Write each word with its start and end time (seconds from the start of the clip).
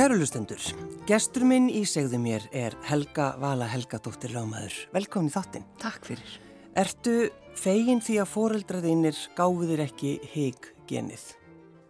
Kærulustendur, 0.00 0.62
gestur 1.04 1.42
minn 1.44 1.66
í 1.68 1.82
segðu 1.84 2.16
mér 2.22 2.46
er 2.56 2.72
Helga 2.88 3.34
Vala 3.36 3.66
Helgadóttir 3.68 4.32
Lámaður. 4.32 4.72
Velkomin 4.94 5.28
í 5.28 5.32
þáttinn. 5.34 5.66
Takk 5.82 6.06
fyrir. 6.08 6.30
Ertu 6.80 7.16
fegin 7.60 8.00
því 8.00 8.16
að 8.22 8.30
foreldraðinir 8.32 9.18
gáfiðir 9.36 9.82
ekki 9.84 10.14
hig 10.32 10.70
genið? 10.88 11.26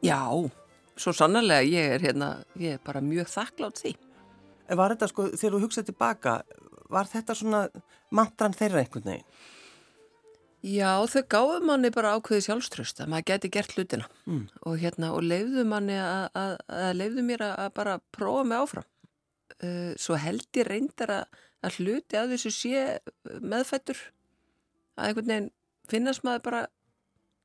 Já, 0.02 0.26
svo 0.98 1.14
sannarlega 1.14 1.68
ég 1.70 1.94
er 1.94 2.06
hérna, 2.08 2.32
ég 2.58 2.80
er 2.80 2.82
bara 2.82 2.98
mjög 2.98 3.30
þakklátt 3.30 3.78
því. 3.84 3.94
Var 4.82 4.96
þetta 4.96 5.10
sko, 5.12 5.28
þegar 5.36 5.54
þú 5.54 5.64
hugsaði 5.68 5.90
tilbaka, 5.92 6.36
var 6.90 7.14
þetta 7.14 7.38
svona 7.38 7.64
mantran 8.10 8.58
þeirra 8.58 8.82
einhvern 8.82 9.06
veginn? 9.12 9.28
Já, 10.60 11.00
þau 11.08 11.22
gáðu 11.32 11.60
manni 11.64 11.88
bara 11.94 12.12
ákveði 12.18 12.44
sjálfströst 12.44 12.98
að 13.00 13.08
maður 13.14 13.26
geti 13.30 13.48
gert 13.54 13.72
hlutina 13.72 14.08
mm. 14.28 14.42
og 14.68 14.74
hérna, 14.82 15.12
og 15.16 15.24
leiðu 15.24 15.64
manni 15.64 15.96
að, 15.96 16.58
leiðu 16.98 17.24
mér 17.24 17.46
að, 17.46 17.70
bara 17.78 17.94
prófa 18.12 18.42
mig 18.44 18.60
áfram. 18.60 18.88
Uh, 19.60 19.92
svo 20.00 20.18
held 20.20 20.44
ég 20.56 20.68
reyndar 20.68 21.14
að, 21.22 21.78
hluti 21.78 22.18
að 22.20 22.34
þessu 22.34 22.52
sé 22.52 22.82
meðfættur 23.40 24.02
að 25.00 25.08
einhvern 25.08 25.32
veginn 25.32 25.50
finnast 25.88 26.24
maður 26.28 26.44
bara 26.50 26.62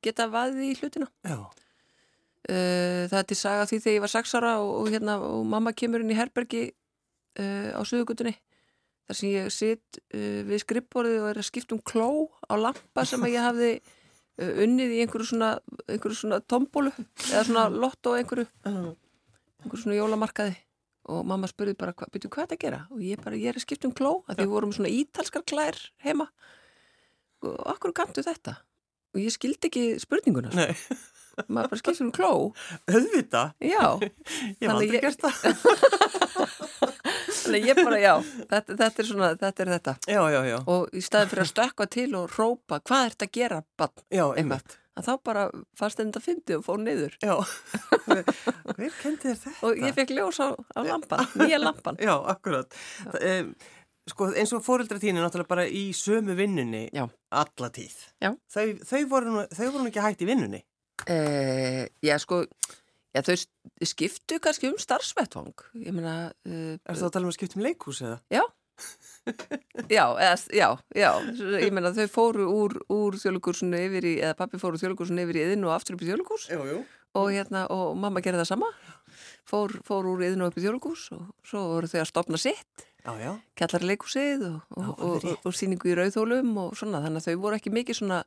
geta 0.04 0.28
vaðið 0.32 0.68
í 0.68 0.76
hlutina. 0.82 1.08
Uh, 1.24 3.08
það 3.08 3.18
er 3.22 3.28
til 3.32 3.40
saga 3.40 3.68
því 3.70 3.80
þegar 3.80 3.96
ég 3.96 4.04
var 4.04 4.12
sexara 4.12 4.56
og, 4.60 4.74
og 4.82 4.92
hérna, 4.92 5.16
og 5.24 5.48
mamma 5.48 5.72
kemur 5.72 6.04
inn 6.04 6.12
í 6.12 6.18
herbergi 6.20 6.66
uh, 6.68 7.72
á 7.72 7.80
sögugutunni 7.80 8.36
þar 9.06 9.18
sem 9.18 9.30
ég 9.32 9.52
sitt 9.54 10.00
uh, 10.02 10.42
við 10.48 10.62
skrippborðið 10.64 11.22
og 11.22 11.30
er 11.30 11.40
að 11.40 11.48
skipta 11.48 11.76
um 11.76 11.82
kló 11.86 12.10
á 12.46 12.54
lampa 12.58 13.06
sem 13.08 13.22
að 13.22 13.34
ég 13.36 13.46
hafði 13.46 13.70
uh, 13.78 14.52
unnið 14.66 14.94
í 14.96 15.00
einhverju 15.04 15.30
svona, 15.32 15.50
einhverju 15.86 16.20
svona 16.20 16.40
tombólu 16.44 16.92
eða 17.30 17.44
svona 17.48 17.66
lotto 17.72 18.16
einhverju 18.18 18.48
einhverju 18.66 19.82
svona 19.82 19.98
jólamarkaði. 19.98 20.56
Og 21.06 21.22
mamma 21.22 21.46
spurði 21.46 21.76
bara, 21.78 21.92
byrju 21.94 22.28
hvað 22.34 22.48
þetta 22.48 22.62
gera? 22.64 22.78
Og 22.90 23.02
ég 23.06 23.20
bara, 23.22 23.38
ég 23.38 23.52
er 23.52 23.58
að 23.60 23.62
skipta 23.62 23.86
um 23.86 23.94
kló 23.94 24.24
að 24.26 24.40
því 24.40 24.42
við 24.42 24.54
vorum 24.56 24.72
svona 24.74 24.90
ítalskar 24.90 25.44
klær 25.46 25.78
heima. 26.02 26.26
Og 27.46 27.60
okkur 27.76 27.94
kantu 27.94 28.24
þetta? 28.26 28.56
Og 29.14 29.22
ég 29.22 29.30
skildi 29.30 29.70
ekki 29.70 29.84
spurninguna 30.02 30.50
Nei. 30.56 30.72
Maður 31.46 31.72
bara 31.72 31.80
skipta 31.82 32.04
um 32.04 32.12
kló 32.14 32.32
Öðvita? 32.88 33.42
Já 33.60 33.98
Ég 34.60 34.66
hef 34.66 34.72
aldrei 34.72 35.02
gert 35.04 35.26
það 35.26 36.46
Þannig 37.46 37.68
ég 37.68 37.78
bara, 37.78 37.98
já, 38.00 38.14
þetta, 38.50 38.74
þetta 38.80 39.02
er 39.02 39.08
svona, 39.08 39.28
þetta 39.38 39.62
er 39.62 39.70
þetta. 39.76 39.94
Já, 40.10 40.22
já, 40.32 40.40
já. 40.48 40.56
Og 40.72 40.96
í 40.96 41.02
staðin 41.04 41.30
fyrir 41.30 41.44
að 41.44 41.50
stökka 41.52 41.86
til 41.94 42.08
og 42.18 42.34
rópa, 42.34 42.80
hvað 42.82 43.04
er 43.04 43.14
þetta 43.14 43.28
að 43.28 43.38
gera, 43.38 43.60
bann? 43.78 44.02
Já, 44.14 44.24
einmitt. 44.40 44.76
Að 44.96 45.06
þá 45.06 45.12
bara 45.28 45.44
fannst 45.76 46.00
þetta 46.00 46.22
fyndi 46.24 46.56
og 46.56 46.64
fór 46.66 46.80
niður. 46.82 47.16
Já, 47.20 47.34
hver 48.06 48.94
kendi 49.02 49.28
þér 49.28 49.40
þetta? 49.42 49.56
Og 49.68 49.82
ég 49.84 49.96
fekk 49.96 50.14
ljós 50.16 50.40
á, 50.40 50.48
á 50.56 50.80
lampan, 50.86 51.26
nýja 51.36 51.60
lampan. 51.60 52.00
Já, 52.02 52.14
akkurat. 52.32 52.78
Já. 53.04 53.18
Um, 53.20 53.52
sko, 54.10 54.30
eins 54.38 54.54
og 54.56 54.64
fóreldra 54.64 55.00
þín 55.02 55.18
er 55.18 55.26
náttúrulega 55.26 55.50
bara 55.50 55.66
í 55.68 55.88
sömu 55.96 56.36
vinnunni 56.38 56.86
já. 56.94 57.04
alla 57.34 57.70
tíð. 57.74 57.98
Já. 58.22 58.32
Þau, 58.54 58.66
þau 58.88 59.02
voru 59.10 59.34
nú, 59.34 59.44
þau 59.52 59.66
voru 59.68 59.84
nú 59.84 59.92
ekki 59.92 60.04
hægt 60.06 60.24
í 60.24 60.30
vinnunni. 60.30 60.62
Uh, 61.04 61.84
já, 62.04 62.16
sko... 62.22 62.44
Já, 63.16 63.22
þau 63.24 63.36
skiptu 63.88 64.36
kannski 64.44 64.68
um 64.68 64.76
starfsvettvang. 64.80 65.66
Ég 65.80 65.94
meina... 65.96 66.16
Uh, 66.44 66.76
er 66.84 66.96
það 66.98 67.06
að 67.08 67.14
tala 67.14 67.28
um 67.28 67.32
að 67.32 67.38
skipta 67.38 67.58
um 67.60 67.64
leikús 67.64 68.02
eða? 68.04 68.18
Já. 68.32 68.42
já, 69.88 70.04
eða, 70.20 70.34
já, 70.52 70.66
já. 70.94 71.10
Ég 71.62 71.72
meina 71.74 71.94
þau 71.96 72.06
fóru 72.12 72.48
úr, 72.52 72.76
úr 72.92 73.16
þjóðlugursunu 73.20 73.80
yfir 73.86 74.08
í, 74.08 74.12
eða 74.20 74.36
pappi 74.38 74.60
fóru 74.60 74.76
úr 74.76 74.82
þjóðlugursunu 74.82 75.24
yfir 75.24 75.38
í 75.40 75.46
yðin 75.46 75.64
og 75.64 75.72
aftur 75.76 75.96
upp 75.96 76.04
í 76.04 76.10
þjóðlugurs. 76.10 76.50
Jú, 76.52 76.66
jú. 76.68 76.82
Og 77.16 77.30
hérna, 77.32 77.64
og 77.72 77.96
mamma 77.96 78.20
gerði 78.20 78.42
það 78.42 78.50
sama. 78.50 78.68
Fór, 79.48 79.72
fór 79.86 80.10
úr 80.10 80.26
yðin 80.26 80.44
og 80.44 80.52
upp 80.52 80.60
í 80.60 80.66
þjóðlugurs 80.66 81.06
og 81.16 81.24
svo 81.46 81.64
voru 81.72 81.88
þau 81.88 82.02
að 82.02 82.10
stopna 82.10 82.42
sitt. 82.42 82.84
Já, 83.06 83.14
já. 83.22 83.32
Kjallar 83.56 83.86
leikúsið 83.86 84.44
og, 84.50 84.60
og, 84.76 84.92
og, 85.06 85.26
og 85.46 85.56
síningu 85.56 85.88
í 85.88 85.96
rauðhólum 85.96 86.52
og 86.66 86.76
svona. 86.76 87.00
Þannig 87.06 87.22
að 87.22 87.30
þau 87.30 87.44
voru 87.46 87.60
ekki 87.60 87.72
mikið 87.72 88.00
svona 88.02 88.20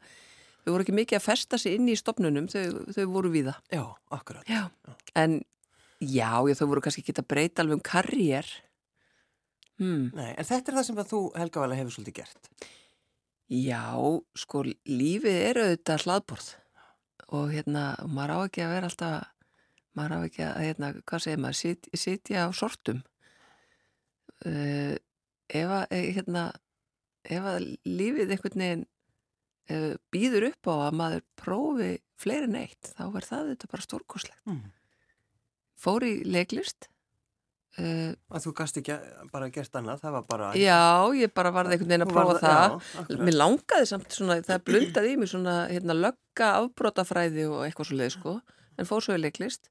þau 0.63 0.73
voru 0.73 0.85
ekki 0.85 0.97
mikið 0.97 1.19
að 1.19 1.25
festa 1.25 1.59
sig 1.61 1.77
inn 1.77 1.89
í 1.91 1.97
stopnunum, 1.99 2.49
þau, 2.51 2.63
þau 2.95 3.05
voru 3.13 3.31
við 3.33 3.51
það. 3.51 3.61
Já, 3.77 3.83
akkurat. 4.17 4.49
Já, 4.49 4.95
en 5.19 5.39
já, 5.99 6.31
já, 6.49 6.55
þau 6.59 6.67
voru 6.71 6.83
kannski 6.85 7.03
ekki 7.03 7.15
að 7.19 7.29
breyta 7.33 7.63
alveg 7.63 7.79
um 7.79 7.85
karriér. 7.85 8.49
Hmm. 9.79 10.09
Nei, 10.15 10.33
en 10.33 10.47
þetta 10.47 10.71
er 10.71 10.79
það 10.79 10.87
sem 10.89 11.01
þú, 11.07 11.21
Helga 11.39 11.63
Vala, 11.63 11.79
hefur 11.79 11.95
svolítið 11.95 12.19
gert. 12.19 12.51
Já, 13.49 13.83
sko, 14.37 14.63
lífið 14.85 15.37
er 15.47 15.61
auðvitað 15.63 16.03
hlaðborð 16.05 16.49
og 17.33 17.51
hérna, 17.53 17.83
maður 18.09 18.33
á 18.35 18.37
ekki 18.43 18.63
að 18.65 18.73
vera 18.75 18.89
alltaf, 18.89 19.29
maður 19.97 20.15
á 20.15 20.19
ekki 20.27 20.43
að, 20.45 20.59
hérna, 20.65 20.89
hvað 21.09 21.23
segir 21.25 21.41
maður, 21.41 21.59
sit, 21.59 21.89
sitja 21.97 22.45
á 22.45 22.49
sortum. 22.57 23.01
Uh, 24.45 24.95
ef 25.49 25.73
að, 25.79 25.95
hérna, 26.17 26.45
ef 27.25 27.49
að 27.53 27.67
lífið 27.87 28.35
einhvern 28.35 28.63
veginn 28.63 28.85
býður 30.13 30.49
upp 30.49 30.69
á 30.69 30.73
að 30.89 30.95
maður 30.97 31.25
prófi 31.37 31.89
fleiri 32.19 32.49
neitt, 32.51 32.93
þá 32.97 33.03
er 33.07 33.27
það 33.27 33.51
þetta 33.53 33.71
bara 33.73 33.85
stórkoslegt. 33.85 34.45
Mm. 34.49 34.63
Fór 35.79 36.05
í 36.07 36.13
leiklist. 36.27 36.89
Uh, 37.79 38.11
að 38.33 38.47
þú 38.47 38.51
gast 38.57 38.77
ekki 38.81 38.95
bara 39.31 39.47
gert 39.53 39.75
annað, 39.77 40.01
það 40.01 40.15
var 40.17 40.23
bara... 40.27 40.47
Já, 40.57 40.79
ég 41.15 41.31
bara 41.37 41.51
varði 41.55 41.77
einhvern 41.77 41.91
veginn 41.93 42.05
að 42.07 42.13
prófa 42.15 42.39
það. 42.41 42.77
Já, 42.97 43.19
Mér 43.21 43.37
langaði 43.37 43.89
samt 43.91 44.15
svona, 44.15 44.39
það 44.43 44.63
blundaði 44.67 45.11
í 45.13 45.19
mig 45.21 45.31
svona 45.31 45.57
hérna, 45.69 45.95
lögga 45.95 46.49
afbrótafræði 46.57 47.45
og 47.47 47.61
eitthvað 47.67 47.91
svo 47.91 47.99
leið 48.01 48.15
sko, 48.17 48.33
en 48.75 48.89
fór 48.89 49.05
svo 49.05 49.15
í 49.15 49.21
leiklist. 49.21 49.69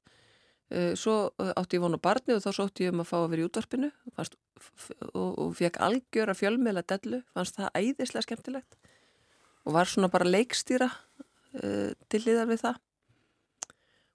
Uh, 0.69 0.93
svo 0.97 1.17
átti 1.37 1.77
ég 1.77 1.83
vonu 1.83 1.99
barni 2.01 2.37
og 2.37 2.41
þá 2.45 2.49
sótti 2.55 2.87
ég 2.87 2.95
um 2.95 3.03
að 3.03 3.11
fá 3.11 3.17
að 3.19 3.29
vera 3.33 3.43
í 3.43 3.49
útvarpinu 3.49 3.91
fannst, 4.15 4.39
og, 5.11 5.29
og 5.33 5.53
fekk 5.57 5.79
algjör 5.81 6.31
að 6.31 6.41
fjölmiðla 6.43 6.85
dellu, 6.89 7.21
fannst 7.33 7.57
það 7.57 7.73
æðislega 7.73 8.25
skemmtilegt 8.25 8.77
og 9.69 9.75
var 9.75 9.89
svona 9.89 10.09
bara 10.09 10.25
leikstýra 10.25 10.89
uh, 10.89 11.91
til 12.09 12.23
liðar 12.25 12.49
við 12.49 12.63
það. 12.63 12.79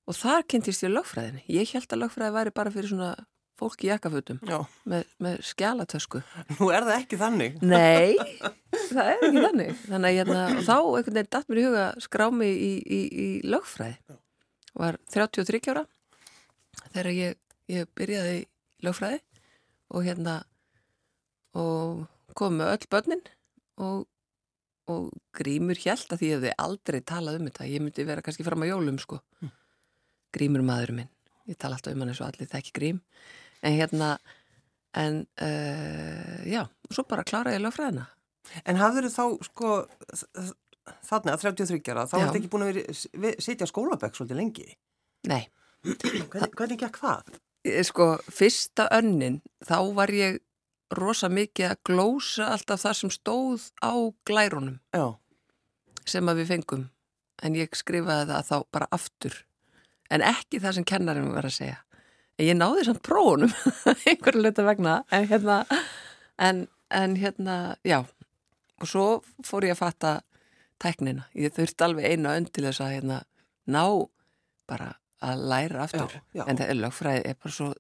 Og 0.05 0.17
þar 0.19 0.43
kynntist 0.51 0.83
ég 0.85 0.93
lögfræðinni. 0.93 1.45
Ég 1.55 1.71
held 1.73 1.95
að 1.95 2.03
lögfræði 2.03 2.35
væri 2.35 2.53
bara 2.59 2.73
fyrir 2.75 2.91
svona 2.91 3.13
fólk 3.55 3.85
í 3.87 3.89
jakkafötum 3.89 4.41
með, 4.91 5.05
með 5.23 5.37
skjálatösku 5.47 6.21
Nú 6.57 6.71
er 6.75 6.83
það 6.83 6.97
ekki 6.97 7.19
þannig. 7.21 7.61
Nei, 7.63 8.17
það 8.91 9.11
er 9.13 9.23
ekki 9.29 9.45
þannig. 9.45 9.77
Þannig 9.85 10.09
að 10.09 10.17
hérna, 10.19 10.41
þá 10.67 10.75
einhvern 10.75 11.19
veginn 11.21 11.31
datt 11.37 11.53
mér 11.53 11.61
í 11.61 11.67
huga 11.69 11.85
skrá 12.03 12.25
mig 12.35 12.59
í, 12.59 12.73
í, 12.83 13.01
í 13.25 13.29
lögfræði. 13.47 14.19
Var 14.75 14.99
33 15.15 15.63
ára 15.71 15.85
þegar 16.89 17.11
ég, 17.15 17.39
ég 17.71 17.93
byrjaði 17.95 18.35
í 18.41 18.43
lögfræði 18.85 19.23
og 19.95 20.09
hérna 20.09 20.41
og 21.55 22.03
kom 22.35 22.59
með 22.59 22.75
öll 22.75 22.91
börnin 22.91 23.23
og 23.79 24.03
og 24.93 25.11
Grímur 25.37 25.79
hjælt 25.81 26.13
að 26.13 26.23
því 26.23 26.31
að 26.37 26.47
þið 26.47 26.57
aldrei 26.67 27.01
talað 27.07 27.39
um 27.41 27.49
þetta, 27.49 27.69
ég 27.71 27.85
myndi 27.85 28.07
vera 28.09 28.25
kannski 28.25 28.47
fram 28.47 28.65
á 28.65 28.71
jólum 28.71 28.99
sko, 29.01 29.21
mm. 29.41 29.53
Grímur 30.35 30.65
maður 30.67 30.95
minn. 30.99 31.13
Ég 31.49 31.59
tala 31.61 31.79
alltaf 31.79 31.95
um 31.95 32.03
hann 32.03 32.13
eins 32.13 32.23
og 32.23 32.31
allir 32.31 32.49
það 32.49 32.61
ekki 32.63 32.75
Grím. 32.77 33.01
En 33.65 33.77
hérna 33.77 34.17
en 34.95 35.25
uh, 35.43 36.41
já, 36.49 36.63
svo 36.91 37.05
bara 37.09 37.27
klára 37.27 37.55
ég 37.55 37.63
lögfræðina. 37.65 38.07
En 38.69 38.79
hafður 38.79 39.09
þið 39.09 39.17
þá 39.17 39.49
sko 39.49 39.71
þarna 41.05 41.35
að 41.35 41.47
33 41.47 41.81
ára, 41.93 42.07
þá 42.09 42.17
er 42.19 42.27
þetta 42.27 42.41
ekki 42.41 42.53
búin 42.53 42.67
að 42.67 42.73
vera 42.73 43.35
sitja 43.43 43.69
á 43.69 43.73
skólabæk 43.73 44.17
svolítið 44.19 44.41
lengi? 44.41 44.67
Nei. 45.31 45.43
Hvernig, 45.85 46.53
hvernig 46.57 46.81
gekk 46.81 47.01
það? 47.01 47.35
Sko, 47.89 48.09
fyrsta 48.33 48.89
önnin 48.93 49.41
þá 49.65 49.79
var 49.97 50.13
ég 50.13 50.43
rosa 50.99 51.31
mikið 51.33 51.71
að 51.71 51.81
glósa 51.89 52.51
alltaf 52.55 52.83
það 52.85 52.99
sem 53.01 53.13
stóð 53.15 53.69
á 53.83 53.95
glærunum 54.29 54.79
Já. 54.95 55.17
sem 56.07 56.29
að 56.29 56.43
við 56.43 56.53
fengum. 56.53 56.85
En 57.45 57.57
ég 57.59 57.75
skrifaði 57.77 58.31
það 58.31 58.49
þá 58.51 58.57
bara 58.73 58.91
aftur. 58.95 59.41
En 60.13 60.23
ekki 60.25 60.61
það 60.63 60.79
sem 60.79 60.87
kennarinn 60.89 61.33
var 61.35 61.49
að 61.49 61.57
segja. 61.59 61.81
En 62.39 62.49
ég 62.49 62.59
náði 62.59 62.87
samt 62.89 63.03
prófunum 63.07 63.53
einhverju 64.09 64.43
luta 64.43 64.65
vegna 64.67 65.01
en 65.15 65.29
hérna 65.31 65.61
en, 66.39 66.67
en 66.91 67.17
hérna, 67.17 67.77
já. 67.85 68.03
Og 68.83 68.91
svo 68.91 69.07
fór 69.47 69.69
ég 69.69 69.77
að 69.77 69.83
fatta 69.85 70.15
tæknina, 70.83 71.29
ég 71.39 71.55
þurfti 71.55 71.87
alveg 71.87 72.11
einu 72.11 72.33
önd 72.33 72.51
til 72.53 72.67
þess 72.67 72.83
að 72.83 72.95
hérna 72.97 73.21
ná 73.71 73.85
bara 74.69 74.95
að 75.25 75.45
læra 75.49 75.85
aftur. 75.87 76.11
Já, 76.11 76.41
já. 76.41 76.45
en 76.49 76.59
það 76.59 76.71
er 76.73 76.81
lögfræði 76.81 77.23
er 77.31 77.39
bara 77.41 77.55
svo 77.55 77.71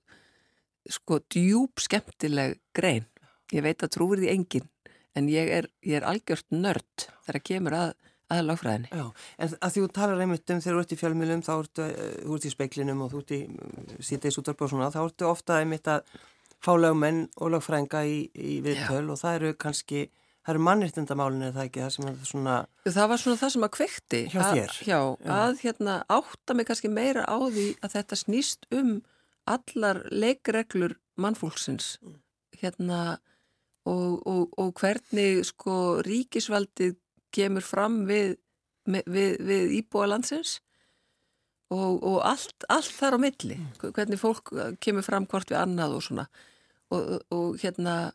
sko 0.90 1.20
djúb 1.32 1.80
skemmtileg 1.82 2.58
grein. 2.76 3.06
Ég 3.52 3.64
veit 3.64 3.82
að 3.84 3.92
trúir 3.96 4.22
því 4.22 4.32
engin 4.32 4.70
en 5.14 5.28
ég 5.30 5.50
er, 5.58 5.68
ég 5.86 6.00
er 6.00 6.08
algjört 6.08 6.46
nörd 6.50 7.06
þegar 7.26 7.42
kemur 7.46 7.76
að, 7.78 7.92
að 8.34 8.42
lagfræðinni. 8.48 8.90
Já, 8.90 9.04
en 9.38 9.54
að 9.60 9.74
því 9.74 9.84
þú 9.84 9.90
talar 9.98 10.24
einmitt 10.24 10.50
um 10.50 10.62
þegar 10.64 10.76
þú 10.76 10.82
ert 10.84 10.94
í 10.94 10.98
fjölmjölum, 11.02 11.44
þá 11.46 11.52
ertu, 11.54 11.88
þú 12.24 12.38
ert 12.38 12.48
í 12.48 12.52
speiklinum 12.54 13.04
og 13.04 13.12
þú 13.12 13.22
ert 13.22 13.36
í 13.36 13.40
síðdeis 14.10 14.40
útvarp 14.42 14.66
og 14.66 14.72
svona, 14.74 14.90
þá 14.94 15.00
ertu 15.04 15.30
ofta 15.30 15.60
einmitt 15.60 15.90
að 15.92 16.18
fá 16.64 16.72
lögmenn 16.80 17.24
og 17.38 17.54
lögfræðinga 17.54 18.04
í, 18.08 18.18
í 18.34 18.58
viðtöl 18.64 19.06
og 19.12 19.20
það 19.20 19.40
eru 19.40 19.56
kannski 19.66 20.06
Það 20.44 20.52
eru 20.52 20.60
mannirtindamálinu 20.60 21.46
eða 21.46 21.62
ekki 21.64 21.80
það 21.80 21.92
sem 21.94 22.08
er 22.10 22.16
svona... 22.28 22.54
Það 22.84 23.06
var 23.08 23.20
svona 23.22 23.40
það 23.40 23.52
sem 23.54 23.62
að 23.64 23.70
kvekti. 23.78 24.18
Hjá 24.28 24.40
þér? 24.42 24.58
Að, 24.74 24.80
já, 24.84 24.98
já, 25.00 25.30
að 25.38 25.62
hérna 25.62 25.94
átta 26.12 26.56
mig 26.58 26.66
kannski 26.68 26.90
meira 26.92 27.22
á 27.24 27.36
því 27.40 27.64
að 27.78 27.94
þetta 27.94 28.18
snýst 28.20 28.68
um 28.76 28.90
allar 29.50 30.02
leikreglur 30.10 30.96
mannfólksins. 31.20 31.98
Hérna 32.60 33.18
og, 33.84 34.26
og, 34.26 34.54
og 34.58 34.72
hvernig 34.80 35.44
sko 35.48 36.00
ríkisvaldið 36.06 36.96
kemur 37.34 37.64
fram 37.66 38.04
við, 38.08 38.36
við, 38.86 39.36
við 39.44 39.74
íbúa 39.80 40.08
landsins 40.12 40.58
og, 41.74 42.00
og 42.02 42.20
allt, 42.24 42.66
allt 42.70 42.92
þar 42.94 43.18
á 43.18 43.24
milli, 43.24 43.58
hvernig 43.80 44.20
fólk 44.20 44.52
kemur 44.84 45.06
fram 45.06 45.26
hvort 45.28 45.50
við 45.50 45.60
annað 45.60 45.98
og 45.98 46.04
svona. 46.06 46.26
Og, 46.94 47.16
og 47.34 47.58
hérna 47.62 48.12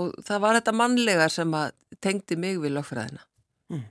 og 0.00 0.14
það 0.24 0.42
var 0.42 0.58
þetta 0.58 0.76
mannlega 0.76 1.26
sem 1.32 1.56
að 1.56 1.72
tengdi 2.02 2.38
mig 2.40 2.60
við 2.62 2.76
lögfræðina. 2.76 3.26
Mm. 3.70 3.84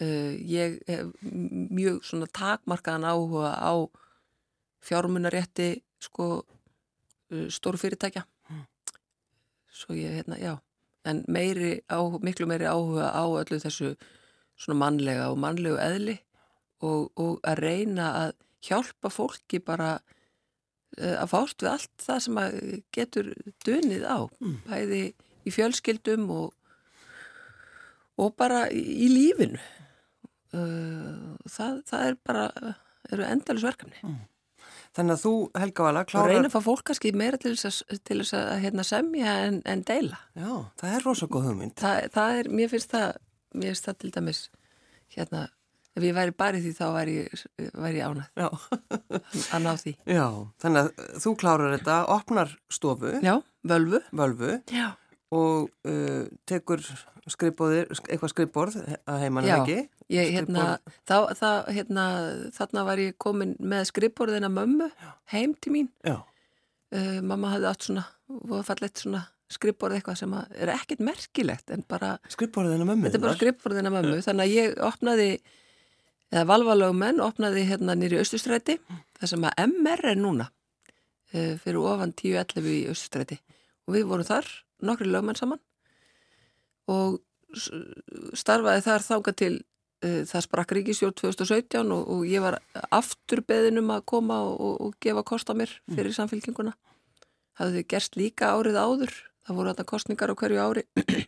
uh, 0.00 0.34
ég 0.48 0.78
hef 0.88 1.08
mjög 1.20 2.00
svona 2.06 2.28
takmarkaðan 2.32 3.04
áhuga 3.04 3.52
á 3.60 3.72
fjármunarétti 4.84 5.82
sko 6.02 6.26
uh, 6.42 7.46
stóru 7.52 7.80
fyrirtækja. 7.80 8.24
Svo 9.78 9.94
ég 9.94 10.18
hérna, 10.18 10.38
já. 10.40 10.56
En 11.06 11.24
meiri 11.30 11.80
á, 11.86 11.98
miklu 12.22 12.46
meiri 12.50 12.66
áhuga 12.66 13.12
á 13.14 13.22
öllu 13.24 13.58
þessu 13.62 13.92
svona 14.58 14.78
mannlega 14.82 15.28
og 15.30 15.38
mannlegu 15.38 15.78
eðli 15.78 16.16
og, 16.82 17.12
og 17.16 17.38
að 17.46 17.60
reyna 17.62 18.08
að 18.24 18.32
hjálpa 18.66 19.10
fólki 19.12 19.60
bara 19.62 19.92
uh, 20.98 21.16
að 21.22 21.30
fást 21.30 21.62
við 21.62 21.70
allt 21.70 22.02
það 22.02 22.22
sem 22.26 22.40
að 22.42 22.58
getur 22.96 23.32
dunið 23.66 24.04
á 24.08 24.18
Mm. 24.40 24.56
bæði 24.66 25.02
í 25.46 25.50
fjölskyldum 25.54 26.26
og, 26.34 26.54
og 28.18 28.34
bara 28.36 28.66
í, 28.74 29.06
lífinu. 29.12 29.60
Uh, 30.48 31.36
það, 31.44 31.82
það 31.86 32.06
er 32.08 32.18
bara 32.24 32.44
eru 33.12 33.24
endalus 33.28 33.64
verkefni 33.68 34.00
Þannig 34.98 35.14
að 35.14 35.22
þú, 35.22 35.32
Helga 35.62 35.84
Vala, 35.86 36.00
og 36.02 36.10
klárar... 36.10 36.32
reyna 36.34 36.48
að 36.50 36.54
fá 36.56 36.64
fólk 36.64 36.84
kannski 36.88 37.12
meira 37.14 37.38
til 37.38 37.52
þess 37.54 37.84
að, 37.86 38.00
til 38.08 38.16
þess 38.18 38.34
að 38.34 38.48
hérna, 38.64 38.84
semja 38.88 39.34
en, 39.46 39.60
en 39.70 39.84
deila. 39.86 40.18
Já, 40.34 40.50
það 40.82 40.96
er 40.96 41.06
rosa 41.06 41.28
góð 41.30 41.46
hugmynd. 41.52 41.76
það, 41.78 42.08
það 42.16 42.40
er, 42.40 42.50
mér 42.58 42.72
finnst 42.72 42.90
það 42.96 43.12
mér 43.54 43.72
finnst 43.72 43.88
það 43.88 43.98
til 44.02 44.10
dæmis 44.16 44.40
hérna, 45.14 45.42
ef 45.96 46.06
ég 46.06 46.16
væri 46.18 46.34
bara 46.42 46.58
í 46.58 46.64
því 46.64 46.72
þá 46.76 46.84
væri, 46.96 47.16
væri 47.78 48.00
ég 48.00 48.10
ánað 48.10 48.42
Já. 48.42 48.48
að 49.54 49.64
ná 49.64 49.70
því. 49.82 49.94
Já, 50.18 50.26
þannig 50.64 50.80
að 50.82 51.20
þú 51.24 51.34
klárar 51.42 51.76
þetta, 51.76 51.98
opnar 52.14 52.54
stofu, 52.72 53.14
já, 53.24 53.34
völvu. 53.66 54.02
Völvu. 54.18 54.58
Já, 54.74 54.88
og 55.34 55.68
uh, 55.88 56.24
tekur 56.48 56.82
skrifbóðir, 57.28 57.90
eitthvað 58.08 58.32
skrifbórð 58.32 58.78
að 59.08 59.22
heimann 59.24 59.48
ekki. 59.52 59.82
ég, 60.08 60.30
hérna, 60.32 60.78
þá, 61.08 61.34
þá, 61.36 61.50
hérna, 61.76 62.04
þarna 62.56 62.84
var 62.88 63.02
ég 63.02 63.18
komin 63.20 63.56
með 63.60 63.90
skrifborðina 63.90 64.48
mömmu 64.52 64.88
heim 65.34 65.52
til 65.60 65.74
mín 65.74 65.90
uh, 66.08 67.18
mamma 67.20 67.52
hafði 67.52 67.68
átt 67.72 67.88
svona 67.88 68.06
svona 69.02 69.26
skrifborð 69.52 69.98
eitthvað 69.98 70.18
sem 70.20 70.34
er 70.36 70.72
ekkert 70.74 71.00
merkilegt 71.04 71.72
en 71.72 71.84
bara 71.88 72.16
skrifbórðina 72.28 72.84
mömmu. 72.84 73.08
Mömmu, 73.08 74.20
þannig 74.24 74.44
að 74.44 74.54
ég 74.54 74.80
opnaði, 74.84 75.28
eða 76.32 76.44
valvalögumenn 76.50 77.22
opnaði 77.24 77.64
hérna 77.70 77.96
nýri 77.96 78.20
Östustræti, 78.20 78.76
það 79.16 79.32
sem 79.32 79.46
að 79.48 79.62
MR 79.64 80.04
er 80.12 80.20
núna, 80.20 80.48
uh, 81.32 81.54
fyrir 81.62 81.80
ofan 81.80 82.12
10.11 82.12 82.68
í 82.74 82.82
Östustræti. 82.92 83.40
Og 83.88 83.96
við 83.96 84.08
vorum 84.10 84.28
þar, 84.28 84.50
nokkri 84.84 85.08
lögmenn 85.10 85.38
saman, 85.38 85.60
og 86.88 87.18
starfaði 88.36 88.84
þar 88.84 89.04
þanga 89.04 89.34
til 89.36 89.52
uh, 90.04 90.22
það 90.28 90.44
sprakk 90.44 90.74
ríkisjórn 90.78 91.16
2017 91.18 91.94
og, 91.94 92.02
og 92.12 92.26
ég 92.28 92.44
var 92.44 92.58
aftur 92.94 93.42
beðin 93.46 93.82
um 93.82 93.94
að 93.94 94.04
koma 94.12 94.40
og, 94.46 94.58
og, 94.60 94.76
og 94.86 94.98
gefa 95.02 95.24
kost 95.26 95.50
á 95.50 95.54
mér 95.58 95.72
fyrir 95.88 96.14
samfélkinguna. 96.16 96.74
Það 97.58 97.78
þið 97.78 97.88
gerst 97.90 98.20
líka 98.20 98.52
árið 98.54 98.78
áður, 98.78 99.14
það 99.46 99.58
voru 99.58 99.72
þetta 99.72 99.88
kostningar 99.88 100.32
á 100.32 100.38
hverju 100.38 100.62
ári. 100.62 100.86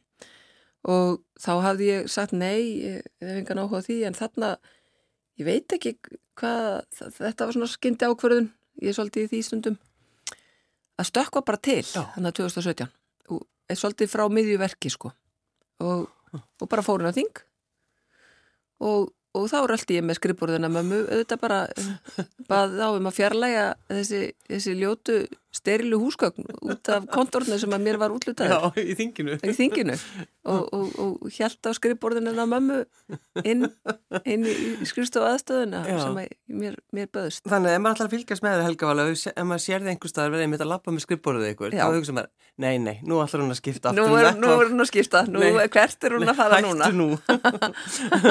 Og 0.91 1.19
þá 1.37 1.51
hafði 1.61 1.89
ég 1.91 2.07
sagt 2.09 2.33
nei, 2.33 2.61
ég 2.81 3.03
hef 3.21 3.33
engan 3.35 3.59
áhuga 3.61 3.83
því 3.85 3.97
en 4.09 4.15
þarna, 4.17 4.55
ég 5.37 5.45
veit 5.45 5.75
ekki 5.77 5.93
hvað, 6.41 6.87
þetta 7.19 7.49
var 7.51 7.53
svona 7.53 7.69
skyndi 7.69 8.09
ákverðun, 8.09 8.47
ég 8.81 8.89
er 8.89 8.97
svolítið 8.97 9.27
í 9.27 9.29
því 9.35 9.41
stundum. 9.45 9.77
Að 10.97 11.11
stökkva 11.11 11.45
bara 11.45 11.61
til 11.61 11.83
þannig 11.85 12.31
að 12.31 12.39
2017 12.39 12.89
og 12.89 12.89
er 12.89 13.00
svolítið 13.79 14.11
frá 14.13 14.27
miðjuverki 14.33 14.93
sko. 14.93 15.13
Og, 15.85 16.09
og 16.37 16.69
bara 16.71 16.85
fórin 16.85 17.11
á 17.11 17.15
þing. 17.17 17.43
Og, 18.87 19.11
og 19.37 19.47
þá 19.53 19.59
röldi 19.69 19.99
ég 19.99 20.07
með 20.07 20.21
skrifborðina 20.21 20.71
mömmu. 20.73 21.03
Auðvitað 21.07 21.43
bara 21.43 21.61
bað 22.51 22.79
á 22.81 22.89
um 22.89 23.11
að 23.11 23.17
fjarlæga 23.19 23.67
þessi, 23.91 24.23
þessi 24.49 24.77
ljótu 24.79 25.21
sterilu 25.51 25.99
húsgögn 25.99 26.45
út 26.63 26.89
af 26.95 27.07
kontornu 27.11 27.57
sem 27.59 27.73
að 27.75 27.83
mér 27.83 27.97
var 27.99 28.13
útlutaður 28.15 28.53
Já, 28.55 28.83
í 28.87 28.95
þinginu. 28.99 29.35
í 29.43 29.55
þinginu 29.59 29.97
og, 30.47 30.69
og, 30.73 30.93
og 31.03 31.33
hjælt 31.35 31.67
á 31.67 31.75
skrifborðinu 31.75 32.31
á 32.39 32.47
mömmu 32.47 32.77
inn, 33.43 33.67
inn 34.23 34.47
í 34.47 34.87
skrifstofu 34.87 35.27
aðstöðuna 35.27 35.81
Já. 35.91 35.97
sem 36.05 36.21
að 36.23 36.31
mér, 36.63 36.77
mér 36.95 37.11
böðst 37.11 37.51
Þannig 37.51 37.73
að 37.73 37.79
ef 37.81 37.83
maður 37.87 38.05
að 38.07 38.15
fylgjast 38.15 38.47
með 38.47 38.55
þér 38.57 38.67
Helga 38.69 38.91
Vala, 38.93 39.09
ef 39.11 39.45
maður 39.51 39.65
sér 39.67 39.83
þið 39.85 39.93
einhver 39.97 40.15
staðar 40.15 40.35
verið 40.37 40.47
einmitt 40.47 40.65
að 40.65 40.71
lappa 40.71 40.95
með 40.95 41.05
skrifbórðið 41.09 41.51
ykkur, 41.57 41.75
Já. 41.75 41.83
þá 41.83 41.99
hugsa 41.99 42.17
maður, 42.21 42.31
nei, 42.63 42.73
nei, 42.87 42.97
nú 43.11 43.19
ætlar 43.25 43.43
hún 43.45 43.55
að 43.57 43.61
skipta 43.61 43.95
Nú 43.99 44.07
um 44.07 44.15
er, 44.15 44.29
vettvang. 44.31 44.41
nú 44.47 44.55
er 44.55 44.71
hún 44.71 44.85
að 44.87 44.91
skipta, 44.95 45.25
nú, 45.27 45.43
Nei. 45.43 45.69
hvert 45.75 46.07
er 46.07 46.15
hún 46.17 46.31
að 46.31 46.39
fara 46.45 46.63
núna 46.63 46.91
nú. 46.95 47.11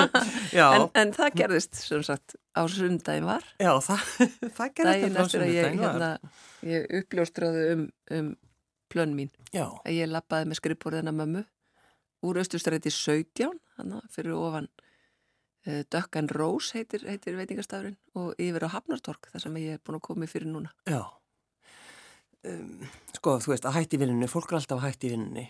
en, 0.56 0.88
en 1.04 1.14
það 1.20 1.36
gerðist 1.44 1.84
sem 1.84 2.04
sagt 2.06 2.40
á 2.58 2.62
sundaginn 2.72 3.28
var 3.28 3.46
já, 3.62 3.72
það, 3.86 4.04
það 4.58 4.74
gerði 4.80 5.00
þetta 5.06 5.24
á 5.24 5.28
var. 5.30 5.80
hérna, 5.84 6.12
ég 6.66 6.88
uppljóstraði 7.02 7.66
um, 7.76 7.86
um 8.18 8.30
plön 8.90 9.16
mín 9.18 9.32
Já, 9.54 9.68
að 9.86 9.96
ég 9.96 10.10
lappaði 10.10 10.50
með 10.50 10.62
skrifborðina 10.62 11.14
mömmu 11.16 11.46
úr 12.26 12.42
Östustræti 12.42 12.92
17 12.92 13.54
hana, 13.78 14.02
fyrir 14.12 14.36
ofan 14.36 14.68
uh, 14.74 15.84
Dökkan 15.94 16.30
Rós 16.34 16.74
heitir, 16.76 17.06
heitir 17.08 17.38
veitingastafurinn 17.40 18.00
og 18.20 18.34
yfir 18.42 18.66
á 18.66 18.74
Hafnartorg 18.76 19.30
þar 19.32 19.46
sem 19.46 19.62
ég 19.62 19.78
er 19.78 19.84
búin 19.86 20.00
að 20.02 20.06
koma 20.10 20.30
fyrir 20.30 20.52
núna 20.52 20.74
já. 20.90 21.04
Um, 22.48 22.86
sko, 23.18 23.36
þú 23.44 23.52
veist, 23.52 23.66
að 23.68 23.82
hætti 23.82 23.98
í 23.98 24.00
vinnunni, 24.00 24.28
fólk 24.32 24.54
er 24.54 24.62
alltaf 24.62 24.80
að 24.80 24.86
hætti 24.88 25.10
í 25.10 25.12
vinnunni, 25.12 25.50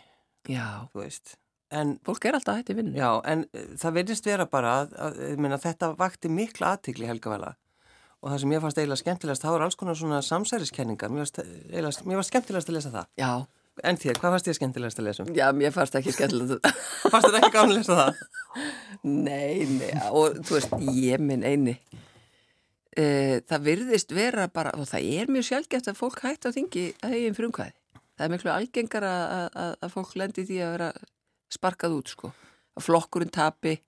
Já, 0.50 0.88
þú 0.90 1.04
veist. 1.04 1.36
En, 1.70 1.98
fólk 2.06 2.26
er 2.26 2.38
alltaf 2.40 2.58
hætti 2.58 2.74
vinnu 2.78 2.98
já, 2.98 3.10
en 3.30 3.46
uh, 3.54 3.66
það 3.78 3.98
verðist 4.00 4.26
vera 4.26 4.48
bara 4.50 4.72
að, 4.82 4.96
að 4.98 5.20
ég 5.28 5.42
meina, 5.44 5.60
þetta 5.62 5.92
vakti 6.00 6.32
mikla 6.34 6.74
aðtikli 6.76 7.10
Helga 7.10 7.36
Vala 7.36 7.54
og 8.20 8.34
það 8.34 8.42
sem 8.42 8.54
ég 8.56 8.64
fannst 8.64 8.80
eiginlega 8.82 9.04
skemmtilegast, 9.04 9.44
það 9.46 9.54
voru 9.56 9.68
alls 9.68 9.78
konar 9.80 9.96
svona 9.96 10.18
samsæriskenningar, 10.26 11.14
mér 11.14 11.24
fannst, 11.24 11.38
eiginlega, 11.46 12.08
mér 12.10 12.20
fannst 12.20 12.34
skemmtilegast 12.34 12.72
að 12.72 12.76
lesa 12.76 12.92
það. 12.98 13.06
Já, 13.22 13.32
En 13.84 14.00
þér, 14.00 14.18
hvað 14.20 14.34
fannst 14.36 14.50
þér 14.50 14.58
skemmtilegast 14.58 15.00
að 15.00 15.08
lesa 15.08 15.24
um? 15.24 15.32
já, 15.36 15.46
mér 15.56 15.74
fannst 15.76 15.96
ekki 16.00 16.14
skemmtilegt 16.16 16.66
Fannst 17.14 17.30
þér 17.30 17.38
ekki 17.40 17.52
gáðan 17.54 17.70
að 17.72 17.78
lesa 17.78 17.98
það? 18.00 18.22
Nei, 19.08 19.66
nei, 19.78 19.92
og 20.10 20.40
þú 20.48 20.58
veist, 20.58 20.74
ég 20.98 21.24
minn 21.24 21.46
eini 21.46 21.76
e, 22.98 23.06
Það 23.50 23.68
virðist 23.70 24.12
vera 24.16 24.50
bara, 24.52 24.74
og 24.76 24.90
það 24.90 25.08
er 25.20 25.32
mjög 25.32 25.48
sjálfgeft 25.52 25.92
að 25.92 26.02
fólk 26.02 26.24
hætti 26.26 26.52
á 26.52 26.56
þingi 26.56 26.86
að 27.06 27.16
eigin 27.16 27.38
frumkvæði 27.38 27.76
Það 28.20 28.26
er 28.26 28.34
miklu 28.34 28.52
algengar 28.52 29.08
að, 29.08 29.48
að, 29.64 29.74
að 29.80 29.96
fólk 29.96 30.16
lendi 30.20 30.44
í 30.44 30.50
því 30.50 30.60
að 30.66 30.74
vera 30.76 30.92
sparkað 31.54 31.96
út, 32.00 32.14
sko. 32.16 32.34
Að 32.78 32.86
flokkurinn 32.88 33.34
tapi 33.34 33.80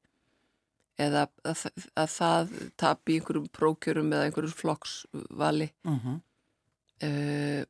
eða 1.02 1.28
að, 1.48 1.68
að 1.98 2.10
það 2.14 2.56
tapi 2.80 3.18
einhverjum 3.18 3.48
prókjörum 3.56 4.12
eða 4.14 4.28
einhverjum 4.28 4.58
flokksvali. 4.58 5.70
Mm 5.88 6.00
-hmm. 6.00 6.20
uh, 7.08 7.64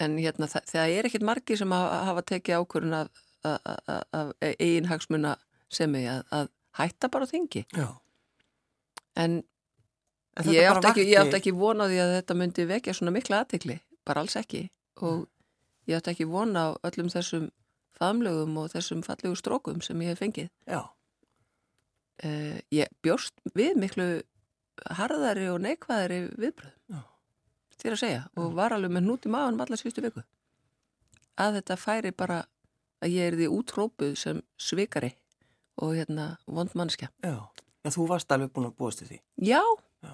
en 0.00 0.16
hérna 0.18 0.46
það, 0.46 0.70
það 0.70 0.94
er 0.96 1.08
ekkert 1.08 1.26
margir 1.26 1.58
sem 1.58 1.72
hafa, 1.74 2.04
hafa 2.08 2.22
tekið 2.22 2.60
ákvörun 2.60 2.94
af, 2.94 3.08
eigin 4.40 4.88
hagsmuna 4.90 5.36
sem 5.72 5.94
er 5.94 6.10
að, 6.12 6.24
að 6.30 6.48
hætta 6.78 7.08
bara 7.08 7.26
þingi. 7.26 7.64
Já. 7.76 7.88
en, 9.16 9.42
ég 10.46 10.70
átti, 10.70 10.86
ekki, 10.86 11.06
ég 11.10 11.20
átti 11.20 11.36
ekki 11.40 11.52
vona 11.56 11.88
því 11.90 12.00
að 12.04 12.14
þetta 12.18 12.34
myndi 12.34 12.66
vekja 12.66 12.94
svona 12.94 13.14
mikla 13.14 13.42
aðtekli, 13.42 13.80
bara 14.04 14.20
alls 14.24 14.36
ekki. 14.36 14.68
Og 15.02 15.26
ég 15.90 15.98
átti 15.98 16.14
ekki 16.14 16.28
vona 16.30 16.70
á 16.70 16.78
öllum 16.86 17.10
þessum 17.12 17.50
famlögum 18.00 18.56
og 18.62 18.70
þessum 18.72 19.02
fallegu 19.06 19.36
strókum 19.38 19.80
sem 19.84 20.00
ég 20.04 20.14
hef 20.14 20.22
fengið 20.24 20.48
Já. 20.70 20.80
uh, 22.24 22.58
ég 22.74 22.90
bjóst 23.04 23.34
við 23.56 23.76
miklu 23.80 24.08
harðari 24.96 25.48
og 25.52 25.60
neikvæðari 25.64 26.20
viðbröðum 26.40 26.96
Já. 26.96 27.02
til 27.80 27.92
að 27.94 28.00
segja 28.04 28.22
og 28.40 28.54
var 28.56 28.72
alveg 28.76 28.94
með 28.96 29.06
hnút 29.08 29.28
í 29.28 29.32
maðanum 29.34 29.64
allar 29.66 29.80
síðustu 29.82 30.04
viku 30.06 30.24
að 31.40 31.60
þetta 31.60 31.76
færi 31.80 32.10
bara 32.16 32.42
að 33.00 33.14
ég 33.14 33.30
er 33.30 33.36
því 33.40 33.46
útrópuð 33.56 34.16
sem 34.20 34.40
svikari 34.60 35.14
og 35.80 35.94
hérna 35.96 36.34
vond 36.48 36.72
mannskja 36.76 37.08
Já. 37.24 37.36
Já, 37.80 37.88
þú 37.94 38.04
varst 38.10 38.32
alveg 38.34 38.50
búin 38.52 38.66
að 38.68 38.74
búast 38.76 38.98
til 39.00 39.06
því. 39.08 39.16
já, 39.48 39.60
Já. 40.04 40.12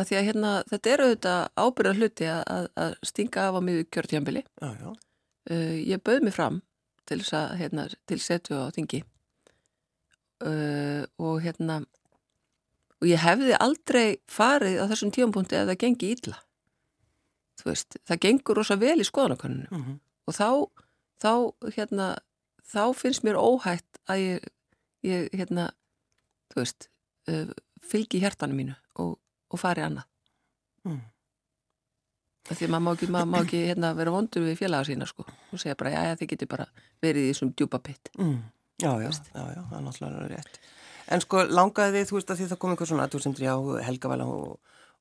að 0.00 0.06
því 0.08 0.16
að 0.20 0.26
hérna 0.30 0.52
þetta 0.70 0.92
er 0.94 1.02
auðvitað 1.04 1.40
ábyrða 1.60 1.92
hluti 1.98 2.28
að, 2.32 2.40
að, 2.54 2.68
að 2.84 2.94
stinga 3.10 3.42
af 3.50 3.58
á 3.58 3.60
miður 3.66 3.84
kjörtjambili 3.92 4.42
Já, 4.46 4.70
já. 4.80 4.90
Uh, 5.50 5.76
ég 5.80 6.02
bauð 6.04 6.26
mig 6.26 6.34
fram 6.36 6.60
til 7.08 7.20
að 7.34 7.56
hérna, 7.58 7.88
til 8.06 8.20
setu 8.22 8.54
á 8.60 8.68
þingi 8.74 9.02
uh, 10.44 11.02
og 11.18 11.40
hérna 11.44 11.80
og 13.00 13.08
ég 13.08 13.22
hefði 13.22 13.56
aldrei 13.56 14.20
farið 14.28 14.82
á 14.84 14.90
þessum 14.92 15.12
tíumpunkti 15.14 15.56
ef 15.56 15.68
það 15.70 15.80
gengi 15.80 16.14
þú 17.60 17.68
veist, 17.68 17.98
það 18.08 18.22
gengur 18.24 18.60
rosa 18.60 18.76
vel 18.80 19.00
í 19.00 19.06
skoðanakönnunum 19.08 19.68
Mm 19.70 19.82
-hmm. 19.84 19.98
og 20.26 20.34
þá, 20.34 20.48
þá, 21.22 21.32
hérna, 21.76 22.06
þá 22.64 22.94
finnst 22.96 23.24
mér 23.24 23.36
óhætt 23.36 24.00
að 24.08 24.18
ég, 24.18 24.44
ég 25.02 25.28
hérna, 25.32 25.70
þú 26.52 26.60
veist, 26.60 26.88
uh, 27.28 27.50
fylgi 27.82 28.20
hjartanu 28.20 28.54
mínu 28.54 28.74
og, 28.94 29.18
og 29.50 29.58
fari 29.58 29.82
annað. 29.82 30.06
Mm. 30.84 31.00
Því 32.50 32.66
að 32.66 32.70
maður 32.74 32.82
má 32.86 32.90
ekki, 32.96 33.06
maður 33.14 33.28
má 33.30 33.36
ekki 33.44 33.58
hérna, 33.68 33.90
vera 33.94 34.10
vondur 34.14 34.42
við 34.42 34.56
félaga 34.58 34.86
sína 34.88 35.06
sko 35.06 35.22
og 35.26 35.60
segja 35.62 35.76
bara, 35.78 35.90
já, 35.94 36.00
já, 36.10 36.14
þið 36.20 36.30
getur 36.32 36.48
bara 36.50 36.66
verið 37.04 37.26
í 37.28 37.30
þessum 37.30 37.52
djúpa 37.54 37.78
pitt. 37.86 38.10
Mm. 38.18 38.38
Já, 38.82 38.90
já, 39.04 39.10
já, 39.10 39.44
já, 39.54 39.60
það 39.70 39.76
er 39.78 39.84
náttúrulega 39.86 40.28
rétt. 40.32 40.58
En 41.14 41.20
sko 41.24 41.44
langaði 41.50 41.94
þið, 42.00 42.08
þú 42.10 42.16
veist 42.18 42.32
að 42.34 42.40
því 42.40 42.48
það 42.50 42.58
kom 42.64 42.70
einhver 42.74 42.90
svona 42.90 43.06
aðtúrsendur 43.06 43.44
já, 43.46 43.54
helgavæla 43.86 44.26
og, 44.30 44.58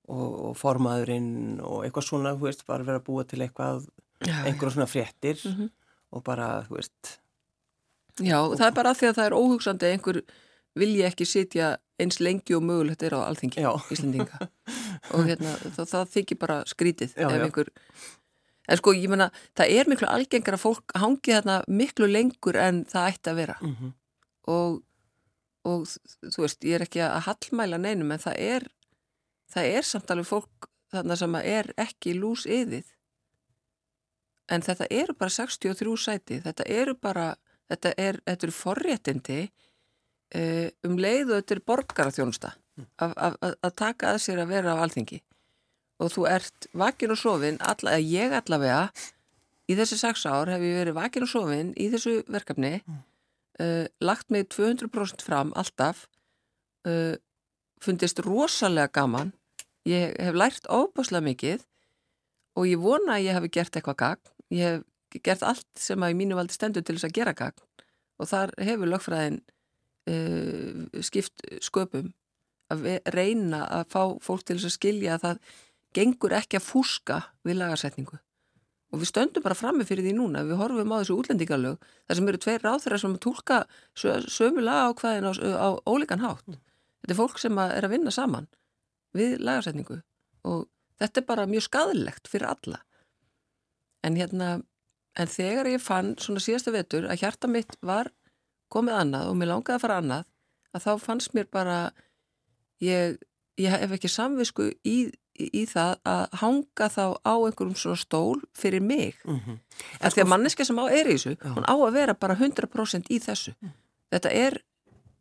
og, 0.09 0.27
og 0.49 0.53
formaðurinn 0.59 1.31
og 1.65 1.83
eitthvað 1.87 2.07
svona, 2.09 2.35
þú 2.37 2.47
veist, 2.49 2.65
bara 2.69 2.85
vera 2.87 3.01
búa 3.05 3.25
til 3.29 3.41
eitthvað, 3.45 3.87
einhverjum 4.25 4.75
svona 4.77 4.89
fréttir 4.89 5.41
Mhm. 5.45 5.69
og 6.11 6.23
bara, 6.25 6.51
þú 6.69 6.77
veist, 6.79 7.17
Já, 8.19 8.35
það 8.51 8.65
er 8.67 8.73
bara 8.75 8.91
því 8.93 9.07
að 9.07 9.15
það 9.15 9.25
er 9.29 9.35
óhugsandi 9.37 9.89
einhver 9.93 10.17
vilji 10.79 11.05
ekki 11.07 11.27
sitja 11.27 11.77
eins 11.99 12.19
lengi 12.23 12.55
og 12.55 12.63
mögulegt 12.63 13.03
er 13.03 13.15
á 13.17 13.19
alþingi 13.25 13.63
Já. 13.63 13.71
Íslendinga 13.91 14.39
og 15.15 15.27
hérna, 15.27 15.55
það, 15.75 15.85
það 15.91 16.11
þykir 16.15 16.39
bara 16.39 16.59
skrítið 16.69 17.15
Já, 17.15 17.27
ef 17.27 17.45
einhver 17.47 17.71
en 18.69 18.77
sko, 18.79 18.93
ég 18.93 19.09
menna, 19.11 19.29
það 19.57 19.73
er 19.79 19.89
miklu 19.89 20.09
algengar 20.09 20.57
að 20.57 20.63
fólk 20.65 20.93
hangi 21.01 21.33
þarna 21.33 21.57
miklu 21.67 22.09
lengur 22.09 22.59
en 22.59 22.83
það 22.89 23.09
ætti 23.13 23.31
að 23.31 23.39
vera 23.41 23.57
mm 23.61 23.75
-hmm. 23.75 23.93
og, 24.55 24.81
og 25.65 25.87
þú 25.87 26.45
veist, 26.45 26.63
ég 26.63 26.77
er 26.77 26.85
ekki 26.85 27.01
að 27.05 27.25
hallmæla 27.27 27.81
neinum 27.81 28.11
en 28.11 28.25
það 28.25 28.37
er 28.37 28.69
það 29.53 29.73
er 29.75 29.89
samt 29.91 30.11
alveg 30.11 30.29
fólk 30.29 30.69
þarna 30.93 31.15
sem 31.17 31.35
er 31.35 31.73
ekki 31.77 32.13
lús 32.17 32.45
yðið 32.45 32.85
en 34.49 34.61
þetta 34.65 34.87
eru 34.89 35.13
bara 35.13 35.29
63 35.29 35.97
sæti, 35.97 36.39
þetta 36.41 36.63
eru 36.65 36.95
bara 36.95 37.35
þetta, 37.69 37.93
er, 37.97 38.19
þetta 38.25 38.47
eru 38.47 38.55
forréttindi 38.55 39.41
um 40.35 40.97
leið 41.01 41.31
og 41.31 41.39
þetta 41.39 41.55
er 41.55 41.61
borgaraþjónusta 41.65 42.51
að, 43.01 43.37
að, 43.41 43.71
taka 43.75 44.13
að 44.13 44.21
sér 44.23 44.41
að 44.43 44.51
vera 44.53 44.75
á 44.77 44.81
alþingi. 44.83 45.21
Og 45.99 46.11
þú 46.13 46.25
ert 46.29 46.67
vakin 46.77 47.13
og 47.13 47.19
sofin 47.19 47.57
alla, 47.65 47.97
ég 47.99 48.35
allavega 48.35 48.91
í 49.69 49.77
þessi 49.77 49.99
sex 49.99 50.25
ár 50.29 50.51
hef 50.51 50.63
ég 50.63 50.77
verið 50.79 50.97
vakin 50.97 51.25
og 51.25 51.31
sofin 51.31 51.73
í 51.77 51.89
þessu 51.91 52.19
verkefni 52.31 52.79
uh, 52.79 53.85
lagt 54.01 54.31
mig 54.33 54.47
200% 54.53 55.25
fram 55.25 55.51
alltaf 55.59 56.07
uh, 56.87 57.15
fundist 57.83 58.21
rosalega 58.25 58.93
gaman 59.01 59.33
ég 59.87 60.15
hef 60.19 60.37
lært 60.37 60.69
óbáslega 60.69 61.25
mikið 61.27 61.65
og 62.59 62.67
ég 62.67 62.81
vona 62.81 63.17
að 63.17 63.27
ég 63.27 63.37
hafi 63.37 63.51
gert 63.55 63.75
eitthvað 63.77 63.99
gagn. 64.01 64.31
Ég 64.51 64.65
hef 64.65 65.21
gert 65.23 65.45
allt 65.45 65.69
sem 65.79 66.01
að 66.03 66.13
í 66.13 66.17
mínu 66.19 66.37
valdi 66.37 66.55
stendur 66.55 66.85
til 66.85 66.97
þess 66.97 67.09
að 67.09 67.17
gera 67.17 67.35
gagn 67.37 67.65
og 68.19 68.27
þar 68.27 68.51
hefur 68.59 68.89
lögfræðin 68.91 69.39
uh, 70.07 71.01
skipt 71.05 71.43
sköpum 71.65 72.13
að 72.69 72.87
reyna 73.13 73.63
að 73.79 73.85
fá 73.89 74.01
fólk 74.21 74.45
til 74.45 74.59
þess 74.59 74.69
að 74.69 74.77
skilja 74.77 75.15
að 75.17 75.23
það 75.25 75.53
gengur 75.97 76.35
ekki 76.37 76.59
að 76.59 76.67
fúska 76.67 77.21
við 77.47 77.57
lagarsetningu 77.63 78.19
og 78.89 79.01
við 79.01 79.09
stöndum 79.11 79.45
bara 79.45 79.57
frammi 79.57 79.85
fyrir 79.85 80.05
því 80.05 80.15
núna 80.17 80.43
við 80.47 80.57
horfum 80.61 80.93
á 80.93 80.99
þessu 81.01 81.17
útlendingalög 81.19 81.77
þar 82.07 82.19
sem 82.19 82.29
eru 82.31 82.41
tveir 82.41 82.63
ráþæra 82.65 82.99
sem 83.01 83.17
tólka 83.21 83.59
sö- 83.97 84.25
sömu 84.25 84.63
lagákvæðin 84.65 85.29
á, 85.29 85.33
á 85.61 85.69
ólíkan 85.85 86.23
hátt. 86.23 86.45
Þetta 87.01 87.13
er 87.13 87.19
fólk 87.19 87.41
sem 87.41 87.61
að 87.61 87.75
er 87.77 87.85
að 87.85 87.93
vinna 87.93 88.13
saman 88.13 88.47
við 89.17 89.37
lagarsetningu 89.45 89.99
og 90.49 90.65
þetta 91.01 91.21
er 91.21 91.27
bara 91.29 91.49
mjög 91.49 91.67
skadilegt 91.67 92.31
fyrir 92.31 92.49
alla. 92.49 92.81
En 94.05 94.17
hérna 94.17 94.49
en 95.19 95.29
þegar 95.29 95.69
ég 95.69 95.83
fann 95.83 96.15
svona 96.21 96.41
síðasta 96.41 96.73
vetur 96.73 97.05
að 97.09 97.21
hjarta 97.23 97.49
mitt 97.51 97.77
var 97.85 98.09
komið 98.69 98.99
annað 98.99 99.31
og 99.31 99.39
mér 99.39 99.51
langaði 99.53 99.77
að 99.77 99.81
fara 99.85 99.97
annað 100.01 100.27
að 100.73 100.85
þá 100.85 100.91
fannst 101.05 101.33
mér 101.33 101.47
bara 101.51 101.79
ég, 102.83 103.17
ég 103.57 103.73
hef 103.73 103.95
ekki 103.97 104.11
samvisku 104.11 104.69
í, 104.85 104.97
í, 105.39 105.49
í 105.61 105.65
það 105.69 105.97
að 106.05 106.37
hanga 106.43 106.89
þá 106.93 107.05
á 107.25 107.33
einhverjum 107.33 107.75
svona 107.75 107.99
stól 107.99 108.41
fyrir 108.53 108.81
mig 108.81 109.15
Mm 109.25 109.39
-hmm. 109.39 109.59
En 110.01 110.11
því 110.11 110.21
að 110.21 110.27
manneska 110.27 110.65
sem 110.65 110.79
á 110.79 110.85
er 110.91 111.07
í 111.07 111.15
þessu, 111.15 111.35
Já. 111.35 111.53
hún 111.55 111.65
á 111.65 111.75
að 111.75 111.93
vera 111.93 112.13
bara 112.13 112.35
100% 112.35 113.09
í 113.09 113.19
þessu. 113.19 113.53
Þetta 114.11 114.29
er 114.31 114.63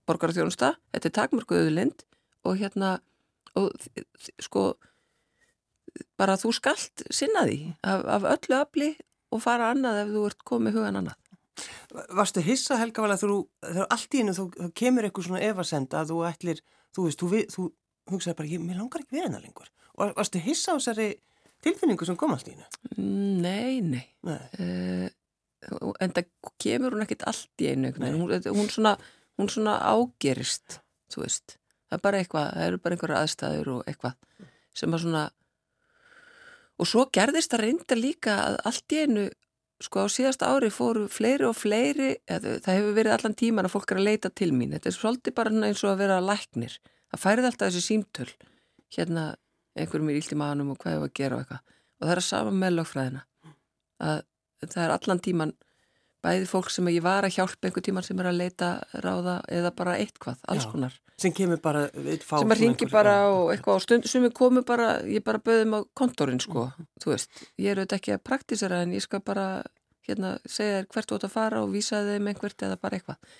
borgarþjónusta, 0.06 0.74
þetta 0.92 1.08
er 1.08 1.16
takmörkuðu 1.18 1.70
lind 1.70 2.02
og 2.44 2.56
hérna, 2.56 3.00
og 3.54 3.72
sko, 4.40 4.74
bara 6.16 6.36
þú 6.36 6.52
skalt 6.52 7.02
sinna 7.10 7.44
því 7.46 7.74
af, 7.82 8.04
af 8.04 8.22
öllu 8.22 8.56
afli 8.60 8.96
og 9.30 9.42
fara 9.42 9.70
annað 9.74 10.02
ef 10.02 10.08
þú 10.14 10.26
ert 10.26 10.44
komið 10.44 10.78
hugan 10.78 10.96
annað. 11.02 11.16
Varstu 12.16 12.42
hissa 12.44 12.78
Helga 12.80 13.04
vel 13.04 13.12
að 13.14 13.24
þú, 13.24 13.38
þegar 13.64 13.90
allt 13.94 14.14
í 14.14 14.22
hennu 14.22 14.34
þú, 14.36 14.46
kemur 14.78 15.08
eitthvað 15.08 15.28
svona 15.28 15.44
efasend 15.48 15.96
að 15.96 16.12
þú 16.12 16.18
ætlir, 16.28 16.62
þú 16.96 17.06
veist, 17.06 17.22
þú, 17.22 17.42
þú 17.54 17.66
hugsaði 18.12 18.38
bara, 18.38 18.50
ég, 18.52 18.64
mér 18.64 18.80
langar 18.80 19.04
ekki 19.04 19.16
við 19.16 19.26
hennar 19.26 19.44
lengur. 19.44 19.70
Og 19.98 20.12
varstu 20.16 20.42
hissa 20.42 20.74
á 20.74 20.78
þessari 20.78 21.08
tilfinningu 21.64 22.06
sem 22.06 22.18
kom 22.18 22.34
allt 22.34 22.50
í 22.50 22.54
hennu? 22.54 22.68
Nei, 23.42 23.80
nei. 23.84 24.04
Nei. 24.26 24.42
Uh, 24.58 25.94
en 26.04 26.14
það 26.14 26.28
kemur 26.62 26.94
hún 26.94 27.06
ekkit 27.06 27.26
allt 27.28 27.64
í 27.64 27.72
veginn. 27.72 27.88
Hún, 27.98 28.36
hún, 28.46 28.70
svona, 28.72 28.94
svona 29.48 29.78
ágerist, 29.90 30.80
þú 31.12 31.24
veist. 31.24 31.58
Það 31.88 31.98
er 31.98 32.04
bara 32.04 32.22
eitthvað, 32.22 32.48
það 32.54 32.68
eru 32.68 32.80
bara 32.84 32.96
einhverja 32.96 33.24
aðstæður 33.24 33.74
og 33.78 33.90
eitthvað 33.90 34.46
sem 34.78 34.94
að 34.94 35.04
svona 35.04 35.24
og 36.78 36.86
svo 36.86 37.04
gerðist 37.14 37.52
það 37.52 37.64
reynda 37.64 37.98
líka 37.98 38.34
að 38.44 38.58
allt 38.70 38.94
í 38.94 39.00
einu 39.02 39.24
sko 39.82 40.04
á 40.04 40.06
síðasta 40.10 40.50
ári 40.50 40.70
fóru 40.74 41.06
fleiri 41.12 41.46
og 41.46 41.56
fleiri 41.56 42.16
eða, 42.26 42.56
það 42.64 42.78
hefur 42.78 42.96
verið 42.96 43.14
allan 43.14 43.36
tíman 43.38 43.68
að 43.68 43.74
fólk 43.76 43.92
er 43.92 44.00
að 44.00 44.08
leita 44.08 44.30
til 44.34 44.50
mín. 44.54 44.72
Þetta 44.74 44.90
er 44.90 44.96
svolítið 44.96 45.36
bara 45.38 45.52
eins 45.68 45.84
og 45.84 45.92
að 45.92 46.00
vera 46.02 46.18
læknir. 46.24 46.78
Það 47.08 47.22
færið 47.24 47.48
alltaf 47.50 47.70
þessi 47.70 47.84
símtöl 47.86 48.28
hérna 48.96 49.24
einhverjum 49.78 50.10
er 50.10 50.18
illt 50.18 50.34
í 50.34 50.38
maðanum 50.40 50.72
og 50.74 50.80
hvað 50.82 50.96
hefur 50.96 51.08
að 51.08 51.16
gera 51.20 51.38
og 51.38 51.44
eitthvað. 51.44 51.76
Og 51.98 52.06
það 52.06 52.14
er 52.14 52.22
að 52.22 52.28
sama 52.28 52.54
með 52.54 52.74
lögfræðina. 52.78 53.22
Að 54.08 54.20
það 54.66 54.82
er 54.84 54.94
allan 54.96 55.22
tíman 55.22 55.54
bæði 56.24 56.48
fólk 56.50 56.70
sem 56.74 56.88
ég 56.90 57.02
var 57.04 57.26
að 57.26 57.36
hjálpa 57.36 57.68
einhver 57.68 57.84
tíman 57.84 58.06
sem 58.06 58.18
er 58.18 58.30
að 58.30 58.40
leita 58.40 58.70
ráða 59.04 59.38
eða 59.54 59.72
bara 59.76 59.96
eitthvað, 60.00 60.38
alls 60.50 60.66
Já. 60.66 60.70
konar. 60.72 60.96
Sem 61.18 61.34
kemur 61.34 61.58
bara, 61.62 61.88
sem 61.90 62.54
að 62.54 62.60
ringi 62.62 62.88
bara 62.90 63.14
og 63.32 63.52
eitthvað 63.54 63.78
á 63.78 63.84
stund 63.84 64.06
sem 64.10 64.22
við 64.22 64.34
komum 64.38 64.66
bara, 64.66 65.00
ég 65.06 65.24
bara 65.26 65.42
bauðum 65.42 65.76
á 65.78 65.80
kontorinn 65.98 66.42
sko, 66.42 66.68
þú 67.02 67.14
veist, 67.14 67.42
ég 67.58 67.72
er 67.72 67.80
auðvitað 67.80 67.98
ekki 67.98 68.14
að 68.14 68.24
praktísera 68.30 68.82
en 68.84 68.94
ég 68.94 69.02
skal 69.02 69.22
bara 69.26 69.48
hérna 70.06 70.36
segja 70.46 70.78
þér 70.78 70.88
hvert 70.94 71.10
þú 71.10 71.18
átt 71.18 71.26
að 71.28 71.34
fara 71.34 71.62
og 71.64 71.74
vísa 71.74 72.04
þeim 72.06 72.30
einhvert 72.30 72.66
eða 72.66 72.78
bara 72.80 72.98
eitthvað. 72.98 73.34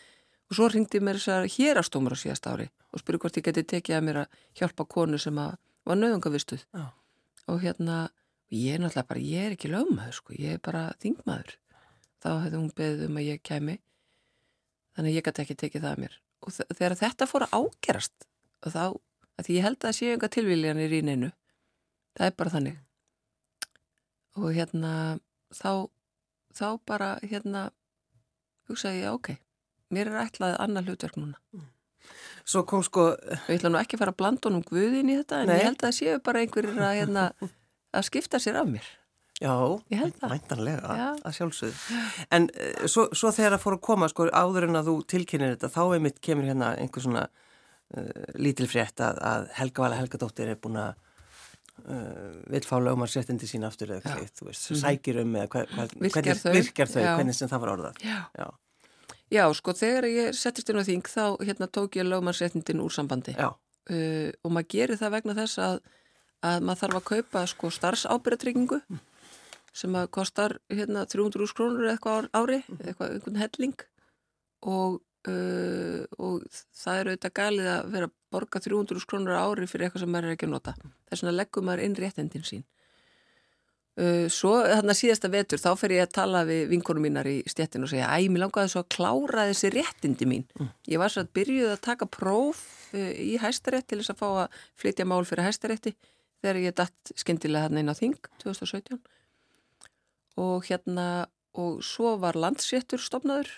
Og 0.49 0.58
svo 0.58 0.68
ringdi 0.73 1.00
mér 1.04 1.20
þessar 1.20 1.47
hérastómur 1.54 2.16
á 2.16 2.18
síðast 2.18 2.50
ári 2.50 2.68
og 2.92 3.02
spurði 3.02 3.23
hvort 3.23 3.38
ég 3.38 3.47
geti 3.47 3.66
tekið 3.68 3.99
að 3.99 4.04
mér 4.06 4.20
að 4.25 4.42
hjálpa 4.58 4.87
konu 4.88 5.20
sem 5.20 5.38
að 5.38 5.56
var 5.88 5.99
nöðungavistuð 6.00 6.64
Já. 6.75 6.85
og 7.49 7.62
hérna 7.62 8.08
ég 8.52 8.76
er 8.76 8.82
náttúrulega 8.82 9.08
bara, 9.08 9.25
ég 9.25 9.47
er 9.47 9.56
ekki 9.56 9.70
lögmaður 9.73 10.16
sko, 10.18 10.37
ég 10.37 10.56
er 10.56 10.62
bara 10.64 10.88
þingmaður 11.02 11.56
þá 12.22 12.30
hefði 12.44 12.60
hún 12.60 12.72
beðið 12.78 13.04
um 13.08 13.20
að 13.20 13.28
ég 13.28 13.42
kæmi. 13.46 13.76
Þannig 14.96 15.12
að 15.12 15.18
ég 15.18 15.26
gæti 15.28 15.44
ekki 15.44 15.58
tekið 15.62 15.84
það 15.87 15.94
að 15.94 16.02
mér. 16.04 16.18
Og 16.42 16.56
þegar 16.58 16.96
þetta 16.98 17.28
fór 17.30 17.46
að 17.46 17.56
ágerast 17.58 18.28
og 18.66 18.75
þá, 18.75 18.84
að 19.38 19.48
því 19.48 19.58
ég 19.58 19.66
held 19.66 19.87
að 19.87 19.96
séu 19.98 20.14
enga 20.14 20.30
tilvíljanir 20.34 20.94
í 20.98 21.02
neinu 21.06 21.32
það 22.18 22.30
er 22.30 22.38
bara 22.38 22.54
þannig. 22.54 22.78
Og 24.38 24.54
hérna 24.54 24.92
þá, 25.54 25.87
þá 26.54 26.68
bara 26.87 27.10
hérna 27.22 27.68
hugsaði 28.70 29.04
ég, 29.04 29.14
ok 29.14 29.37
mér 29.94 30.10
er 30.12 30.22
ætlað 30.26 30.56
annað 30.62 30.90
hlutverk 30.90 31.18
núna. 31.18 31.66
Svo 32.48 32.62
kom 32.68 32.82
sko, 32.84 33.10
ég 33.48 33.58
ætla 33.58 33.72
nú 33.72 33.80
ekki 33.80 33.98
að 33.98 34.04
fara 34.04 34.14
að 34.14 34.20
blanda 34.22 34.48
honum 34.48 34.64
guðin 34.64 35.10
í 35.12 35.18
þetta 35.18 35.42
en 35.42 35.50
Nei. 35.50 35.58
ég 35.58 35.66
held 35.68 35.84
að 35.84 35.96
séu 35.98 36.20
bara 36.25 36.42
einhverjir 36.44 36.80
að, 36.80 36.94
hérna, 37.02 37.25
að 37.92 38.06
skipta 38.08 38.40
sér 38.40 38.60
af 38.62 38.70
mér 38.70 38.87
já, 39.42 39.52
Ég 39.92 39.99
held 40.02 40.14
það. 40.21 40.30
væntanlega, 40.35 40.95
Já. 40.99 41.09
að 41.28 41.37
sjálfsögðu. 41.38 41.99
En 42.38 42.49
uh, 42.52 42.87
svo, 42.90 43.09
svo 43.14 43.30
þegar 43.37 43.57
það 43.57 43.64
fór 43.66 43.76
að 43.78 43.85
koma, 43.88 44.09
sko, 44.12 44.28
áður 44.35 44.66
en 44.68 44.80
að 44.80 44.88
þú 44.90 44.97
tilkynir 45.14 45.52
þetta, 45.57 45.71
þá 45.76 45.83
einmitt 45.99 46.21
kemur 46.25 46.49
hérna 46.50 46.73
einhver 46.83 47.04
svona 47.04 47.26
uh, 47.28 48.09
lítil 48.40 48.66
frétt 48.71 49.00
að, 49.04 49.21
að 49.33 49.47
Helga 49.61 49.85
Vala 49.87 50.00
Helgadóttir 50.00 50.50
er 50.54 50.59
búin 50.62 50.80
að 50.83 50.95
uh, 51.87 52.38
vil 52.50 52.64
fá 52.66 52.76
lögmannsréttindi 52.83 53.49
sín 53.50 53.66
aftur 53.68 53.92
eða 53.97 54.07
hvað, 54.16 54.33
þú 54.40 54.49
veist, 54.50 54.71
sækir 54.83 55.21
um 55.23 55.37
eða 55.38 55.50
hvað, 55.54 55.68
hvað, 55.76 55.95
Virkjar 56.02 56.25
hvernig 56.25 56.40
þau. 56.42 56.52
virkjar 56.59 56.90
þau, 56.95 57.02
hvernig 57.14 57.38
sem 57.38 57.52
það 57.52 57.62
var 57.66 57.75
orðað. 57.76 58.02
Já. 58.07 58.18
Já, 58.42 58.49
Já, 59.28 59.42
sko, 59.52 59.75
þegar 59.76 60.07
ég 60.09 60.37
settist 60.40 60.71
inn 60.73 60.78
á 60.80 60.88
þing 60.88 61.04
þá 61.04 61.25
hérna 61.45 61.66
tók 61.68 61.99
ég 62.00 62.07
lögmannsréttindin 62.09 62.78
úr 62.80 62.95
sambandi 62.95 63.35
já, 63.37 63.50
uh, 63.52 64.30
og 64.40 64.54
maður 64.57 64.71
gerir 64.73 64.97
það 64.97 65.12
vegna 65.18 65.35
þess 65.37 65.59
að, 65.61 65.83
að 66.49 66.62
maður 66.64 66.80
þarf 66.80 66.97
að 66.97 67.04
kaupa 67.11 67.42
sko 67.52 67.71
starfsábyrðatryggingu 67.76 68.78
sem 69.78 69.94
að 69.99 70.08
kostar 70.16 70.56
hérna 70.73 71.04
300 71.06 71.52
krónur 71.54 71.90
eitthvað 71.92 72.30
ári, 72.35 72.62
eitthvað 72.82 73.12
einhvern 73.18 73.42
helling 73.44 73.76
og, 74.66 74.97
uh, 75.30 76.00
og 76.18 76.49
það 76.75 77.02
er 77.02 77.11
auðvitað 77.12 77.37
galið 77.38 77.68
að 77.76 77.92
vera 77.94 78.08
að 78.11 78.16
borga 78.35 78.61
300 78.64 79.06
krónur 79.08 79.38
ári 79.38 79.68
fyrir 79.70 79.87
eitthvað 79.88 80.02
sem 80.04 80.11
maður 80.12 80.32
er 80.32 80.37
ekki 80.37 80.49
að 80.49 80.56
nota. 80.56 80.75
Þess 81.08 81.23
vegna 81.23 81.37
leggum 81.38 81.68
maður 81.70 81.85
inn 81.87 81.97
réttindin 82.02 82.44
sín. 82.49 82.66
Uh, 83.99 84.28
svo 84.30 84.52
þarna 84.62 84.94
síðasta 84.94 85.26
vetur 85.32 85.58
þá 85.58 85.73
fer 85.80 85.97
ég 85.97 86.04
að 86.04 86.12
tala 86.20 86.44
við 86.47 86.68
vinkonum 86.70 87.02
mínar 87.02 87.26
í 87.26 87.40
stjettin 87.50 87.82
og 87.82 87.90
segja 87.90 88.06
æ, 88.14 88.28
mér 88.30 88.44
langaði 88.44 88.70
svo 88.70 88.85
að 88.85 88.92
klára 88.94 89.47
þessi 89.49 89.73
réttindi 89.75 90.28
mín 90.30 90.44
Mm. 90.54 90.68
ég 90.87 91.00
var 91.02 91.11
svo 91.11 91.25
að 91.25 91.32
byrjuð 91.35 91.73
að 91.73 91.80
taka 91.82 92.06
próf 92.06 92.61
uh, 92.94 93.11
í 93.18 93.35
hæstarétt 93.42 93.88
til 93.90 93.99
þess 93.99 94.12
að 94.14 94.20
fá 94.20 94.28
að 94.44 94.61
flytja 94.78 95.06
mál 95.11 95.25
fyrir 95.26 95.49
hæstarétti 95.49 95.97
þegar 96.38 96.61
ég 96.62 96.76
datt 96.78 97.12
skyndilega 97.18 97.66
hann 97.66 97.80
inn 97.82 97.90
á 97.90 97.94
Þing 97.99 98.14
2017 98.38 99.00
og 100.38 100.68
hérna 100.68 101.26
og 101.59 101.83
svo 101.85 102.14
var 102.23 102.38
landsréttur 102.38 103.02
stopnaður 103.02 103.50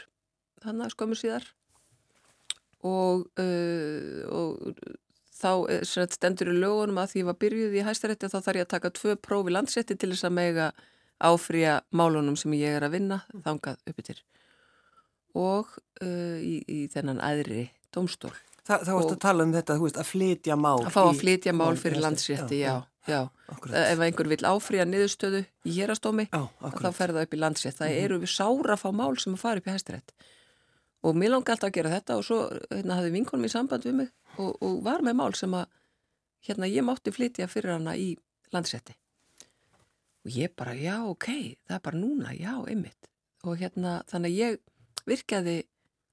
þannig 0.64 0.86
að 0.86 0.94
skömmu 0.94 1.18
síðar 1.18 1.46
og, 2.86 3.26
uh, 3.40 4.22
og 4.32 4.72
þá 5.40 5.52
eh, 5.72 5.82
sagt, 5.88 6.16
stendur 6.16 6.52
í 6.52 6.56
lögunum 6.56 7.00
að 7.00 7.12
því 7.12 7.22
ég 7.22 7.28
var 7.28 7.38
byrjuð 7.44 7.76
í 7.76 7.84
hæstarétti 7.84 8.30
þá 8.32 8.38
þarf 8.38 8.60
ég 8.60 8.66
að 8.66 8.72
taka 8.74 8.92
tvö 8.96 9.16
próf 9.20 9.48
í 9.48 9.54
landsrétti 9.56 9.96
til 9.96 10.12
þess 10.12 10.28
að 10.28 10.36
mega 10.36 10.70
áfrýja 11.20 11.80
málunum 11.92 12.38
sem 12.40 12.54
ég 12.56 12.78
er 12.78 12.86
að 12.86 12.96
vinna 12.96 13.22
þangað 13.44 13.80
uppi 13.90 14.06
til 14.10 14.20
og 15.36 15.68
uh, 16.02 16.38
í, 16.40 16.60
í 16.64 16.86
þennan 16.92 17.20
aðri 17.24 17.68
domstól 17.94 18.32
Þa, 18.60 18.76
þá 18.84 18.90
ertu 18.94 19.14
að 19.16 19.22
tala 19.24 19.44
um 19.46 19.52
þetta, 19.54 19.76
veist, 19.80 19.98
að 19.98 20.06
flytja 20.06 20.56
mál. 20.60 20.78
að 20.84 20.92
fá 20.94 21.00
að 21.02 21.20
flytja 21.22 21.52
mál 21.56 21.72
fyrir 21.80 22.02
landsrétti, 22.04 22.60
já, 22.60 22.68
já. 22.68 22.89
Akkurat. 23.08 23.74
Ef 23.80 24.02
einhver 24.04 24.28
vil 24.28 24.44
áfrýja 24.44 24.84
niðurstöðu 24.86 25.40
í 25.64 25.72
hérastómi 25.78 26.26
Já, 26.28 26.42
þá 26.60 26.90
fer 26.92 27.14
það 27.14 27.24
upp 27.24 27.34
í 27.34 27.40
landsrétt. 27.40 27.78
Það 27.78 27.96
eru 28.04 28.18
við 28.22 28.32
sára 28.34 28.76
að 28.76 28.82
fá 28.82 28.90
mál 28.92 29.16
sem 29.18 29.34
að 29.34 29.42
fara 29.42 29.62
upp 29.62 29.70
í 29.70 29.74
hæstarétt. 29.74 30.12
Og 31.00 31.16
mér 31.16 31.32
langi 31.32 31.50
alltaf 31.54 31.70
að 31.70 31.76
gera 31.78 31.94
þetta 31.94 32.16
og 32.20 32.26
svo 32.28 32.40
hérna, 32.68 32.98
hafði 32.98 33.14
vinkonum 33.16 33.48
í 33.48 33.52
samband 33.52 33.86
við 33.88 33.94
mig 34.02 34.10
og, 34.36 34.52
og 34.60 34.82
var 34.84 35.00
með 35.06 35.16
mál 35.16 35.32
sem 35.38 35.54
að 35.56 35.66
hérna, 36.44 36.68
ég 36.68 36.84
mátti 36.84 37.12
flytja 37.14 37.48
fyrir 37.48 37.78
hana 37.78 37.96
í 37.96 38.12
landsrétti. 38.52 38.94
Og 40.20 40.36
ég 40.36 40.52
bara, 40.52 40.76
já, 40.76 40.98
ok, 41.08 41.30
það 41.64 41.78
er 41.78 41.84
bara 41.88 42.00
núna, 42.02 42.34
já, 42.36 42.52
einmitt. 42.68 43.08
Og 43.48 43.56
hérna, 43.56 44.02
þannig 44.12 44.34
að 44.34 44.40
ég 44.42 44.60
virkaði 45.08 45.56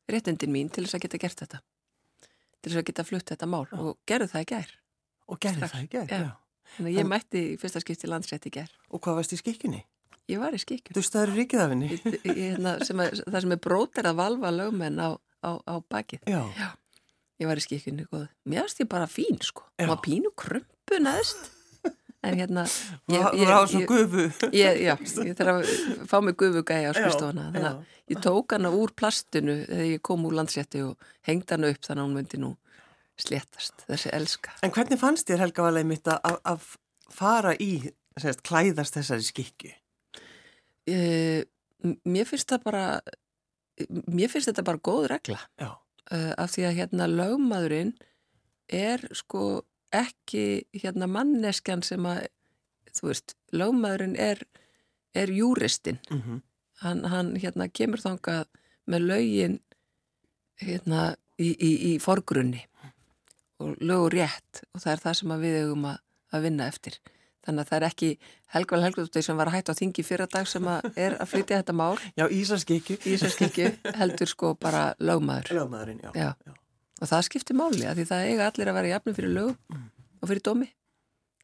réttindin 0.08 0.54
mín 0.54 0.72
til 0.72 0.86
þess 0.86 0.96
að 0.96 1.04
geta 1.04 1.20
gert 1.20 1.44
þetta. 1.44 1.60
Til 2.62 2.72
þess 2.72 2.82
að 2.82 2.88
geta 2.90 3.06
flutt 3.08 3.32
þetta 3.34 3.50
mál 3.52 3.66
Já. 3.68 3.78
og 3.84 3.98
gerði 4.08 4.32
það 4.32 4.46
í 4.46 4.50
gær. 4.54 4.76
Og 5.28 5.40
gerði 5.44 5.68
það 5.68 5.84
í 5.84 5.90
gerð, 5.92 6.14
Já. 6.16 6.22
já. 6.24 6.47
Þannig 6.76 6.92
að 6.94 7.00
ég 7.00 7.08
mætti 7.10 7.44
fyrsta 7.62 7.82
skipti 7.82 8.10
landsrétt 8.12 8.46
í 8.50 8.54
gær. 8.54 8.70
Og 8.94 9.02
hvað 9.02 9.16
varst 9.22 9.34
í 9.34 9.40
skikkinni? 9.40 9.84
Ég 10.28 10.42
var 10.44 10.52
í 10.52 10.60
skikjum. 10.60 10.94
Du 10.98 11.02
staður 11.06 11.32
ríkiðafinni? 11.40 11.88
Í- 12.28 12.36
hérna, 12.36 12.76
sem 12.86 13.00
er, 13.00 13.16
það 13.24 13.40
sem 13.46 13.56
er 13.56 13.62
brótir 13.64 14.10
að 14.10 14.18
valva 14.20 14.52
lögmenn 14.52 15.00
á, 15.00 15.10
á, 15.42 15.52
á 15.64 15.74
bakið. 15.88 16.26
Já. 16.28 16.42
Ég 17.40 17.48
var 17.48 17.62
í 17.62 17.64
skikjunni 17.64 18.06
góð. 18.12 18.26
Mér 18.50 18.66
finnst 18.68 18.82
ég 18.84 18.90
bara 18.92 19.08
fín, 19.08 19.40
sko. 19.46 19.64
Já. 19.80 19.88
Var 19.88 20.02
pínu 20.04 20.34
krumpu 20.36 21.00
neðst. 21.00 21.54
En 22.26 22.34
hérna, 22.36 22.64
Þú 23.08 23.20
á 23.48 23.62
svona 23.70 23.86
gufu. 23.88 24.24
ég, 24.52 24.80
já, 24.84 24.96
ég 24.98 25.36
þarf 25.38 25.60
að 25.62 26.08
fá 26.10 26.18
mig 26.26 26.36
gufugæja 26.36 26.90
á 26.90 26.92
Já, 26.92 26.98
skristofana. 26.98 27.44
Þannig 27.54 27.68
að 27.70 28.12
ég 28.12 28.22
tók 28.26 28.56
hana 28.58 28.72
úr 28.74 28.92
plastinu 28.98 29.56
þegar 29.70 29.86
ég 29.94 30.02
kom 30.04 30.26
úr 30.28 30.34
landsétti 30.40 30.82
og 30.84 30.98
hengd 31.30 31.54
hana 31.54 31.70
upp 31.72 31.86
þannig 31.86 32.02
að 32.02 32.08
hún 32.10 32.18
myndi 32.18 32.40
nú 32.42 32.50
sléttast, 33.18 33.86
þessi 33.88 34.10
elska. 34.14 34.54
En 34.64 34.72
hvernig 34.72 35.00
fannst 35.00 35.28
þér 35.30 35.40
Helga 35.46 35.64
Valið 35.68 35.86
mitt 35.90 36.08
að, 36.08 36.40
að- 36.44 36.76
fara 37.18 37.54
í, 37.64 37.72
sérst, 38.20 38.42
klæðast 38.44 38.98
þessari 38.98 39.24
skikki? 39.24 39.74
Uh, 40.88 41.42
mér 42.08 42.28
finnst 42.30 42.50
það 42.52 42.64
bara, 42.64 42.84
mér 44.08 44.32
finnst 44.32 44.50
þetta 44.52 44.64
bara 44.68 44.82
góð 44.84 45.08
regla. 45.14 45.40
Uh, 45.60 46.32
af 46.40 46.52
því 46.54 46.66
að 46.70 46.78
hérna 46.82 47.08
lögmaðurinn 47.12 47.94
er 48.72 49.04
sko 49.16 49.64
ekki 49.96 50.66
hérna 50.76 51.08
manneskjan 51.12 51.84
sem 51.84 52.04
að 52.08 52.28
þú 52.98 53.10
veist, 53.12 53.36
lögmaðurinn 53.56 54.16
er 54.20 54.44
er 55.18 55.32
júristinn 55.34 55.98
Mm 56.12 56.22
-hmm. 56.22 56.42
hann, 56.84 57.04
hann 57.06 57.36
hérna 57.36 57.68
kemur 57.70 58.00
þangað 58.00 58.46
með 58.88 59.00
lögin 59.02 59.60
hérna 60.62 61.16
í, 61.40 61.56
í, 61.60 61.72
í 61.96 62.00
forgrunni 62.00 62.66
og 63.64 63.78
lögur 63.82 64.14
rétt 64.18 64.64
og 64.74 64.82
það 64.84 64.92
er 64.96 65.04
það 65.06 65.16
sem 65.22 65.34
við 65.42 65.56
eigum 65.62 65.86
að, 65.92 66.02
að 66.34 66.44
vinna 66.48 66.68
eftir 66.72 66.98
þannig 67.48 67.64
að 67.64 67.70
það 67.72 67.78
er 67.80 67.86
ekki 67.88 68.10
Helgval 68.54 68.80
Helgvaldóttir 68.84 69.24
sem 69.26 69.38
var 69.40 69.50
að 69.52 69.56
hætta 69.58 69.74
á 69.76 69.80
þingi 69.80 70.04
fyrra 70.08 70.28
dag 70.32 70.48
sem 70.52 70.68
að 70.68 70.88
er 71.00 71.16
að 71.22 71.30
flytja 71.32 71.60
þetta 71.62 71.76
mál 71.80 71.96
Já, 72.20 72.26
Ísaskikki. 72.28 72.98
í 73.04 73.14
þessar 73.16 73.34
skikju 73.36 73.70
heldur 74.02 74.32
sko 74.32 74.54
bara 74.60 74.90
lögmaður 75.00 75.54
Lögmaðurinn, 75.58 76.02
já. 76.04 76.12
Já. 76.16 76.54
og 77.02 77.08
það 77.12 77.24
skiptir 77.30 77.58
máli 77.60 77.88
að 77.88 78.02
því 78.02 78.08
það 78.12 78.28
eiga 78.32 78.50
allir 78.52 78.72
að 78.74 78.78
vera 78.82 78.92
jafnum 78.96 79.18
fyrir 79.18 79.34
lögum 79.38 79.82
og 80.22 80.32
fyrir 80.32 80.44
dómi 80.50 80.70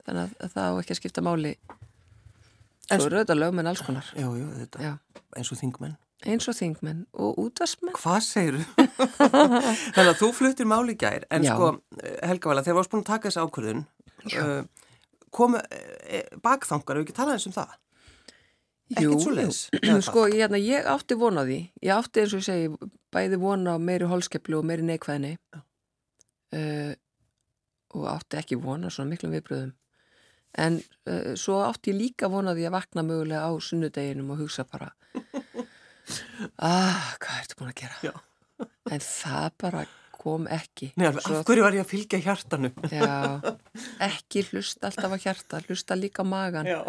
þannig 0.04 0.22
að, 0.26 0.36
að 0.44 0.54
það 0.58 0.68
á 0.68 0.80
ekki 0.84 0.96
að 0.98 1.02
skipta 1.02 1.24
máli 1.26 1.56
En 2.92 3.00
svo 3.00 3.08
þetta 3.14 3.36
lögmenn 3.40 3.70
alls 3.72 3.82
konar 3.88 4.10
Já, 4.12 4.28
já, 4.28 4.48
þetta, 4.60 4.82
Já. 4.84 4.94
eins 5.40 5.52
og 5.56 5.60
þingmenn. 5.62 5.94
Eins 6.30 6.48
og 6.50 6.58
þingmenn 6.58 7.04
og 7.14 7.40
útvarsmenn 7.44 7.96
Hvað 7.98 8.22
segir 8.26 8.60
Þannig 9.96 10.10
að 10.10 10.20
þú 10.22 10.30
fluttir 10.38 10.70
máli 10.70 10.96
gær, 11.00 11.28
en 11.34 11.46
Já. 11.46 11.54
sko, 11.54 11.70
Helga 12.24 12.52
Valið, 12.52 12.68
þegar 12.68 12.80
varst 12.80 12.94
búin 12.94 13.04
að 13.04 13.12
taka 13.12 13.30
þessi 13.30 13.44
ákvörðun, 13.44 13.86
uh, 14.40 14.88
komu 15.34 15.62
uh, 15.62 16.26
bakþangar, 16.46 17.00
hefur 17.00 17.06
ekki 17.08 17.18
talað 17.18 17.40
eins 17.40 17.50
um 17.50 17.56
það? 17.58 17.78
Svoleiðis? 18.94 19.62
Eða 19.80 20.02
sko 20.06 20.26
ég, 20.30 20.44
hérna, 20.44 20.60
ég 20.62 20.86
átti 20.92 21.16
von 21.18 21.40
á 21.40 21.44
því. 21.48 21.60
Ég 21.82 21.94
átti 21.96 22.22
eins 22.22 22.34
og 22.36 22.44
ég 22.44 22.46
segi 22.46 22.90
bæði 23.16 23.40
von 23.42 23.64
á 23.66 23.76
meiri 23.82 24.10
holskeplu 24.12 24.60
og 24.60 24.68
meiri 24.70 24.86
neikvæðni. 24.86 25.38
Uh, 26.54 26.92
og 27.98 28.10
átti 28.12 28.38
ekki 28.42 28.60
von 28.62 28.86
á 28.86 28.90
svona 28.94 29.14
miklum 29.14 29.34
viðbröðum 29.34 29.74
en 30.54 30.80
svo 31.40 31.62
átti 31.66 31.94
ég 31.94 31.98
líka 31.98 32.30
von 32.30 32.50
á 32.50 32.54
því 32.54 32.68
að 32.68 32.76
vakna 32.76 33.04
mögulega 33.06 33.50
á 33.50 33.52
sunnudeginum 33.58 34.34
og 34.34 34.44
hugsa 34.44 34.66
bara 34.70 34.92
ah, 36.60 37.14
hvað 37.22 37.42
ertu 37.44 37.60
búin 37.60 37.72
að 37.74 37.80
gera 37.84 38.00
Já. 38.04 38.14
en 38.92 39.04
það 39.06 39.50
bara 39.64 39.84
kom 40.24 40.46
ekki 40.48 40.92
Nei, 40.96 41.08
alveg, 41.10 41.24
Svo- 41.26 41.40
af 41.42 41.48
hverju 41.50 41.64
var 41.66 41.76
ég 41.76 41.84
að 41.84 41.90
fylgja 41.92 42.20
hjartanum? 42.24 42.76
Já, 42.92 43.16
ekki 44.08 44.44
hlusta 44.52 44.88
alltaf 44.90 45.16
á 45.16 45.18
hjarta, 45.20 45.60
hlusta 45.68 45.98
líka 46.00 46.24
magan. 46.24 46.70
Já. 46.70 46.80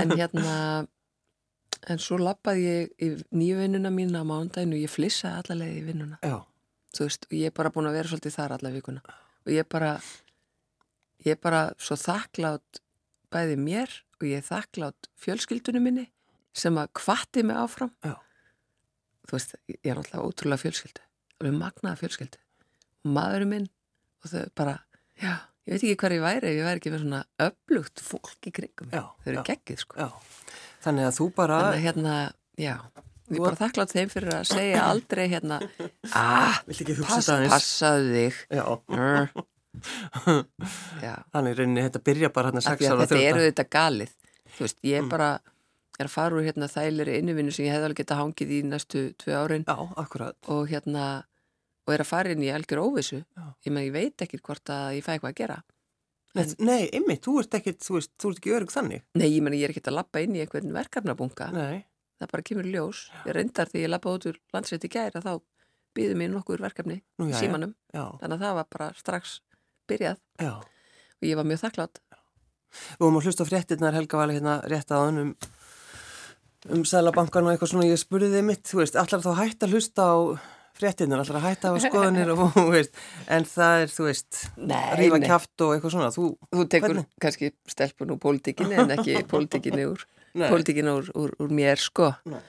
En 0.00 0.12
hérna, 0.12 0.56
en 1.88 2.02
svo 2.02 2.18
lappaði 2.20 2.64
ég 2.66 2.92
í 3.00 3.08
nýjuvinnuna 3.32 3.92
mína 3.94 4.20
á 4.20 4.28
mándaginu 4.28 4.76
og 4.76 4.84
ég 4.84 4.92
flissaði 4.92 5.40
alla 5.40 5.56
leið 5.62 5.78
í 5.78 5.84
vinnuna. 5.88 6.18
Já. 6.20 6.36
Þú 6.94 7.06
veist, 7.08 7.24
og 7.30 7.36
ég 7.38 7.48
er 7.48 7.56
bara 7.56 7.72
búin 7.74 7.88
að 7.88 7.96
vera 7.98 8.12
svolítið 8.12 8.36
þar 8.36 8.56
alla 8.58 8.74
vikuna. 8.76 9.00
Og 9.44 9.52
ég 9.54 9.64
er 9.64 9.70
bara, 9.72 9.92
ég 11.24 11.32
er 11.38 11.40
bara 11.42 11.62
svo 11.80 11.96
þakklátt 11.98 12.80
bæði 13.34 13.56
mér 13.58 13.96
og 14.20 14.28
ég 14.28 14.42
er 14.42 14.46
þakklátt 14.46 15.08
fjölskyldunum 15.24 15.82
minni 15.88 16.04
sem 16.54 16.76
að 16.80 16.90
kvatti 17.00 17.42
mig 17.46 17.58
áfram. 17.58 17.90
Já. 18.04 18.14
Þú 19.24 19.36
veist, 19.38 19.54
ég 19.72 19.80
er 19.90 19.98
náttúrulega 19.98 20.28
ótrúlega 20.28 20.62
fjölskyldu. 20.62 21.02
Alveg 21.40 21.56
magnaða 21.58 22.00
fjölskyldu. 22.02 22.40
Og 23.04 23.14
maðurinn 23.16 23.50
minn 23.54 23.68
og 24.24 24.30
þau 24.32 24.44
bara, 24.56 24.74
já, 25.20 25.32
ég 25.66 25.74
veit 25.74 25.80
ekki 25.84 25.96
hver 26.02 26.14
ég 26.16 26.22
væri 26.24 26.52
ég 26.58 26.66
væri 26.68 26.80
ekki 26.82 26.92
með 26.94 27.02
svona 27.06 27.22
öflugt 27.46 28.04
fólk 28.04 28.48
í 28.48 28.52
kringum. 28.54 28.92
Já, 28.94 29.02
Þau 29.24 29.32
eru 29.32 29.44
geggið, 29.48 29.80
sko. 29.84 29.98
Já. 30.00 30.52
Þannig 30.84 31.08
að 31.08 31.18
þú 31.18 31.26
bara, 31.38 31.58
Þannig 31.64 31.78
að 31.80 31.86
hérna, 31.88 32.14
já, 32.60 32.74
ég 33.32 33.38
er 33.38 33.44
bara 33.48 33.60
þakklátt 33.62 33.94
þeim 33.96 34.12
fyrir 34.12 34.34
að 34.36 34.46
segja 34.52 34.84
aldrei 34.90 35.24
hérna, 35.32 35.58
ah, 36.20 36.60
hugsa 36.68 37.02
pass, 37.08 37.32
passaðu 37.56 38.14
þig. 38.18 38.40
Já. 38.52 38.64
Brr. 38.92 39.32
Já, 41.02 41.14
Þannig 41.34 41.56
rauninni 41.58 41.82
þetta 41.88 42.00
byrja 42.06 42.28
bara 42.34 42.50
hérna 42.52 42.60
af 42.62 42.68
6 42.68 42.78
því 42.78 42.86
að 42.86 42.92
ára 42.94 43.06
þetta 43.08 43.22
eru 43.30 43.46
þetta 43.48 43.64
galið. 43.74 44.12
Þú 44.54 44.62
veist, 44.68 44.78
ég 44.86 45.02
Mm. 45.02 45.08
bara 45.10 45.30
er 45.98 46.08
að 46.08 46.14
fara 46.14 46.36
úr 46.38 46.46
hérna 46.46 46.68
þægilegri 46.70 47.18
innuvinnu 47.20 47.52
sem 47.54 47.66
ég 47.68 47.74
hefði 47.76 47.88
alveg 47.88 48.00
geta 48.02 48.18
hangið 48.18 48.50
í 48.56 48.58
næstu 48.66 49.04
tvö 49.20 49.36
árin 49.38 49.66
Já, 49.68 49.76
og 50.50 50.66
hérna, 50.70 51.04
og 51.86 51.94
er 51.94 52.02
að 52.04 52.10
fara 52.10 52.34
inn 52.34 52.42
í 52.42 52.50
algjör 52.54 52.82
óvissu. 52.82 53.20
Já. 53.22 53.46
Ég 53.66 53.74
með, 53.76 53.86
ég 53.88 53.94
veit 53.94 54.26
ekkert 54.26 54.44
hvort 54.48 54.74
að 54.74 54.98
ég 54.98 55.06
fæ 55.06 55.12
eitthvað 55.14 55.32
að 55.32 55.40
gera. 55.42 55.58
Nei, 56.34 56.44
nei, 56.66 56.80
einmitt, 56.90 57.22
þú 57.22 57.36
ert 57.44 57.54
ekkit, 57.60 57.78
þú 57.86 57.98
veist, 58.00 58.10
þú 58.18 58.30
ert 58.32 58.40
ekki 58.40 58.54
örug 58.56 58.72
þannig. 58.74 59.04
Nei, 59.14 59.28
ég 59.30 59.42
meni, 59.46 59.60
ég 59.62 59.68
er 59.68 59.74
ekkert 59.74 59.92
að 59.92 59.98
lappa 60.00 60.22
inn 60.24 60.34
í 60.34 60.40
einhvern 60.42 60.72
verkefnabunga. 60.74 61.50
Nei. 61.54 61.84
Það 62.18 62.30
bara 62.32 62.46
kemur 62.48 62.66
ljós. 62.72 63.04
Ég 63.28 63.36
reyndar 63.36 63.70
því 63.70 63.84
ég 63.84 63.92
lappa 63.92 64.14
út 64.16 64.26
úr 64.26 64.40
landsrétt 64.54 64.86
í 64.88 64.90
gæra 64.90 65.22
þá 65.22 65.32
býðum 65.94 66.18
mér 66.18 66.32
nokkur 66.34 66.62
verkefni 66.62 66.98
Nú, 67.22 67.28
já, 67.30 67.38
símanum. 67.38 67.74
Já, 67.94 68.02
Þannig 68.18 68.34
að 68.40 68.44
það 68.48 68.56
var 68.58 68.68
bara 68.74 68.88
strax 68.98 69.36
byrjað 69.90 70.18
já. 70.42 70.52
og 70.58 71.26
ég 71.28 71.38
var 71.38 71.46
mjög 71.46 71.62
þakklátt. 71.62 72.00
Við 72.74 73.04
vorum 73.04 73.18
að 73.20 73.28
hlusta 73.28 73.46
fréttinnar 73.46 73.94
Helga 73.94 74.18
Vali 74.18 74.34
hérna 74.38 74.56
rétt 74.66 74.90
á 74.90 74.98
hann 74.98 75.36
um, 76.70 76.84
Sælabankan 76.88 77.46
og 77.48 77.52
eitthvað 77.54 77.72
svona, 77.74 77.86
ég 77.90 78.00
spurði 78.00 78.30
þið 78.34 78.44
mitt, 78.48 78.64
þú 78.70 78.80
veist, 78.82 78.96
allar 79.00 79.24
þá 79.24 79.30
hægt 79.40 79.66
að 79.66 79.74
hlusta 79.76 80.06
á 80.08 80.16
fréttinnar, 80.74 81.20
allar 81.22 81.38
að 81.38 81.44
hætta 81.48 81.70
á 81.70 81.74
skoðanir 81.84 82.32
og, 82.34 82.40
þú 82.56 82.64
veist, 82.74 82.96
en 83.30 83.44
það 83.46 83.84
er, 83.84 83.92
þú 83.94 84.06
veist, 84.08 84.40
rífa 84.98 85.20
kjaft 85.22 85.64
og 85.66 85.74
eitthvað 85.76 85.94
svona, 85.94 86.10
þú, 86.16 86.24
Þú 86.50 86.64
tekur 86.72 86.88
Hvernig? 86.94 87.08
kannski 87.22 87.50
stelpun 87.70 88.14
úr 88.16 88.20
pólitíkinni 88.24 88.80
en 88.82 88.94
ekki 88.96 89.20
pólitíkinni 89.32 89.86
úr, 89.92 90.02
úr, 90.34 91.10
úr, 91.14 91.34
úr 91.44 91.52
mér 91.54 91.78
sko. 91.78 92.10
Nei. 92.26 92.40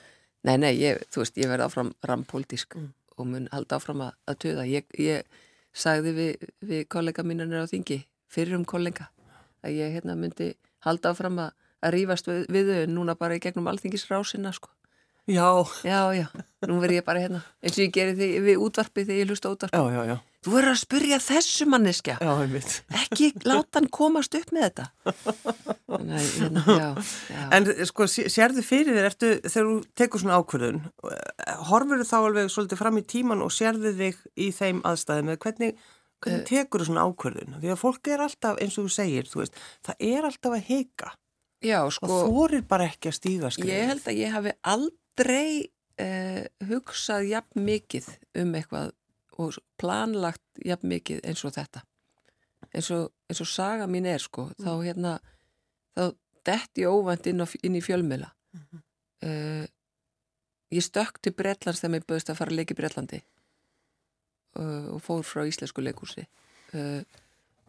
Nei, 0.46 0.56
nei, 0.62 0.72
ég, 0.78 1.00
þú 1.14 1.22
veist, 1.22 1.38
ég 1.42 1.48
verði 1.50 1.68
áfram 1.68 1.92
rampólitísk 2.06 2.74
Mm. 2.76 2.90
og 3.16 3.26
mun 3.30 3.46
halda 3.52 3.78
áfram 3.78 4.02
að, 4.04 4.12
að 4.28 4.36
töða. 4.44 4.64
Ég, 4.68 4.84
ég 5.00 5.22
sagði 5.72 6.10
við, 6.18 6.48
við 6.68 6.82
kollega 6.92 7.22
mínanir 7.24 7.62
á 7.64 7.70
þingi, 7.70 8.02
fyrir 8.28 8.58
um 8.58 8.66
kollega, 8.68 9.06
að 9.64 9.78
ég 9.78 9.94
hérna 9.96 10.14
myndi 10.20 10.50
halda 10.84 11.14
áfram 11.14 11.38
að, 11.46 11.54
að 11.84 11.94
rífast 11.96 12.30
við, 12.30 12.46
við 12.54 12.72
þau 12.72 12.86
núna 12.96 13.14
bara 13.18 13.36
í 13.36 13.42
gegnum 13.44 13.68
alþingisrásina 13.72 14.52
sko. 14.56 14.70
Já, 15.26 15.42
Já, 15.82 16.00
já, 16.14 16.26
nú 16.70 16.76
verð 16.78 17.00
ég 17.00 17.04
bara 17.04 17.18
hérna 17.18 17.40
eins 17.58 17.74
og 17.74 17.82
ég 17.82 17.90
geri 17.96 18.12
því 18.14 18.26
við 18.46 18.60
útvarpið 18.62 19.08
þegar 19.08 19.18
ég 19.24 19.30
hlusta 19.32 19.50
útvarpið. 19.50 19.80
já, 19.82 19.96
já, 19.96 20.04
já, 20.12 20.16
Þú 20.46 20.52
verður 20.54 20.70
að 20.70 20.78
spyrja 20.78 21.16
þessu 21.18 21.66
manneskja, 21.66 22.14
já, 22.22 22.30
einmitt. 22.44 22.74
ekki 22.94 23.32
láta 23.42 23.80
hann 23.80 23.88
komast 23.90 24.36
upp 24.38 24.52
með 24.54 24.68
þetta. 24.68 24.84
Þannig 25.90 26.28
hérna, 26.36 26.62
já, 26.78 26.86
já. 27.34 27.40
En 27.58 27.66
sko, 27.90 28.06
sé- 28.10 28.28
sérðu 28.30 28.62
fyrir 28.62 28.94
þér, 28.94 29.08
ertu, 29.10 29.32
þegar 29.42 29.66
þú 29.72 29.74
tekur 29.98 30.22
svona 30.22 30.38
ákvörðun, 30.38 30.78
horfur 31.72 31.98
þú 32.02 32.06
þá 32.12 32.16
alveg 32.20 32.54
svolítið 32.54 32.80
fram 32.84 33.02
í 33.02 33.04
tíman 33.10 33.42
og 33.42 33.50
sérðu 33.54 33.92
þig 33.98 34.22
í 34.38 34.48
þeim 34.54 34.82
aðstæðum 34.86 35.34
eða 35.34 35.42
hvernig, 35.48 35.84
hvernig 36.22 36.46
tekur 36.52 36.84
þú 36.84 36.88
svona 36.92 37.06
ákvörðun? 37.10 37.58
Því 37.62 37.74
að 37.74 37.82
fólk 37.82 38.12
er 38.14 38.24
alltaf, 38.30 38.62
eins 38.62 38.78
og 38.78 38.86
þú 38.86 38.94
segir, 39.00 39.26
þú 39.34 39.42
veist, 39.42 39.58
það 39.90 40.06
er 40.14 40.30
alltaf 40.30 40.54
að 40.60 40.68
hika 40.70 41.10
já, 41.64 41.78
og 41.84 41.94
sko, 41.94 42.20
þorir 42.26 42.66
bara 42.68 42.88
ekki 42.90 43.10
að 43.10 43.18
stíga 43.18 43.50
skrifið. 43.54 43.72
ég 43.72 43.90
held 43.92 44.06
að 44.10 44.20
ég 44.20 44.34
hafi 44.34 44.54
aldrei 44.74 45.50
uh, 46.02 46.44
hugsað 46.70 47.28
jafn 47.30 47.66
mikið 47.68 48.10
um 48.42 48.54
eitthvað 48.58 48.92
og 49.36 49.58
planlagt 49.80 50.64
jafn 50.64 50.88
mikið 50.88 51.24
eins 51.28 51.44
og 51.44 51.52
þetta. 51.56 51.82
Eins 52.72 52.88
og, 52.94 53.10
eins 53.28 53.40
og 53.44 53.48
saga 53.50 53.88
mín 53.90 54.08
er, 54.08 54.22
sko, 54.22 54.48
þá 54.56 54.70
hérna, 54.80 55.16
þá 55.96 56.04
detti 56.46 56.84
ég 56.86 56.92
óvænt 56.92 57.28
inn, 57.28 57.42
á, 57.44 57.46
inn 57.62 57.76
í 57.76 57.84
fjölmjöla. 57.84 58.30
uh, 59.26 59.64
ég 60.72 60.84
stökk 60.84 61.20
til 61.22 61.34
Bretlands 61.36 61.82
þegar 61.82 61.94
mér 61.94 62.06
böðist 62.08 62.32
að 62.32 62.40
fara 62.40 62.52
að 62.52 62.60
leika 62.60 62.74
í 62.74 62.78
Bretlandi 62.78 63.20
uh, 64.58 64.94
og 64.96 65.02
fór 65.04 65.22
frá 65.26 65.44
íslensku 65.46 65.84
leikúsi 65.84 66.24
uh, 66.24 67.02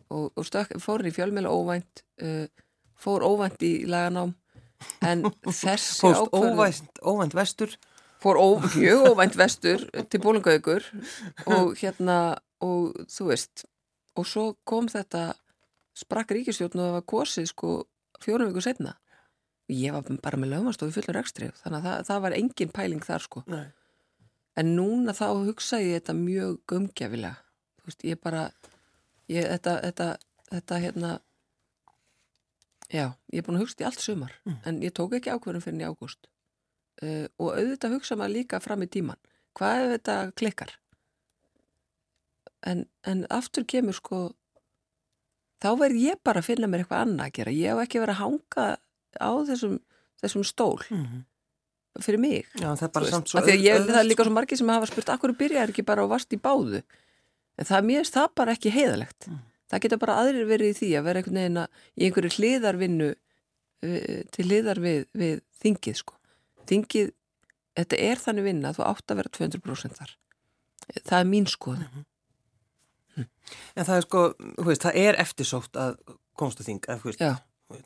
og, 0.09 0.31
og 0.33 0.47
stökk, 0.47 0.77
fór 0.81 1.05
í 1.05 1.13
fjölmjöla 1.13 1.51
óvænt 1.53 2.03
uh, 2.23 2.47
fór 2.97 3.25
óvænt 3.25 3.63
í 3.65 3.71
laganám 3.89 4.33
en 5.05 5.25
þessi 5.61 6.11
ákvörðun 6.11 6.59
óvænt, 6.59 7.01
óvænt 7.01 7.37
vestur, 7.37 7.73
fór 8.21 8.39
mjög 8.75 9.07
óvænt 9.13 9.37
vestur 9.39 9.87
til 10.09 10.21
bólingaugur 10.21 10.85
og 11.45 11.73
hérna 11.81 12.37
og 12.63 12.95
þú 13.11 13.31
veist 13.31 13.65
og 14.17 14.25
svo 14.25 14.45
kom 14.67 14.89
þetta 14.89 15.31
sprakk 15.97 16.33
ríkistjórn 16.35 16.79
og 16.79 16.85
það 16.85 16.95
var 16.97 17.05
kosið 17.13 17.49
sko 17.51 17.73
fjórum 18.23 18.49
viku 18.51 18.63
setna 18.65 18.95
ég 19.71 19.93
var 19.93 20.05
bara 20.23 20.39
með 20.39 20.55
lögmastofi 20.55 20.95
fullur 20.95 21.19
ekstri 21.21 21.49
þannig 21.61 21.79
að 21.79 21.87
það, 21.87 22.05
það 22.09 22.23
var 22.23 22.35
engin 22.37 22.73
pæling 22.73 23.03
þar 23.03 23.25
sko. 23.25 23.43
Nei. 23.51 23.65
en 24.57 24.73
núna 24.77 25.13
þá 25.17 25.27
hugsa 25.35 25.81
ég 25.83 25.99
þetta 25.99 26.15
mjög 26.17 26.61
veist, 27.87 28.03
ég 28.03 28.19
bara 28.21 28.49
ég, 29.31 29.45
þetta, 29.47 29.77
þetta, 29.85 30.07
þetta 30.51 30.79
hérna 30.83 31.11
já, 32.93 33.05
ég 33.33 33.41
er 33.41 33.45
búin 33.47 33.57
að 33.59 33.63
hugsa 33.65 33.75
þetta 33.75 33.83
í 33.85 33.87
allt 33.91 34.03
sumar 34.03 34.33
en 34.65 34.81
ég 34.81 34.93
tók 34.95 35.13
ekki 35.17 35.31
ákvörðum 35.33 35.63
fyrir 35.65 35.81
í 35.83 35.87
ágúst. 35.89 36.27
Uh, 37.03 37.25
og 37.37 37.53
auðvitað 37.57 37.93
hugsa 37.97 38.15
maður 38.17 38.35
líka 38.39 38.59
fram 38.63 38.81
í 38.81 38.87
tíman 38.89 39.19
hvað 39.57 39.83
ef 39.83 39.91
þetta 39.97 40.15
klikkar? 40.37 40.71
En, 42.67 42.85
en 43.05 43.25
aftur 43.29 43.65
kemur 43.69 43.93
sko 43.97 44.21
þá 45.61 45.69
verð 45.79 45.99
ég 46.01 46.19
bara 46.25 46.41
að 46.41 46.49
finna 46.51 46.69
mér 46.69 46.83
eitthvað 46.83 47.03
annað 47.05 47.25
að 47.29 47.35
gera. 47.37 47.53
Ég 47.53 47.71
hef 47.73 47.81
ekki 47.83 48.01
verið 48.01 48.15
að 48.15 48.21
hanga 48.23 48.65
á 49.17 49.29
þessum, 49.49 49.75
þessum 50.21 50.45
stól 50.45 50.77
fyrir 51.97 52.21
mig 52.21 52.45
já, 52.53 52.67
það 52.77 52.83
er 52.85 52.91
bara 52.93 53.09
samt 53.09 53.29
svo 53.31 53.39
af 53.39 53.45
því 53.47 53.53
að 53.55 53.63
ég, 53.63 53.73
auðvelt, 53.73 53.93
það 53.95 53.99
er 54.03 54.09
líka 54.11 54.25
svo 54.27 54.33
margir 54.35 54.59
sem 54.59 54.69
hafa 54.69 54.89
spurt 54.89 55.07
akkur 55.09 55.33
byrjar 55.39 55.71
ekki 55.73 55.85
bara 55.87 56.03
á 56.05 56.07
vast 56.11 56.33
í 56.35 56.37
báðu? 56.37 56.83
En 57.57 57.65
það 57.65 57.87
mér 57.89 58.09
það 58.13 58.27
bara 58.37 58.53
ekki 58.57 58.73
heiðalegt 58.73 59.29
Mm. 59.31 59.39
Það 59.71 59.83
geta 59.85 59.99
bara 60.01 60.17
aðrir 60.23 60.49
verið 60.49 60.73
í 60.73 60.77
því 60.81 60.91
að 60.99 61.07
vera 61.07 61.21
einhvern 61.21 61.39
veginn 61.41 61.61
að 61.63 61.81
í 61.95 62.07
einhverju 62.07 62.33
hliðarvinnu 62.37 63.09
uh, 63.13 64.21
til 64.35 64.47
hliðar 64.47 64.83
við, 64.83 65.01
við 65.17 65.41
þingið 65.63 65.99
sko. 66.01 66.17
Þingið, 66.67 67.11
þetta 67.79 67.99
er 68.09 68.23
þannig 68.23 68.47
vinna 68.47 68.71
að 68.71 68.79
þú 68.79 68.87
átt 68.91 69.13
að 69.13 69.21
vera 69.21 69.33
200% 69.39 69.99
þar. 70.01 70.15
Það 71.01 71.19
er 71.19 71.29
mín 71.33 71.49
skoðun. 71.51 71.89
Mhm. 71.91 72.05
En 73.77 73.85
það 73.87 73.97
er 73.97 74.05
sko, 74.05 74.23
veist, 74.67 74.83
það 74.83 74.97
er 75.01 75.17
eftirsótt 75.23 75.77
að 75.79 75.95
komstu 76.37 76.65
þing, 76.67 76.83
þú 76.85 77.07
veist, 77.09 77.21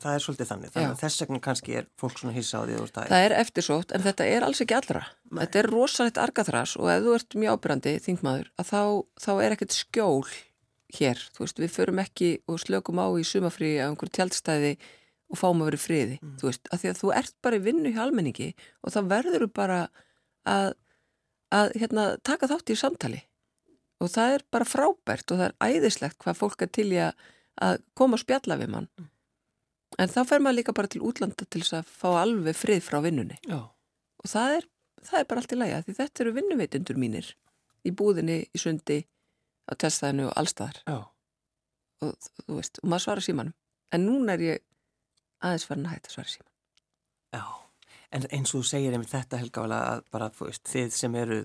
það 0.02 0.14
er 0.14 0.22
svolítið 0.22 0.48
þannig, 0.50 0.72
þannig 0.74 0.90
að 0.92 1.00
þess 1.00 1.22
vegna 1.22 1.40
kannski 1.46 1.76
er 1.80 1.86
fólk 1.98 2.20
svona 2.20 2.34
hissa 2.36 2.60
á 2.60 2.62
því 2.62 2.74
að 2.74 2.80
þú 2.80 2.84
veist 2.84 2.98
að 3.00 3.12
það 3.12 3.26
er 3.26 3.34
eftirsótt 3.38 3.94
en 3.96 4.04
þetta 4.04 4.26
er 4.34 4.46
alls 4.46 4.62
ekki 4.62 4.76
allra. 4.76 5.02
Þetta 5.38 5.60
er 5.62 5.68
rosalegt 5.72 6.20
argaþras 6.22 6.74
og 6.78 6.90
ef 6.92 7.06
þú 7.06 7.14
ert 7.16 7.38
mjög 7.42 7.56
ábyrrandi 7.56 7.94
þingmaður 8.04 8.50
að 8.60 8.68
þá, 8.68 8.82
þá 9.24 9.32
er 9.38 9.56
ekkert 9.56 9.76
skjól 9.78 10.26
hér, 10.96 11.20
þú 11.32 11.44
veist, 11.44 11.60
við 11.62 11.72
förum 11.72 12.00
ekki 12.02 12.30
og 12.50 12.60
slökum 12.60 13.00
á 13.00 13.06
í 13.16 13.24
sumafrí 13.26 13.74
á 13.80 13.88
einhverju 13.88 14.16
tjaldstæði 14.18 14.72
og 15.32 15.40
fáum 15.40 15.62
að 15.64 15.70
vera 15.70 15.80
friði 15.80 16.16
þú 16.40 16.48
veist, 16.50 16.68
af 16.68 16.82
því 16.82 16.90
að 16.90 17.00
þú 17.00 17.12
ert 17.16 17.36
bara 17.44 17.58
í 17.58 17.64
vinnu 17.64 17.92
hjá 17.94 18.02
almenningi 18.04 18.48
og 18.82 18.94
það 18.94 19.12
verður 19.12 19.46
bara 19.56 19.78
að, 20.48 20.74
að 21.54 21.76
hérna, 21.80 22.08
taka 22.26 22.50
þátt 22.50 22.74
í 22.74 22.78
samtali. 22.78 23.22
Og 24.02 24.10
það 24.10 24.36
er 24.36 24.44
bara 24.50 24.66
frábært 24.66 25.30
og 25.30 25.40
það 25.40 25.48
er 25.48 25.76
æðislegt 25.76 26.18
hvað 26.22 26.38
fólk 26.40 26.64
er 26.64 26.72
til 26.74 26.88
í 26.90 26.98
að, 27.04 27.14
koma 27.98 28.18
og 28.18 28.22
spjalla 28.24 28.58
við 28.58 28.72
mann. 28.74 28.88
En 30.00 30.10
þá 30.10 30.22
fer 30.26 30.42
maður 30.42 30.58
líka 30.58 30.74
bara 30.74 30.90
til 30.90 31.02
útlanda 31.04 31.44
til 31.44 31.60
þess 31.60 31.76
að 31.82 31.90
fá 32.00 32.08
alveg 32.22 32.56
frið 32.56 32.80
frá 32.86 32.98
vinnunni. 33.04 33.36
Já, 33.44 33.60
og 33.68 34.30
það 34.32 34.56
er, 34.56 34.68
það 35.04 35.18
er 35.20 35.28
bara 35.28 35.42
allt 35.42 35.52
í 35.52 35.58
læga 35.60 35.80
því 35.84 35.96
þetta 35.98 36.24
eru 36.24 36.34
vinnuveitundur 36.38 37.00
mínir 37.00 37.28
í 37.86 37.92
búðinni, 37.98 38.38
í 38.48 38.60
sundi, 38.60 39.02
á 39.68 39.72
testæðinu 39.78 40.28
og 40.28 40.36
allstaðar 40.40 40.82
já, 40.86 40.98
og 42.02 42.30
þú 42.46 42.58
veist, 42.58 42.80
og 42.82 42.92
maður 42.92 43.06
svara 43.06 43.26
símanum 43.26 43.56
en 43.92 44.06
núna 44.08 44.36
er 44.36 44.46
ég 44.46 44.64
aðeins 45.42 45.66
farin 45.68 45.88
að 45.88 45.96
hætta 45.96 46.12
að 46.12 46.16
svara 46.18 46.34
síman 46.36 46.50
já. 47.32 47.44
En 48.12 48.26
eins 48.28 48.50
og 48.52 48.60
þú 48.60 48.68
segir 48.68 48.92
einmitt 48.92 49.08
þetta 49.08 49.38
Helga 49.40 49.62
vel 49.64 49.72
að 49.72 50.02
bara, 50.12 50.26
þú 50.36 50.50
veist, 50.50 50.66
þið 50.68 50.90
sem 50.92 51.14
eru 51.16 51.38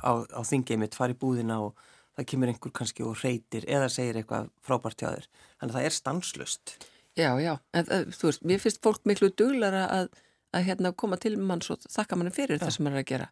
á, 0.00 0.24
á 0.24 0.40
þingið 0.40 0.78
mitt 0.80 0.96
fari 0.96 1.16
búðina 1.20 1.58
og 1.66 1.82
það 2.16 2.28
kemur 2.30 2.52
einhver 2.52 2.72
kannski 2.78 3.04
og 3.04 3.18
reytir 3.20 3.66
eða 3.68 3.90
segir 3.92 4.16
eitthvað 4.20 4.48
frábært 4.64 5.02
hjá 5.02 5.10
þér. 5.10 5.26
Þannig 5.58 5.74
að 5.74 5.76
það 5.76 5.88
er 5.88 5.96
stanslust. 5.98 6.74
Já, 7.14 7.28
já, 7.38 7.52
en 7.76 7.90
þú 8.10 8.30
veist, 8.30 8.46
mér 8.48 8.62
finnst 8.62 8.80
fólk 8.82 9.04
miklu 9.06 9.28
duglara 9.36 9.84
að, 9.98 10.08
að 10.54 10.66
hérna 10.68 10.92
koma 10.96 11.16
til 11.20 11.34
manns 11.40 11.70
og 11.74 11.82
þakka 11.90 12.16
manni 12.20 12.32
fyrir 12.34 12.60
það 12.62 12.70
sem 12.76 12.86
hann 12.88 12.96
er 12.96 13.02
að 13.02 13.08
gera 13.10 13.28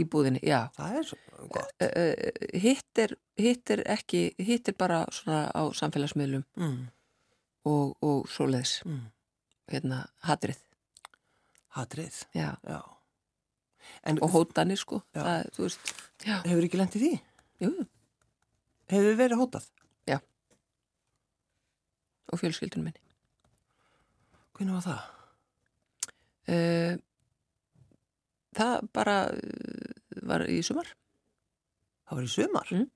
í 0.00 0.04
búðinni, 0.12 0.40
já 0.44 0.60
Það 0.76 0.98
er 1.00 1.06
svo 1.08 1.18
gott. 1.54 1.72
uh, 1.82 1.88
uh, 1.88 2.58
hitt, 2.62 2.98
er, 3.04 3.14
hitt 3.40 3.70
er 3.74 3.82
ekki 3.96 4.22
hitt 4.38 4.68
er 4.72 4.76
bara 4.78 5.04
svona 5.12 5.46
á 5.56 5.62
samfélagsmiðlum 5.78 6.44
Mm, 6.56 6.86
og, 7.66 7.96
og 8.02 8.28
svoleiðis 8.30 8.80
mm. 8.86 9.00
hérna, 9.72 10.04
hatrið, 10.28 10.60
Hatrið, 11.76 12.22
já 12.32 12.54
já. 12.64 12.78
En 14.06 14.18
og 14.22 14.30
hótanir 14.32 14.78
sko 14.80 15.02
Já. 15.14 15.22
það, 15.22 15.50
veist, 15.60 15.90
já, 16.24 16.36
hefur 16.46 16.64
ekki 16.68 16.78
lendið 16.80 17.02
því? 17.06 17.10
jú, 17.66 17.72
Hefur 18.90 19.16
verið 19.18 19.40
hótað? 19.42 19.66
og 22.26 22.40
fjölskyldunum 22.40 22.88
minni 22.88 23.02
Hvernig 24.56 24.74
var 24.74 24.82
það? 24.86 25.02
Uh, 26.52 26.98
það 28.56 28.90
bara 28.96 29.16
uh, 29.32 29.96
var 30.26 30.46
í 30.50 30.60
sumar 30.66 30.92
Það 32.06 32.20
var 32.20 32.26
í 32.26 32.30
sumar? 32.30 32.68
Mm. 32.70 32.90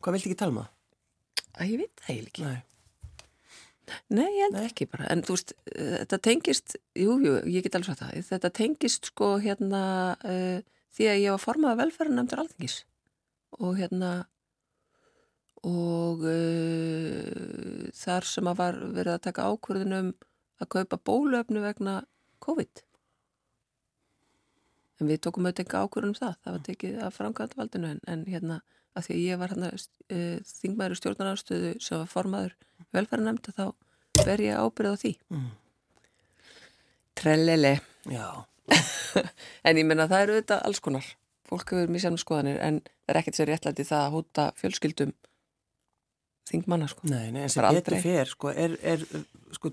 Hvað 0.00 0.16
viltu 0.16 0.30
ekki 0.30 0.40
tala 0.40 0.54
um 0.54 0.62
það? 0.62 0.70
að 1.54 1.74
ég 1.74 1.82
veit 1.84 2.00
það 2.00 2.14
eiginlega 2.14 2.30
ekki 2.30 2.46
Nei. 2.48 2.62
Nei, 4.16 4.28
ég 4.32 4.46
held 4.46 4.56
Nei. 4.56 4.66
ekki 4.70 4.86
bara, 4.88 5.06
en 5.12 5.22
þú 5.26 5.34
veist, 5.36 5.52
uh, 5.68 5.96
þetta 6.00 6.18
tengist, 6.24 6.76
jú, 6.96 7.18
jú, 7.20 7.34
ég 7.52 7.66
get 7.66 7.74
alveg 7.76 7.90
sagt 7.90 8.00
það, 8.00 8.22
þetta 8.30 8.50
tengist 8.56 9.10
sko 9.12 9.34
hérna 9.44 9.82
uh, 10.24 10.62
því 10.96 11.10
að 11.10 11.20
ég 11.20 11.34
var 11.34 11.42
formað 11.42 11.80
velferðarnefndur 11.82 12.44
alþingis 12.44 12.78
og 13.60 13.76
hérna 13.78 14.12
og 15.64 16.24
uh, 16.28 17.90
þar 17.96 18.28
sem 18.28 18.48
að 18.50 18.60
var 18.62 18.80
verið 18.96 19.18
að 19.18 19.24
taka 19.28 19.50
ákvörðunum 19.52 20.14
að 20.62 20.70
kaupa 20.76 20.98
bólöfnu 21.10 21.62
vegna 21.64 22.02
COVID. 22.44 22.84
En 25.00 25.10
við 25.10 25.24
tókum 25.26 25.48
auðvitað 25.48 25.64
ekki 25.64 25.80
ákvörðunum 25.80 26.18
það, 26.18 26.36
það 26.44 26.56
var 26.56 26.64
tekið 26.68 27.00
af 27.02 27.16
framkvæmda 27.18 27.58
valdinu 27.58 27.90
en, 27.90 28.00
en 28.06 28.22
hérna 28.30 28.60
að 28.94 29.08
því 29.08 29.16
að 29.16 29.24
ég 29.24 29.40
var 29.40 29.54
hérna 29.54 29.70
uh, 29.74 30.52
þingmaður 30.60 30.94
í 30.94 31.00
stjórnarnarstöðu 31.00 31.72
sem 31.82 32.00
var 32.02 32.10
formaður 32.12 32.54
velferðarnefnd 32.94 33.50
þá 33.56 33.64
ber 34.22 34.44
ég 34.44 34.60
ábyrð 34.62 34.94
á 34.94 34.96
því. 35.02 35.12
Mm. 35.34 35.50
Trellele. 37.18 37.76
Já. 38.10 38.28
En 39.64 39.78
ég 39.78 39.86
menna 39.86 40.04
það 40.10 40.22
eru 40.24 40.34
auðvitað 40.34 40.64
alls 40.68 40.80
konar. 40.84 41.06
Fólk 41.48 41.70
hefur 41.72 42.00
sérnum 42.02 42.20
skoðanir 42.20 42.58
en 42.64 42.80
það 42.82 43.12
er 43.12 43.18
ekkert 43.20 43.38
sér 43.38 43.48
réttlæti 43.50 43.86
það 43.86 44.02
að 44.02 44.14
hóta 44.14 44.46
fjölskyldum 44.58 45.12
þingmanna 46.48 46.88
sko. 46.90 47.08
Nei, 47.08 47.30
nei, 47.32 47.44
en 47.46 47.52
sem 47.52 47.64
aldrei. 47.64 47.98
fer, 48.02 48.30
sko, 48.30 48.50
er, 48.52 48.74
er, 48.84 49.04
sko, 49.56 49.72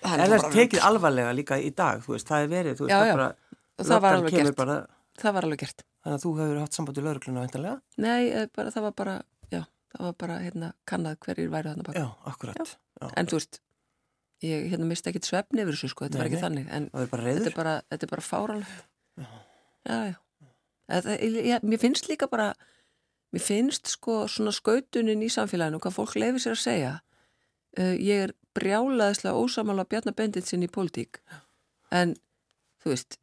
Það 0.00 0.22
er 0.24 0.32
það 0.34 0.52
tekið 0.54 0.84
alvarlega 0.88 1.32
líka 1.36 1.58
í 1.60 1.70
dag, 1.76 2.00
þú 2.04 2.14
veist, 2.16 2.28
það 2.30 2.44
er 2.46 2.50
verið, 2.54 2.78
veist, 2.80 2.90
Já, 2.90 2.98
það 3.00 3.06
já. 3.10 3.14
bara, 3.16 3.28
það 3.80 4.04
var. 4.04 4.54
Bara, 4.60 4.76
Það 5.20 5.34
var 5.36 5.44
alveg 5.44 5.60
gert. 5.60 5.82
þannig 6.00 6.16
að 6.16 6.22
þú 6.24 6.30
hefur 6.38 6.58
haft 6.62 6.76
samband 6.78 6.98
í 6.98 7.02
laurugluna? 7.04 7.72
Nei, 8.00 8.30
eh, 8.30 8.46
bara, 8.56 8.70
það 8.72 8.82
var 8.86 8.92
bara, 8.96 9.16
já, 9.52 9.60
það 9.92 10.06
var 10.06 10.14
bara 10.22 10.38
hérna 10.40 10.70
kannað 10.88 11.18
hverjir 11.26 11.50
væru 11.52 11.72
þarna 11.74 11.84
baka. 11.84 11.98
Já, 12.00 12.08
akkurat. 12.30 12.72
En 13.20 13.26
þú 13.28 13.36
veist, 13.36 13.60
ég 14.40 14.70
hérna 14.72 14.86
misti 14.88 15.10
ekkit 15.12 15.28
svefni 15.28 15.60
yfir 15.60 15.76
þessu 15.76 15.90
sko, 15.92 16.06
þetta 16.08 16.16
Nei, 16.16 16.22
var 16.22 16.30
ekki 16.30 16.38
nei. 16.38 16.44
þannig 16.46 16.70
en 16.72 16.88
Það 16.94 17.02
er 17.04 17.10
bara 17.12 17.24
þetta 17.28 17.50
er 17.50 17.56
bara, 17.58 17.74
þetta 17.92 18.06
er 18.06 18.12
bara 18.14 18.24
fáralegt 18.24 18.86
já, 19.20 19.98
já 20.08 20.14
þetta, 20.90 21.16
ég, 21.20 21.66
mér 21.68 21.82
finnst 21.82 22.08
líka 22.08 22.28
bara 22.32 22.46
mér 23.36 23.44
finnst 23.44 23.92
sko 23.92 24.22
svona 24.32 24.52
skautunin 24.56 25.20
í 25.22 25.28
samfélaginu, 25.32 25.80
hvað 25.84 25.96
fólk 25.98 26.16
leifir 26.16 26.40
sér 26.46 26.56
að 26.56 26.62
segja 26.64 26.94
uh, 27.76 27.94
ég 28.00 28.24
er 28.30 28.32
brjálaðislega 28.56 29.38
ósamála 29.38 29.86
Bjarnar 29.88 30.16
Benditsinn 30.18 30.66
í 30.66 30.70
pólitík. 30.72 31.20
En 31.94 32.16
þú 32.82 32.94
veist 32.94 33.18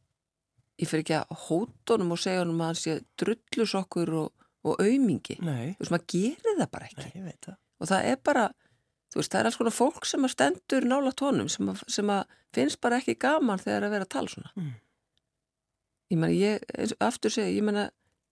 ég 0.78 0.88
fyrir 0.90 1.04
ekki 1.04 1.16
að 1.18 1.44
hóta 1.48 1.96
honum 1.96 2.14
og 2.14 2.22
segja 2.22 2.44
honum 2.44 2.62
að 2.62 2.70
hann 2.70 2.80
sé 2.80 2.96
drullusokkur 3.20 4.14
og, 4.20 4.46
og 4.68 4.82
aumingi, 4.84 5.38
Nei, 5.42 5.74
þú 5.74 5.84
veist 5.84 5.94
maður 5.94 6.08
gerir 6.14 6.58
það 6.62 6.72
bara 6.74 6.90
ekki. 6.90 7.12
Nei, 7.24 7.36
það. 7.44 7.58
og 7.78 7.90
það 7.90 8.10
er 8.12 8.20
bara 8.30 8.44
þú 9.08 9.20
veist, 9.20 9.32
það 9.32 9.40
er 9.40 9.48
alls 9.50 9.58
konar 9.60 9.76
fólk 9.76 10.08
sem 10.08 10.26
að 10.26 10.34
stendur 10.34 10.88
nála 10.88 11.14
tónum 11.16 11.48
sem 11.52 11.70
að, 11.72 11.82
sem 11.90 12.12
að 12.12 12.36
finnst 12.54 12.80
bara 12.84 13.00
ekki 13.00 13.16
gaman 13.20 13.62
þegar 13.62 13.88
að 13.88 13.96
vera 13.96 14.08
að 14.08 14.14
tala 14.14 14.32
svona. 14.32 14.52
Mm. 14.56 14.74
ég 16.12 16.20
meina, 16.22 16.34
ég, 16.36 16.94
aftur 17.04 17.34
segja 17.34 17.52
ég 17.52 17.66
meina, 17.66 17.88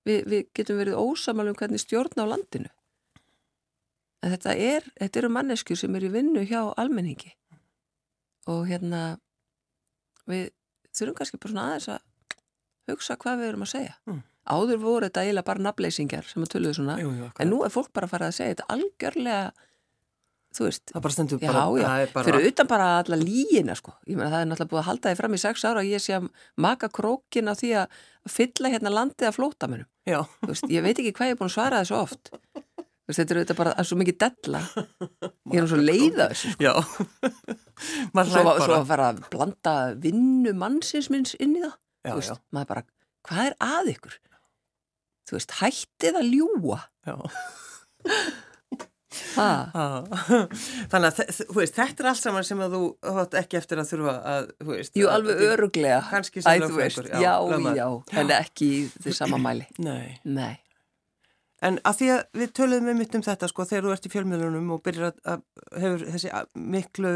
við, 0.07 0.23
við 0.31 0.49
getum 0.57 0.81
verið 0.81 1.01
ósamal 1.01 1.49
um 1.51 1.59
hvernig 1.59 1.83
stjórna 1.83 2.29
á 2.29 2.33
landinu 2.33 2.73
en 4.27 4.35
þetta 4.35 4.55
er 4.59 4.87
þetta 4.99 5.23
eru 5.23 5.31
mannesku 5.33 5.77
sem 5.79 5.95
eru 5.99 6.11
í 6.11 6.15
vinnu 6.19 6.43
hjá 6.49 6.61
almenningi. 6.75 7.31
Og 8.51 8.67
hérna 8.67 9.03
við 10.27 10.49
þurfum 10.97 11.19
kannski 11.21 11.39
bara 11.43 11.53
svona 11.55 11.69
aðeins 11.71 11.89
að 11.95 12.91
hugsa 12.91 13.17
hvað 13.23 13.41
við 13.41 13.53
erum 13.53 13.65
að 13.67 13.73
segja. 13.73 13.95
Mm. 14.07 14.25
áður 14.47 14.79
voru 14.83 15.07
þetta 15.09 15.23
eiginlega 15.27 15.47
bara 15.49 15.63
nafnleysingjar 15.67 16.27
sem 16.31 16.45
að 16.45 16.53
töluðu 16.53 16.77
svona 16.79 16.99
Jú, 17.01 17.09
jú, 17.19 17.31
en 17.43 17.49
nú 17.51 17.57
er 17.67 17.73
fólk 17.75 17.89
bara 17.97 18.07
að 18.07 18.13
fara 18.13 18.29
að 18.31 18.37
segja 18.37 18.55
þetta 18.55 18.67
algjörlega 18.77 19.41
þú 20.57 20.69
veist, 20.69 20.93
Það 20.93 21.03
bara 21.07 21.15
stendur 21.17 21.41
Já, 21.43 21.51
bara, 21.51 21.65
já, 21.83 22.13
bara, 22.15 22.27
fyrir 22.29 22.47
utan 22.53 22.69
bara 22.71 22.87
alla 23.01 23.19
líina 23.19 23.75
sko. 23.77 23.97
ég 24.07 24.15
meina 24.17 24.31
það 24.31 24.45
er 24.45 24.49
náttúrulega 24.53 24.71
búið 24.71 24.83
að 24.83 24.89
halda 24.91 25.11
því 25.11 25.19
fram 25.21 25.35
í 25.35 25.41
sex 25.43 25.67
ára 25.67 25.83
að 25.83 25.91
ég 25.91 26.05
sé 26.05 26.15
að 26.17 26.29
maka 26.63 26.89
krókin 27.01 27.51
á 27.51 27.55
því 27.59 27.73
að 27.83 27.99
fylla 28.37 28.73
hérna 28.77 28.95
landið 28.95 29.29
að 29.29 29.37
flóta 29.41 29.71
mennum 29.73 29.91
já, 30.07 30.21
ég 30.71 30.87
veit 30.87 30.95
ekki 30.95 31.13
hvað 31.19 31.33
ég 31.33 31.37
er 31.37 31.41
búin 31.43 31.51
að 31.51 31.57
svara 31.59 31.83
þessu 31.83 31.99
oft 31.99 32.33
þetta 33.15 33.35
er 33.35 33.39
auðvitað 33.41 33.59
bara 33.61 33.73
er 33.79 33.87
svo 33.87 33.97
mikið 34.01 34.17
della 34.25 34.61
ég 35.55 35.59
er 35.63 35.69
svo 35.71 35.79
leiða 35.79 36.29
þessu 36.33 36.55
sko. 36.57 36.63
já. 36.67 36.75
Svo, 38.27 38.41
að 38.73 38.87
fara 38.89 39.11
að 39.13 39.19
blanda 39.31 39.73
vinnu 40.01 40.55
mannsins 40.57 41.11
minns 41.13 41.35
inn 41.39 41.53
í 41.59 41.61
það 41.61 41.75
Já, 42.07 42.15
veist, 42.17 42.31
já, 42.33 42.39
maður 42.57 42.69
bara, 42.71 42.83
hvað 43.29 43.51
er 43.51 43.57
að 43.67 43.91
ykkur 43.93 44.15
þú 45.27 45.35
veist, 45.37 45.53
hættið 45.61 46.19
að 46.23 46.29
ljúa 46.33 46.79
já. 47.07 47.17
Þannig 49.37 51.07
að 51.09 51.21
veist, 51.57 51.77
þetta 51.77 52.03
er 52.05 52.09
allt 52.11 52.21
saman 52.23 52.47
sem 52.47 52.61
að 52.65 52.75
þú 52.77 52.81
hótt 53.17 53.37
ekki 53.41 53.59
eftir 53.61 53.81
að 53.83 53.91
þurfa 53.93 54.15
að, 54.33 54.49
veist. 54.71 54.97
jú 54.99 55.07
að- 55.09 55.15
alveg 55.19 55.37
að- 55.37 55.53
öruglega 55.55 56.01
Æ, 56.07 56.53
já, 57.23 57.35
lögmaður. 57.51 57.77
já, 57.77 57.89
en 58.23 58.31
ekki 58.41 58.71
því 59.03 59.15
sama 59.21 59.39
mæli 59.41 59.67
Nei. 59.79 60.19
nei 60.25 60.55
En 61.63 61.79
að 61.89 61.95
því 61.99 62.09
að 62.13 62.25
við 62.37 62.51
töluðum 62.53 62.89
um 62.93 62.99
mitt 63.01 63.15
um 63.17 63.23
þetta 63.23 63.49
sko 63.49 63.65
þegar 63.65 63.83
þú 63.87 63.93
ert 63.95 64.07
í 64.07 64.11
fjölmiðlunum 64.13 64.73
og 64.75 64.83
byrjar 64.85 65.07
að, 65.07 65.21
að 65.25 65.81
hefur 65.81 66.03
þessi 66.13 66.31
að- 66.37 66.49
miklu 66.55 67.13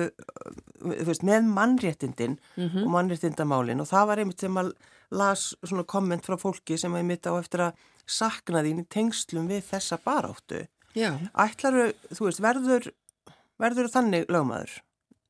veist, 1.04 1.22
með 1.28 1.44
mannréttindin 1.50 2.38
Mhm. 2.56 2.84
og 2.86 2.90
mannréttindamálin 2.94 3.80
og 3.84 3.88
það 3.90 4.06
var 4.06 4.16
einmitt 4.22 4.40
sem 4.40 4.54
að 4.54 4.72
las 5.10 5.54
svona 5.66 5.84
komment 5.84 6.24
frá 6.24 6.36
fólki 6.40 6.78
sem 6.78 6.92
að 6.92 7.02
einmitt 7.02 7.26
á 7.28 7.32
eftir 7.38 7.60
að 7.66 7.74
sakna 8.06 8.62
þín 8.64 8.80
í 8.80 8.86
tengslum 8.88 9.48
við 9.48 9.62
þessa 9.70 9.98
baráttu. 10.02 10.66
Já, 10.96 11.12
Ætlaru, 11.36 11.92
þú 12.14 12.24
veist, 12.26 12.40
verður 12.40 12.90
verður 13.60 13.90
þannig 13.92 14.26
lögmaður? 14.26 14.80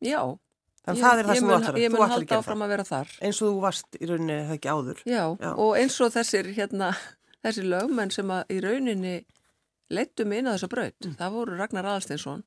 já. 0.03 0.39
Þannig 0.87 0.97
Ég- 0.97 1.05
það 1.05 1.19
er 1.19 1.25
það 1.25 1.35
ég 1.35 1.37
sem 1.37 1.47
mun- 1.47 1.61
þú 1.61 1.61
ætlar, 1.61 1.77
Ég 1.79 1.89
þú 1.91 1.93
mun 1.93 2.01
ætlar 2.01 2.07
að 2.07 2.11
halda 2.15 2.25
gera 2.31 2.41
áfram 2.41 2.59
það. 2.59 2.65
að 2.65 2.69
vera 2.69 2.85
þar. 2.85 3.09
Eins 3.21 3.43
og 3.43 3.49
þú 3.51 3.61
varst 3.61 3.87
í 4.01 4.07
rauninni 4.09 4.37
það 4.49 4.55
ekki 4.57 4.71
áður. 4.71 4.99
Já, 5.05 5.25
Já. 5.41 5.51
og 5.59 5.77
eins 5.77 6.01
og 6.01 6.13
þessir, 6.15 6.55
hérna, 6.55 6.97
þessir 7.45 7.69
lögmenn 7.71 8.13
sem 8.15 8.31
að 8.35 8.55
í 8.55 8.61
rauninni 8.65 9.17
leittu 9.91 10.27
mig 10.29 10.43
inn 10.43 10.51
á 10.51 10.55
þessa 10.55 10.71
braut. 10.71 11.11
Það 11.19 11.37
voru 11.37 11.59
Ragnar 11.59 11.89
Aðalsteinsson 11.91 12.45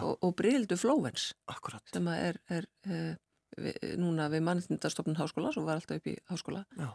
og, 0.00 0.18
og 0.20 0.34
Brildu 0.38 0.78
Flóvens 0.78 1.32
Akkurat. 1.50 1.82
sem 1.92 2.08
að 2.10 2.26
er, 2.28 2.40
er 2.58 2.68
uh, 2.88 3.14
við, 3.60 3.78
núna 4.00 4.28
við 4.32 4.44
mannindastofnun 4.48 5.18
háskóla, 5.18 5.52
svo 5.54 5.64
var 5.66 5.78
alltaf 5.78 6.00
upp 6.00 6.10
í 6.10 6.16
háskóla, 6.30 6.64
Já. 6.78 6.90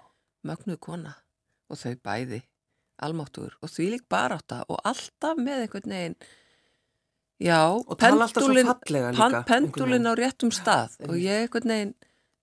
mögnuð 0.47 0.79
kona 0.83 1.15
og 1.69 1.79
þau 1.79 1.95
bæði, 2.03 2.41
almáttugur 3.05 3.55
og 3.61 3.71
því 3.71 3.89
lík 3.95 4.05
barátta 4.11 4.63
og 4.67 4.81
alltaf 4.87 5.39
með 5.39 5.65
einhvern 5.65 5.95
veginn 5.95 6.19
Já, 7.39 7.71
fallega 7.95 9.11
líka, 9.15 9.43
pendulin 9.47 10.09
á 10.11 10.13
réttum 10.19 10.51
stað 10.51 10.97
og 11.07 11.15
ég 11.15 11.45
einhvern 11.45 11.71
veginn, 11.71 11.93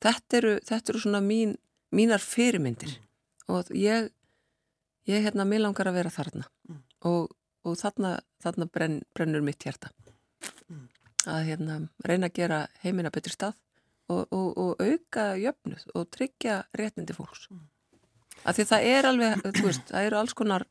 þetta 0.00 0.38
eru, 0.38 0.54
þetta 0.64 0.92
eru 0.92 1.02
svona 1.02 1.20
mín, 1.24 1.56
mínar 1.92 2.24
fyrirmyndir 2.24 2.94
og 3.52 3.68
ég, 3.76 4.08
ég 5.06 5.22
hérna, 5.26 5.44
mér 5.46 5.62
langar 5.66 5.86
að 5.90 5.98
vera 6.00 6.10
þarna 6.10 6.46
Mm. 6.68 6.80
og, 7.10 7.30
og 7.64 7.76
þarna, 7.78 8.20
þarna 8.42 8.66
brenn, 8.72 9.02
brennur 9.14 9.42
mitt 9.42 9.62
hjarta 9.64 9.90
Mm. 10.68 10.88
að 11.26 11.44
hérna, 11.46 11.88
reyna 12.04 12.26
að 12.28 12.34
gera 12.34 12.66
heimina 12.82 13.10
betri 13.10 13.32
stað 13.32 13.54
og, 14.08 14.26
og, 14.32 14.58
og 14.58 14.80
auka 14.80 15.34
jöfnuð 15.38 15.86
og 15.94 16.10
tryggja 16.10 16.64
réttindi 16.78 17.14
fólks 17.14 17.48
Mm. 17.50 17.60
af 18.44 18.56
því 18.56 18.64
það 18.70 18.84
er 18.92 19.04
alveg, 19.10 19.42
þú 19.42 19.64
veist, 19.66 19.86
það 19.90 20.06
eru 20.06 20.16
alls 20.18 20.34
konar 20.34 20.66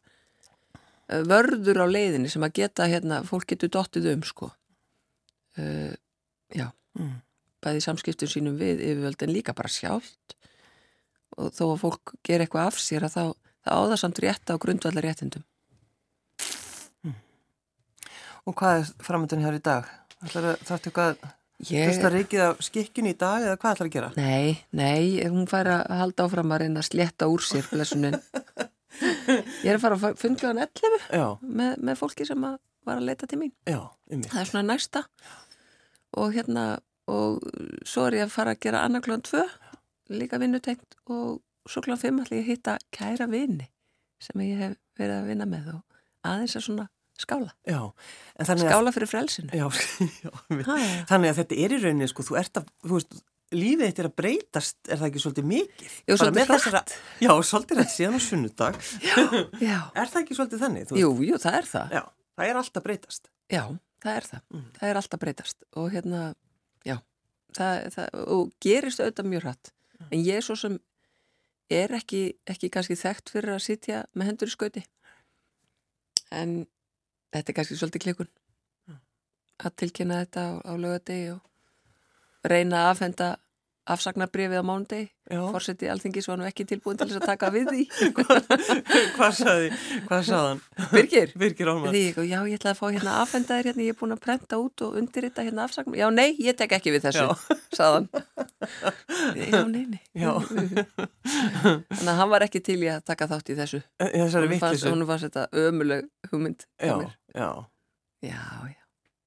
eh, 1.10 1.22
vörður 1.22 1.84
á 1.84 1.88
leiðinni 1.88 2.30
sem 2.32 2.42
að 2.44 2.54
geta, 2.62 2.88
hérna, 2.88 3.24
fólk 3.24 3.46
getur 3.48 3.70
dottið 3.70 4.14
um, 4.14 4.24
sko 4.24 4.52
uh, 5.58 5.94
já, 6.56 6.72
Mm. 6.96 7.22
bæði 7.62 7.82
samskiptum 7.84 8.30
sínum 8.32 8.56
við 8.60 8.80
yfirvöld 8.80 9.24
en 9.26 9.34
líka 9.34 9.54
bara 9.56 9.68
sjálft 9.68 10.36
og 11.38 11.52
þó 11.52 11.74
að 11.74 11.80
fólk 11.82 12.14
ger 12.24 12.40
eitthvað 12.40 12.68
af 12.70 12.78
sér 12.80 13.04
að 13.04 13.16
þá, 13.18 13.24
það 13.66 14.00
samt 14.02 14.22
rétta 14.24 14.56
á 14.56 14.62
grundvallar 14.62 15.08
réttindum 15.10 15.46
Og 18.46 18.54
hvað 18.54 18.84
er 18.84 18.90
framöndun 19.02 19.42
hér 19.42 19.56
í 19.58 19.62
dag? 19.66 19.88
Ætlar 20.22 20.52
að 20.52 20.66
þáttu 20.68 20.92
eitthvað 20.92 21.24
Ég, 21.66 21.88
Fyrsta 21.88 22.10
reykið 22.12 22.42
af 22.44 22.60
skikkinu 22.68 23.14
í 23.14 23.18
dag 23.18 23.46
eða 23.46 23.56
hvað 23.58 23.78
ætlar 23.78 23.88
að 23.88 23.94
gera? 23.94 24.10
nei, 24.20 24.58
nei, 24.76 25.24
hún 25.24 25.48
fær 25.48 25.70
að 25.72 25.94
halda 26.02 26.26
áfram 26.28 26.52
að 26.52 26.66
reyna 26.66 26.82
að 26.84 26.90
slétta 26.90 27.30
úr 27.32 27.46
sér 27.48 27.70
blessunin. 27.72 28.18
Ég 29.64 29.70
er 29.72 29.78
að 29.78 29.86
fara 29.86 29.96
að 29.98 30.20
fundlega 30.20 30.68
11 30.68 31.08
Já, 31.16 31.26
með, 31.42 31.80
með 31.80 32.02
fólki 32.02 32.28
sem 32.28 32.44
að 32.44 32.58
var 32.86 33.00
að 33.00 33.08
leita 33.08 33.30
til 33.32 33.40
mín. 33.40 33.54
Já, 33.66 33.80
um 34.12 34.26
það 34.28 34.42
er 34.42 34.52
svona 34.52 34.66
næsta. 34.68 35.06
Og 36.20 36.36
hérna 36.36 36.66
og 37.12 37.40
svo 37.88 38.06
er 38.10 38.20
ég 38.20 38.28
að 38.28 38.36
fara 38.36 38.56
að 38.56 38.62
gera 38.68 38.84
annarklóðan 38.86 39.26
2 39.32 40.20
líka 40.20 40.40
vinnutengt 40.42 41.00
og 41.08 41.40
svo 41.72 41.82
klóðan 41.86 42.02
5 42.04 42.24
ætla 42.26 42.38
ég 42.40 42.44
að 42.46 42.52
hitta 42.52 42.78
kæra 42.96 43.28
vini 43.32 43.70
sem 44.22 44.42
ég 44.46 44.60
hef 44.62 44.76
verið 45.00 45.16
að 45.22 45.30
vinna 45.32 45.48
með 45.50 45.72
og 45.76 46.02
aðeins 46.26 46.56
að 46.60 46.66
svona 46.68 46.88
skála 47.20 47.52
Já, 47.70 47.80
skála 48.44 48.92
fyrir 48.96 49.08
frelsinu 49.12 49.56
Já, 49.56 49.68
já. 50.26 50.32
Ha, 50.68 50.76
já. 50.82 51.06
Þannig 51.12 51.32
að 51.32 51.40
þetta 51.42 51.58
er 51.64 51.76
í 51.78 51.80
rauninni, 51.84 52.10
sko, 52.12 52.26
þú 52.28 52.38
ert 52.42 52.60
að, 52.60 52.70
þú 52.84 52.98
veist, 53.00 53.18
lífið 53.56 53.86
þetta 53.86 54.04
er 54.04 54.10
að 54.10 54.16
breytast, 54.20 54.78
er 54.90 55.00
það 55.00 55.08
ekki 55.12 55.22
svolítið 55.24 55.48
mikið? 55.52 55.94
Jú, 56.10 56.18
svolítið 56.20 56.50
þessara- 56.52 56.82
Já, 57.24 57.32
svolítið 57.52 57.80
rætt 57.80 57.94
síðan 57.94 58.18
á 58.18 58.22
sunnudag. 58.26 58.80
já, 59.70 59.78
Er 59.96 60.10
það 60.12 60.22
ekki 60.24 60.38
svolítið 60.40 60.64
þannig? 60.66 60.94
Jú, 61.00 61.12
jú, 61.30 61.38
það 61.46 61.60
er 61.62 61.70
það 61.72 61.94
Já, 61.96 62.02
það 62.36 62.50
er 62.52 62.60
alltaf 62.64 62.86
breytast. 62.90 63.30
Já, 63.54 63.62
það 64.04 64.18
er 64.20 64.28
það. 64.32 64.42
Mm. 64.56 64.66
Það 64.80 64.90
er 64.92 65.00
alltaf 65.02 65.22
breytast 65.24 65.64
og 65.80 65.88
hérna, 65.94 66.24
já, 66.90 66.98
það, 67.56 67.88
það, 67.96 68.20
og 68.36 68.52
gerist 68.66 69.04
auðvitað 69.06 69.30
mjög 69.32 69.46
hratt. 69.48 69.72
Mm. 70.02 70.10
En 70.10 70.26
ég 70.26 70.44
svo 70.50 70.58
sem 70.60 70.80
er 71.72 71.94
ekki, 71.98 72.24
ekki 72.50 72.70
kannski 72.74 72.98
þekkt 73.00 73.32
fyrir 73.34 73.56
að 73.56 73.66
sitja 73.66 74.04
með 74.14 74.32
hendur 74.32 74.52
í 74.52 74.54
skauti. 74.54 74.84
En 76.32 76.66
þetta 77.34 77.52
er 77.52 77.58
kannski 77.60 77.78
svolítið 77.80 78.06
klikun 78.06 78.32
að 79.66 79.76
tilkynna 79.82 80.22
þetta 80.24 80.46
á, 80.46 80.54
á 80.68 80.74
lögadegi 80.76 81.32
og 81.36 82.50
reyna 82.50 82.84
að 82.84 82.92
afhenda 82.94 83.30
afsagnabrifið 83.86 84.62
á 84.62 84.66
mánudegi. 84.66 85.08
Já, 85.26 85.40
Forseti 85.50 85.88
alþingis 85.90 86.28
var 86.30 86.38
nú 86.38 86.46
ekki 86.46 86.66
tilbúin 86.70 86.98
til 87.00 87.08
þess 87.10 87.18
að 87.22 87.28
taka 87.32 87.50
við 87.54 87.70
því. 87.72 87.84
hvað 89.18 89.32
saði, 89.40 89.72
hvað 90.06 90.24
saði 90.28 90.52
hann? 90.52 90.62
Birgir? 90.92 91.34
Birgir 91.42 91.72
ég, 91.96 92.20
já, 92.30 92.38
ég 92.46 92.60
ætlaði 92.60 92.72
að 92.74 92.80
fá 92.80 92.86
hérna 92.86 93.16
afhenda 93.24 93.58
þér 93.58 93.70
hérna, 93.72 93.86
ég 93.88 93.96
er 93.96 94.00
búin 94.00 94.16
að 94.16 94.22
prenta 94.26 94.60
út 94.62 94.86
og 94.86 95.00
undirrita 95.02 95.46
hérna 95.46 95.66
afsagn. 95.66 95.98
Já, 95.98 96.06
nei, 96.14 96.36
ég 96.46 96.58
tek 96.58 96.78
ekki 96.78 96.94
við 96.94 97.08
þessu, 97.08 97.26
Já. 97.26 97.60
saðan. 97.74 98.10
Já, 99.42 99.62
nei, 99.66 99.84
nei. 99.96 100.02
Já. 100.14 100.34
Þannig 100.46 102.14
að 102.14 102.18
hann 102.22 102.34
var 102.34 102.46
ekki 102.46 102.62
til 102.66 102.80
í 102.84 102.90
að 102.94 103.06
taka 103.10 103.30
þátt 103.34 103.54
í 103.54 103.60
þessu. 103.60 103.82
Þessari 104.02 104.54
vittlisu. 104.54 104.94
hún 104.94 105.06
fannst 105.10 105.30
þetta 105.30 105.48
ömuleg 105.66 106.10
hugmynd. 106.32 106.66
Já, 106.82 106.98
já. 107.34 107.50
já, 108.26 108.42
já. 108.70 108.82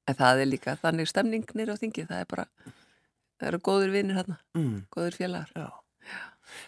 En 0.09 0.17
það 0.17 0.43
er 0.43 0.49
líka 0.49 0.77
þannig 0.81 1.11
stemning 1.11 1.51
nýra 1.59 1.75
á 1.77 1.81
þingi, 1.81 2.07
það 2.09 2.23
er 2.23 2.29
bara, 2.31 2.47
það 3.39 3.49
eru 3.53 3.59
góður 3.69 3.93
vinnir 3.95 4.19
hérna, 4.21 4.39
Mm, 4.59 4.87
góður 4.95 5.17
félagar. 5.21 5.53
já. 5.57 5.69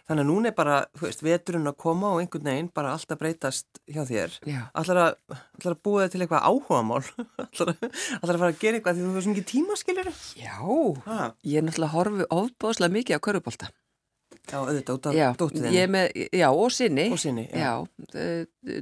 Þannig 0.05 0.21
að 0.21 0.29
núna 0.29 0.49
er 0.51 0.53
bara, 0.53 0.75
þú 0.99 1.07
veist, 1.07 1.23
veturinn 1.25 1.67
að 1.71 1.77
koma 1.81 2.11
og 2.13 2.19
einhvern 2.21 2.45
veginn 2.51 2.67
bara 2.77 2.91
alltaf 2.93 3.17
breytast 3.19 3.79
hjá 3.89 4.03
þér. 4.05 4.35
Já. 4.45 4.59
Allar 4.77 4.99
að, 5.07 5.39
að 5.65 5.77
búa 5.83 6.03
þig 6.05 6.13
til 6.13 6.21
eitthvað 6.27 6.45
áhugamál. 6.51 7.01
allar, 7.41 7.71
að, 7.73 7.95
að 8.21 8.35
fara 8.35 8.51
að 8.53 8.59
gera 8.61 8.77
eitthvað 8.77 8.99
því 8.99 9.07
þú 9.07 9.09
hefur 9.15 9.25
svo 9.25 9.33
mikið 9.33 9.47
tíma, 9.55 9.79
skiljur. 9.81 10.11
Já, 10.37 10.59
Ah. 11.07 11.33
ég 11.49 11.57
er 11.57 11.65
náttúrulega 11.65 11.95
horfi 11.97 12.29
ofbóðslega 12.37 12.93
mikið 12.99 13.17
á 13.17 13.25
körfubólta. 13.25 13.71
Já, 14.51 14.57
auðvitað, 14.61 14.95
út 14.99 15.07
af 15.11 15.15
Já, 15.15 15.27
dóttu 15.39 15.61
ég 15.63 15.67
þinni. 15.71 15.87
með, 15.95 16.07
já, 16.41 16.47
og 16.51 16.73
sinni. 16.75 17.05
Og 17.15 17.19
sinni, 17.23 17.45
já. 17.53 17.59
Já, 17.63 17.73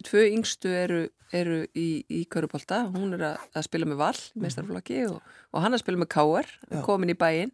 tvö 0.09 0.22
yngstu 0.33 0.68
eru, 0.72 1.00
eru 1.37 1.59
í, 1.76 1.88
í 2.09 2.22
körfubólta. 2.33 2.83
Hún 2.94 3.12
er 3.18 3.26
að, 3.35 3.42
að 3.59 3.66
spila 3.68 3.88
með 3.90 4.00
vall, 4.00 4.22
meistarflokki, 4.40 5.02
og, 5.11 5.20
og 5.52 5.62
hann 5.66 5.76
að 5.76 5.83
spila 5.85 6.00
með 6.04 6.11
káar, 6.16 6.48
komin 6.87 7.12
í 7.12 7.18
bæinn. 7.20 7.52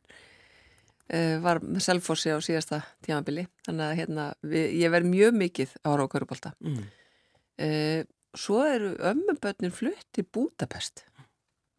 Uh, 1.05 1.37
var 1.45 1.59
með 1.61 1.83
selfossi 1.85 2.31
á 2.33 2.41
síðasta 2.41 2.79
tímabili 3.05 3.43
þannig 3.67 3.85
að 3.91 3.99
hérna, 3.99 4.23
við, 4.41 4.63
ég 4.81 4.93
verð 4.95 5.09
mjög 5.13 5.35
mikið 5.37 5.75
horfa 5.85 6.07
á 6.09 6.13
körubólta 6.15 6.53
Mm. 6.65 6.79
uh, 7.61 8.01
svo 8.33 8.63
eru 8.65 8.95
ömmubötnin 9.11 9.75
flutt 9.77 10.07
til 10.17 10.25
Budapest 10.33 11.03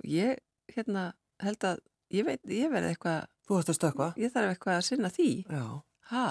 ég 0.05 0.37
hérna 0.75 1.07
held 1.41 1.65
að 1.65 1.81
ég 2.13 2.27
veit, 2.29 2.43
ég 2.45 2.69
verði 2.69 2.93
eitthvað 2.93 3.25
Þú 3.49 3.57
ætti 3.63 3.73
að 3.73 3.79
stökka. 3.79 4.11
ég 4.21 4.35
þarf 4.37 4.53
eitthvað 4.53 4.77
að 4.77 4.85
sinna 4.91 5.09
því 5.17 5.27
Já. 5.49 5.65
Ha? 6.11 6.27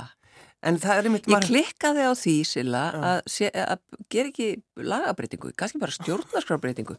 En 0.64 0.78
það 0.80 0.96
er 1.00 1.08
einmitt 1.10 1.26
ég 1.28 1.44
klikkaði 1.44 2.06
á 2.08 2.12
því 2.16 2.34
Silla 2.48 2.84
að, 2.96 3.34
að 3.52 3.82
gera 4.12 4.30
ekki 4.30 4.46
lagabreitingu 4.80 5.52
kannski 5.60 5.80
bara 5.82 5.92
stjórnarskrábreytingu 5.92 6.96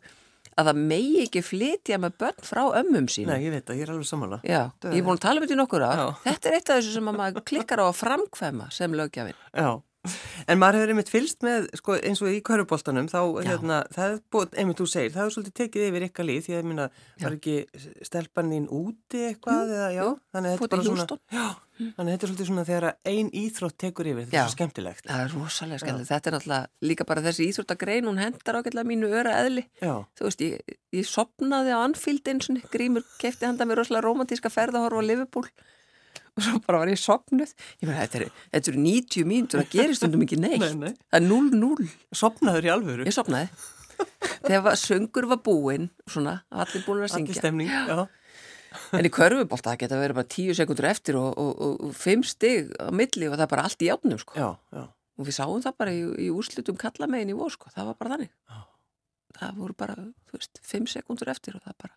að 0.56 0.70
það 0.70 0.82
megi 0.92 1.24
ekki 1.26 1.42
flytja 1.44 1.98
með 2.00 2.14
börn 2.22 2.46
frá 2.46 2.62
ömmum 2.80 3.08
sínum 3.12 3.34
Nei, 3.34 3.48
ég 3.48 3.56
veit 3.56 3.72
að 3.72 3.80
ég 3.80 3.88
er 3.88 3.92
alveg 3.96 4.08
sammála. 4.08 4.38
Já, 4.46 4.62
Það 4.80 4.94
ég 4.96 5.02
er 5.02 5.08
búin 5.08 5.18
að 5.18 5.24
tala 5.26 5.42
um 5.42 5.46
þetta 5.46 5.56
í 5.56 5.60
nokkur. 5.60 5.84
Já. 5.84 6.06
Þetta 6.24 6.48
er 6.52 6.56
eitt 6.60 6.70
af 6.70 6.78
þessu 6.80 6.94
sem 6.96 7.10
að 7.12 7.18
maður 7.20 7.46
klikkar 7.50 7.82
á 7.84 7.86
að 7.90 7.98
framkvæma 8.00 8.68
sem 8.72 8.96
lögjafinn. 8.96 9.42
Já, 9.52 9.70
en 10.48 10.62
maður 10.62 10.80
hefur 10.80 10.94
einmitt 10.94 11.12
fylst 11.12 11.46
með, 11.46 11.68
sko, 11.80 11.98
eins 12.00 12.22
og 12.24 12.32
í 12.32 12.40
köruboltanum, 12.46 13.10
þá, 13.12 13.20
Já. 13.22 13.50
hérna, 13.50 13.82
það 13.96 14.16
er 14.16 14.18
búið, 14.36 14.58
einmitt 14.62 14.82
þú 14.82 14.88
segir, 14.92 15.14
það 15.14 15.22
hefur 15.24 15.36
svolítið 15.36 15.58
tekið 15.62 15.86
yfir 15.90 16.08
ykkar 16.10 16.30
líð, 16.30 16.42
því 16.46 16.56
að 16.56 16.60
ég 16.62 16.68
minna, 16.72 16.88
var 17.24 17.38
ekki 17.38 17.56
stelpaninn 18.10 18.68
úti 18.70 19.24
eitthvað, 19.30 19.62
Jú, 19.62 19.78
eða, 19.78 19.92
já, 19.96 20.06
þannig 20.36 20.50
að 20.50 20.56
þetta 20.56 20.68
er 20.68 20.76
bara 20.76 20.88
svona, 20.90 21.20
já, 21.36 21.46
þannig 21.76 22.06
að 22.06 22.12
þetta 22.14 22.26
er 22.26 22.32
svolítið 22.32 22.50
svona 22.50 22.66
þegar 22.70 22.88
ein 23.12 23.32
íþrótt 23.42 23.78
tekur 23.84 24.10
yfir, 24.12 24.28
þetta 24.30 24.42
er 24.42 24.50
svo 24.50 24.56
skemmtilegt. 24.56 25.06
Það 25.10 25.24
er 25.26 25.34
rosalega 25.36 25.82
skemmtilegt. 25.84 26.12
Þetta 26.12 26.30
er 26.30 26.36
náttúrulega 26.38 26.90
líka 26.90 27.08
bara 27.10 27.24
þessi 27.26 27.50
íþróttagrein, 27.50 28.08
hún 28.08 28.22
hendar 28.22 28.60
ágætlega 28.62 28.88
mínu 28.88 29.10
öra 29.12 29.36
eðli. 29.42 29.66
Já, 29.84 29.94
Þú 30.16 30.28
veist, 30.30 30.46
ég, 30.46 30.76
ég 30.96 31.10
sopnaði 31.10 31.76
á 31.76 31.84
og 31.84 32.72
grímur 32.72 33.04
kefti 33.20 33.48
handa 33.48 33.68
mér 33.68 33.82
rosalega 33.82 34.06
romantíska 34.08 34.52
ferð 34.54 34.80
að 34.80 34.88
horfa 34.88 35.04
á 35.04 35.10
Liverpool 35.10 35.50
og 36.36 36.44
svo 36.46 36.60
bara 36.66 36.82
var 36.84 36.92
ég 36.92 37.00
sopnuð. 37.00 37.54
Ég 37.82 37.88
meina, 37.90 38.04
þetta 38.06 38.20
eru 38.22 38.30
eru 38.60 38.84
90 38.84 39.30
mínútur 39.30 39.62
að 39.64 39.72
gerist 39.76 40.04
undum 40.08 40.26
ekki 40.26 40.40
neitt. 40.42 40.60
Nei, 40.62 40.74
nei. 40.82 40.94
Það 41.08 41.22
er 41.22 41.26
0-0. 41.30 41.88
sopnaður 42.24 42.68
í 42.68 42.74
alvöru, 42.76 43.08
Ég 43.08 43.16
sopnaði. 43.16 43.50
Þegar 44.46 44.76
söngur 44.80 45.28
var 45.32 45.40
búinn, 45.46 45.88
svona, 46.12 46.42
allir 46.52 46.84
búin 46.84 47.00
að 47.00 47.06
allir 47.08 47.14
syngja. 47.16 47.38
stemning, 47.40 47.72
já, 47.72 48.06
En 48.92 49.08
í 49.08 49.10
körfubólta 49.14 49.72
það 49.72 49.78
geta 49.86 49.98
verið 50.02 50.18
bara 50.18 50.28
tíu 50.28 50.52
sekundur 50.58 50.88
eftir 50.90 51.16
og, 51.16 51.30
og, 51.40 51.52
og, 51.64 51.76
og 51.88 51.94
fimm 51.96 52.26
stig 52.28 52.74
á 52.76 52.92
milli 52.92 53.30
og 53.30 53.38
það 53.38 53.46
er 53.46 53.52
bara 53.54 53.64
allt 53.70 53.86
í 53.86 53.88
játnum 53.88 54.20
sko. 54.20 54.36
já, 54.36 54.50
já, 54.76 54.84
Og 55.16 55.30
við 55.30 55.38
sáum 55.38 55.62
það 55.64 55.78
bara 55.80 55.94
í, 55.96 56.02
í 56.26 56.28
úrslutum 56.36 56.76
kallamegin 56.76 57.32
í 57.32 57.38
vor 57.40 57.54
sko. 57.54 57.72
Það 57.72 57.88
var 57.88 57.96
bara 58.02 58.12
þannig. 58.18 58.34
Já. 58.52 58.58
Það 59.40 59.62
voru 59.62 59.78
bara, 59.80 59.96
þú 60.28 60.36
veist, 60.42 60.60
fimm 60.60 60.90
sekundur 60.92 61.32
eftir 61.32 61.56
og 61.56 61.64
það 61.64 61.78
bara 61.86 61.96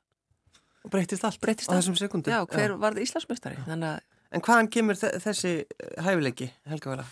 og 0.86 0.92
breytist 0.94 1.24
allt 1.26 1.40
breytist 1.42 1.66
á 1.68 1.74
allt. 1.74 1.82
þessum 1.82 1.98
sekundum. 1.98 2.30
Já, 2.32 2.44
hver 2.46 2.76
var 2.78 2.94
það 2.94 3.02
Íslandsmeistari? 3.08 3.58
Þannig 3.66 3.88
að, 3.90 4.06
En 4.32 4.42
hvaðan 4.44 4.68
kemur 4.72 4.98
þe- 5.00 5.14
þessi 5.24 5.52
eh, 5.64 6.02
hæfileiki, 6.04 6.50
Helga 6.68 6.90
Vala? 6.92 7.06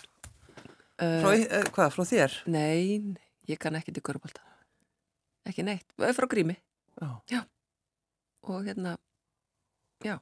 Frá, 0.97 1.31
uh, 1.33 1.43
uh, 1.45 1.65
hvað, 1.77 1.91
frá 1.95 2.05
þér? 2.09 2.35
nei, 2.49 3.17
ég 3.49 3.59
kann 3.61 3.77
ekki 3.79 3.93
til 3.97 4.03
körfubólta. 4.05 4.41
Ekki 5.49 5.65
neitt. 5.65 5.87
Eh, 6.01 6.13
Frá 6.17 6.27
grími. 6.29 6.57
Já, 7.31 7.43
Og 8.47 8.63
hérna, 8.65 8.97
já. 10.05 10.19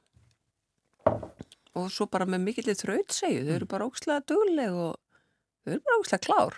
Og 1.75 1.89
svo 1.93 2.07
bara 2.09 2.25
með 2.25 2.41
mikillið 2.47 2.79
þraut 2.81 3.11
segju. 3.13 3.43
Þau 3.45 3.55
eru 3.59 3.67
bara 3.69 3.85
ókslega 3.89 4.23
dugleg 4.31 4.71
og 4.73 4.95
þau 5.65 5.73
eru 5.75 5.83
bara 5.85 5.99
ókslega 6.01 6.23
klár. 6.25 6.57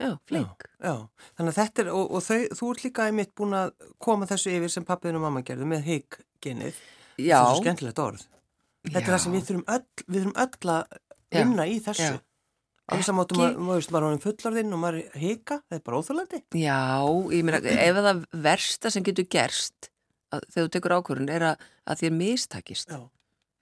Já, 0.00 0.10
flink. 0.28 0.66
Já, 0.82 0.94
þannig 1.38 1.52
að 1.54 1.58
þetta 1.60 1.82
er, 1.84 1.90
og, 1.94 2.10
og 2.18 2.22
þau, 2.26 2.38
þú 2.58 2.70
ert 2.74 2.84
líka 2.84 3.06
einmitt 3.08 3.34
búin 3.38 3.54
að 3.56 3.72
koma 4.02 4.26
þessu 4.30 4.52
yfir 4.56 4.72
sem 4.74 4.84
pappiðin 4.88 5.18
og 5.20 5.24
mamma 5.26 5.42
gerðu 5.46 5.68
með 5.70 5.84
higg-genið. 5.88 6.80
Já, 7.22 7.38
Það 7.38 7.46
er 7.46 7.50
svo 7.54 7.62
skemmtilegt 7.62 8.02
orð. 8.02 8.24
Þetta 8.84 9.00
er 9.00 9.10
það 9.14 9.22
sem 9.24 9.32
við 9.34 9.44
þurfum 9.48 9.66
öll, 9.74 9.84
við 10.06 10.20
þurfum 10.24 10.38
öll 10.44 10.72
að 10.74 10.96
vinna 11.34 11.64
í 11.70 11.76
þessu. 11.84 12.10
Já. 12.14 12.20
Alveg 12.92 13.06
saman 13.06 13.24
áttum 13.24 13.38
Ekki- 13.40 13.46
að, 13.48 13.60
maður 13.64 13.78
veist, 13.80 13.90
maður 13.94 14.04
er 14.04 14.10
honum 14.10 14.22
fullorðinn 14.24 14.74
og 14.76 14.80
maður 14.82 14.98
hika, 15.16 15.56
það 15.70 15.76
er 15.78 15.84
bara 15.86 16.00
óþálandi. 16.02 16.40
Já, 16.60 16.80
ég 17.32 17.46
meina, 17.48 17.60
ef 17.64 18.00
það 18.04 18.18
versta 18.44 18.90
sem 18.92 19.06
getur 19.06 19.24
gerst 19.32 19.88
að, 20.34 20.44
þegar 20.52 20.66
þú 20.68 20.72
tekur 20.76 20.94
ákvörðun 20.98 21.32
er 21.32 21.46
að, 21.48 21.64
að 21.88 22.02
þér 22.02 22.12
mistakist. 22.18 22.92
Já. 22.92 23.00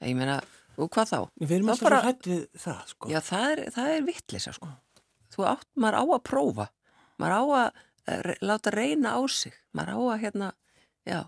Ég 0.03 0.17
meina, 0.19 0.41
og 0.75 0.91
hvað 0.91 1.13
þá? 1.13 1.19
Við 1.39 1.55
erum 1.61 1.71
alltaf 1.71 1.87
bara- 1.87 2.01
hrætt 2.03 2.27
við 2.33 2.43
það, 2.65 2.83
sko. 2.91 3.13
Já, 3.15 3.21
það 3.31 3.47
er, 3.53 3.63
það 3.79 3.93
er 3.95 4.03
vittlisa, 4.11 4.53
sko. 4.59 4.73
Þú 5.37 5.47
átt, 5.53 5.69
maður 5.79 6.01
á 6.03 6.05
að 6.19 6.23
prófa. 6.27 6.67
Maður 7.23 7.39
á 7.39 7.43
að 7.63 7.71
eh, 8.11 8.21
re- 8.27 8.39
láta 8.43 8.75
reyna 8.75 9.15
á 9.15 9.21
sig. 9.31 9.55
Maður 9.73 9.95
á 9.95 9.99
að, 10.03 10.21
hérna, 10.27 10.51
já, 11.07 11.21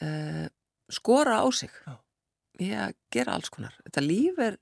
uh, 0.00 0.48
skora 0.88 1.42
á 1.44 1.46
sig. 1.52 1.70
Já. 1.84 1.98
Ég 2.62 2.76
að 2.80 2.94
gera 3.12 3.36
alls 3.36 3.50
konar. 3.52 3.74
Þetta 3.84 4.04
líf 4.04 4.38
er 4.40 4.58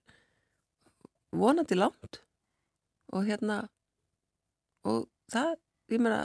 vonandi 1.34 1.76
langt 1.78 2.20
og 3.14 3.26
hérna, 3.28 3.60
og 4.86 5.04
það, 5.30 5.52
ég 5.94 6.02
meina, 6.02 6.22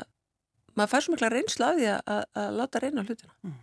maður 0.74 0.94
fær 0.94 1.06
svo 1.06 1.14
mikla 1.14 1.32
reynslu 1.34 1.68
af 1.68 1.78
því 1.78 1.90
að, 1.94 2.00
að, 2.16 2.24
að 2.42 2.56
láta 2.58 2.82
reyna 2.84 3.04
hlutina. 3.06 3.36
Mm. 3.46 3.58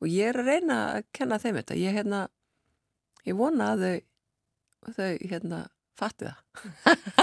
Og 0.00 0.08
ég 0.08 0.30
er 0.30 0.40
að 0.40 0.48
reyna 0.48 0.78
að 0.94 1.10
kenna 1.16 1.40
þeim 1.42 1.58
þetta. 1.60 1.76
Ég, 1.76 1.98
hérna, 1.98 2.22
ég 3.28 3.36
vona 3.36 3.74
að 3.74 3.84
þau, 3.84 4.00
þau, 4.96 5.12
hérna, 5.32 5.60
fatti 6.00 6.30
það. 6.30 6.38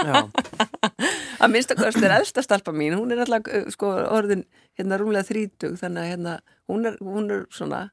Að 1.42 1.52
minnst 1.52 1.70
að 1.70 1.80
hvað 1.82 2.04
er 2.06 2.14
elsta 2.16 2.42
stelpa 2.42 2.72
mín 2.74 2.96
hún 2.98 3.14
er 3.14 3.22
alltaf 3.22 3.46
uh, 3.54 3.68
sko 3.70 3.90
orðin 4.10 4.44
hérna 4.78 4.98
rúmlega 4.98 5.28
þrítug 5.28 5.76
þannig 5.78 6.02
að 6.02 6.10
hérna 6.12 6.32
hún 6.70 6.88
er, 6.90 6.96
hún 7.02 7.30
er 7.30 7.44
svona 7.54 7.84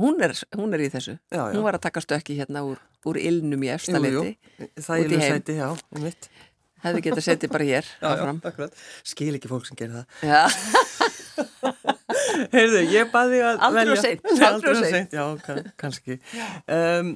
hún 0.00 0.14
er, 0.24 0.32
hún 0.56 0.70
er 0.76 0.80
í 0.86 0.90
þessu 0.92 1.14
já, 1.18 1.40
já. 1.40 1.42
hún 1.54 1.64
var 1.66 1.74
að 1.78 1.84
taka 1.88 2.00
stökki 2.04 2.38
hérna 2.40 2.60
úr, 2.66 2.78
úr 3.06 3.16
ilnum 3.20 3.62
í 3.66 3.70
Jú, 3.70 3.74
efsta 3.76 3.98
jú. 4.00 4.24
liti 4.24 4.70
Það 4.80 4.96
í 5.04 5.06
sæti, 5.28 5.52
já, 5.60 5.68
um 5.70 5.78
mitt. 6.06 6.22
hefði 6.84 7.00
getað 7.04 7.24
setið 7.26 7.50
bara 7.52 7.66
hér 7.68 7.86
akkurat. 8.40 8.72
Skil 9.04 9.34
ekki 9.36 9.50
fólk 9.52 9.66
sem 9.68 9.76
gerir 9.76 10.00
það. 10.00 10.06
Já, 10.24 10.42
Heyrðu, 12.54 12.80
ég 12.90 13.10
baði 13.12 13.40
að 13.44 13.60
Aldrei 13.66 13.84
velja. 13.84 14.00
seint, 14.02 14.24
aldrei 14.44 14.72
of 14.72 14.80
of 14.80 14.88
seint. 14.92 15.12
Já, 15.14 15.24
kann, 15.44 15.60
kannski. 15.80 16.16
Um, 16.66 17.12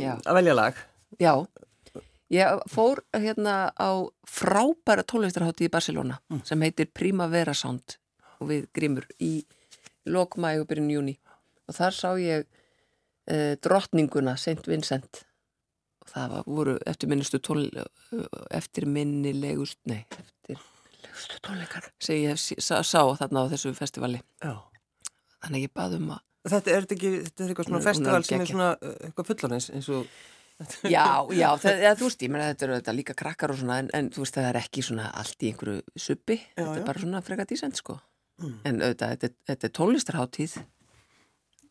Já. 0.00 0.14
að 0.24 0.38
velja 0.40 0.54
lag. 0.58 0.74
já 1.20 1.34
ég 2.34 2.62
fór 2.72 2.98
hérna 3.14 3.70
á 3.78 3.90
frábæra 4.26 5.04
tónlistarhátti 5.06 5.68
í 5.68 5.70
Barcelona 5.70 6.16
Mm. 6.30 6.40
sem 6.44 6.60
heitir 6.64 6.88
Primavera 6.92 7.54
Sound 7.54 7.96
og 8.40 8.48
við 8.50 8.66
grímur 8.74 9.06
í 9.20 9.44
lokmæg 10.06 10.60
og 10.64 10.68
byrjun 10.68 10.90
júni 10.90 11.14
og 11.68 11.76
þar 11.78 11.96
sá 11.96 12.10
ég 12.20 12.44
uh, 12.44 13.54
drottninguna 13.64 14.36
St. 14.40 14.64
Vincent 14.68 15.24
og 16.04 16.12
það 16.12 16.34
var, 16.34 16.44
voru 16.58 16.76
eftirminnistu 16.90 17.40
tón 17.44 17.64
eftirminnilegust 18.52 19.80
nei, 19.90 20.02
eftirminnilegustu 20.04 21.40
tónleikar 21.44 21.88
sem 22.02 22.22
ég 22.22 22.34
hef 22.34 22.44
sá, 22.60 22.78
sá 22.84 23.00
þarna 23.20 23.46
á 23.48 23.52
þessu 23.54 23.74
festivali 23.76 24.20
Já. 24.44 24.60
þannig 25.40 25.58
að 25.58 25.66
ég 25.66 25.76
bað 25.80 25.98
um 26.00 26.14
að 26.18 26.22
Þetta 26.44 26.72
er 26.74 26.84
ekki, 26.84 27.10
þetta 27.24 27.40
er 27.40 27.50
eitthvað 27.50 27.68
svona 27.70 27.78
festival 27.80 28.24
sem 28.28 28.42
er 28.44 28.48
svona 28.50 28.72
uh, 28.76 28.96
eitthvað 29.06 29.28
fullorins 29.30 29.70
eins 29.72 29.86
og 29.88 30.08
Já, 30.86 31.26
já, 31.34 31.48
það, 31.58 31.80
ja, 31.82 31.92
þú 31.98 32.06
veist, 32.06 32.20
ég 32.22 32.30
meina 32.30 32.50
þetta 32.52 32.66
eru 32.66 32.74
þetta 32.76 32.92
líka 32.94 33.14
krakkar 33.18 33.50
og 33.50 33.58
svona, 33.58 33.80
en, 33.82 33.88
en 33.96 34.10
þú 34.14 34.22
veist, 34.22 34.36
það 34.36 34.44
er 34.52 34.58
ekki 34.60 34.84
svona 34.86 35.08
allt 35.18 35.42
í 35.42 35.50
einhverju 35.50 35.80
suppi, 35.98 36.36
þetta 36.54 36.66
já. 36.68 36.78
er 36.78 36.86
bara 36.86 37.02
svona 37.02 37.22
freka 37.26 37.46
dísend, 37.50 37.78
sko. 37.80 37.96
Mm. 38.38 38.54
En 38.70 38.78
auðvitað, 38.84 39.16
þetta, 39.16 39.40
þetta 39.50 39.66
er 39.66 39.72
tónlistarháttíð 39.78 40.54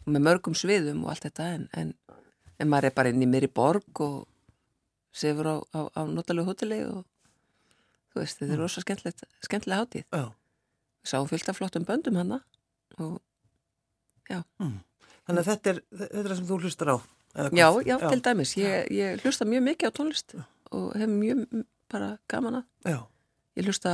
með 0.06 0.26
mörgum 0.28 0.56
sviðum 0.58 1.04
og 1.06 1.14
allt 1.14 1.28
þetta, 1.28 1.49
en, 1.58 1.66
en, 1.80 1.93
en 2.60 2.72
maður 2.72 2.89
er 2.89 2.95
bara 2.97 3.14
inn 3.14 3.24
í 3.24 3.30
mér 3.30 3.47
í 3.47 3.51
borg 3.51 4.04
og 4.04 4.24
sefur 5.14 5.49
á, 5.49 5.56
á, 5.74 5.80
á 5.93 6.01
notalegu 6.10 6.49
hóteli 6.49 6.82
og 6.88 7.04
þú 8.14 8.22
veist, 8.22 8.39
þetta 8.41 8.56
er 8.56 8.64
rosa 8.64 8.84
skemmtilegt, 8.84 9.28
skemmtilega 9.45 9.86
háttíð. 9.86 10.08
Já. 10.10 10.26
Sáum 11.04 11.28
fullt 11.30 11.49
af 11.51 11.60
flottum 11.60 11.86
böndum 11.88 12.18
hana 12.20 12.41
og 12.97 13.20
Þannig 15.24 15.41
að 15.41 15.49
þetta 15.49 15.72
er, 15.72 15.80
þetta 15.91 16.24
er 16.24 16.36
sem 16.38 16.47
þú 16.47 16.60
hlustar 16.64 16.91
á. 16.91 16.97
hvað? 17.34 17.58
já, 17.58 17.68
já, 17.88 17.95
til 18.10 18.22
dæmis, 18.24 18.54
ég, 18.60 18.89
ég 18.93 19.24
hlusta 19.24 19.47
mjög 19.49 19.64
mikið 19.68 19.89
á 19.89 19.95
tónlist 19.97 20.36
og 20.74 20.89
hef 20.99 21.10
mjög 21.10 21.43
mm, 21.47 21.66
bara 21.91 22.10
gaman 22.30 22.60
að 22.62 22.91
Já, 22.93 22.99
ég 23.58 23.68
hlusta 23.68 23.93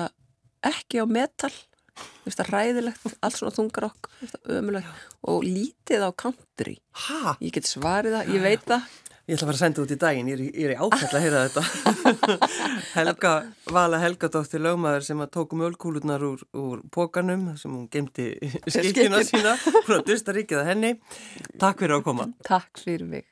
ekki 0.65 0.99
á 0.99 1.05
metal 1.07 1.53
Mér 1.99 2.29
finnst 2.29 2.41
það 2.41 2.53
ræðilegt, 2.55 3.11
allt 3.19 3.37
svona 3.39 3.55
þungarokk 3.57 4.09
ömulegt 4.59 5.05
og 5.29 5.45
lítið 5.45 6.07
á 6.07 6.09
country 6.13 6.79
Hæ? 7.05 7.37
ég 7.41 7.53
get 7.55 7.69
svarið 7.69 8.19
það, 8.19 8.33
ég 8.35 8.43
veit 8.45 8.65
það 8.67 8.89
Ég 9.29 9.37
ætla 9.37 9.45
að 9.45 9.49
fara 9.51 9.57
að 9.57 9.61
senda 9.61 9.81
út 9.83 9.91
í 9.93 9.95
daginn, 10.01 10.29
ég 10.31 10.39
er, 10.57 10.71
í 10.73 10.77
áfæll 10.81 11.17
að 11.19 11.21
heyra 11.21 11.41
þetta. 11.45 12.37
Helga, 12.95 13.33
Vala 13.69 13.99
Helgadóttir 14.01 14.63
lögmaður 14.65 15.05
sem 15.05 15.21
að 15.21 15.29
tóku 15.35 15.59
mjölkúlunar 15.59 16.25
úr, 16.25 16.41
úr 16.57 16.81
pókanum 16.89 17.45
sem 17.61 17.69
hún 17.69 17.85
gemdi 17.93 18.31
skilkina 18.73 19.21
sína 19.27 19.53
frá 19.61 19.99
Dustaríkið 20.07 20.63
að 20.63 20.71
henni. 20.71 20.93
Takk 21.61 21.85
fyrir 21.85 21.99
að 21.99 22.05
koma. 22.09 22.29
Takk 22.49 22.81
fyrir 22.81 23.05
mig. 23.05 23.29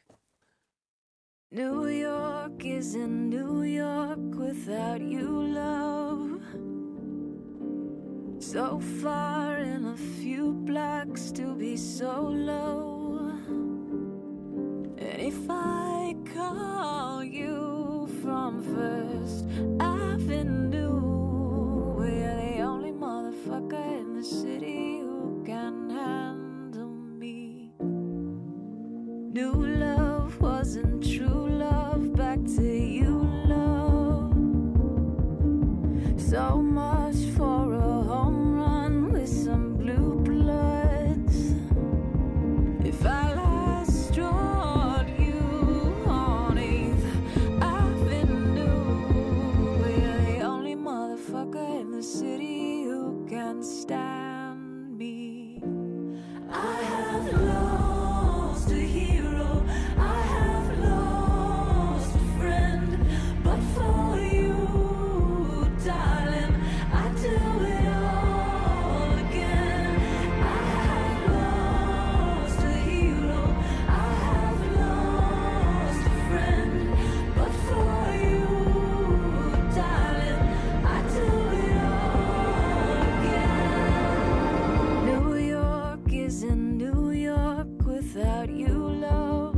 New 1.58 1.88
York 1.90 2.62
is 2.62 2.94
in 2.94 3.32
New 3.32 3.64
York 3.66 4.38
without 4.38 5.02
you, 5.02 5.32
love. 5.50 5.97
So 8.40 8.80
far 8.80 9.58
in 9.58 9.86
a 9.86 9.98
few 9.98 10.54
blocks 10.54 11.32
to 11.32 11.56
be 11.56 11.76
so 11.76 12.22
low. 12.22 13.32
And 14.98 15.22
if 15.22 15.50
I 15.50 15.67
Is 86.28 86.44
in 86.44 86.78
New 86.78 87.12
York 87.12 87.86
without 87.86 88.50
you, 88.50 88.78
love. 89.08 89.56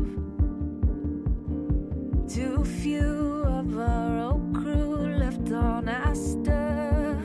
Too 2.31 2.63
few 2.63 3.41
of 3.47 3.75
our 3.75 4.19
old 4.19 4.53
crew 4.53 5.17
left 5.17 5.51
on 5.51 5.89
Astor. 5.89 7.19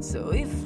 So 0.00 0.30
if 0.30 0.61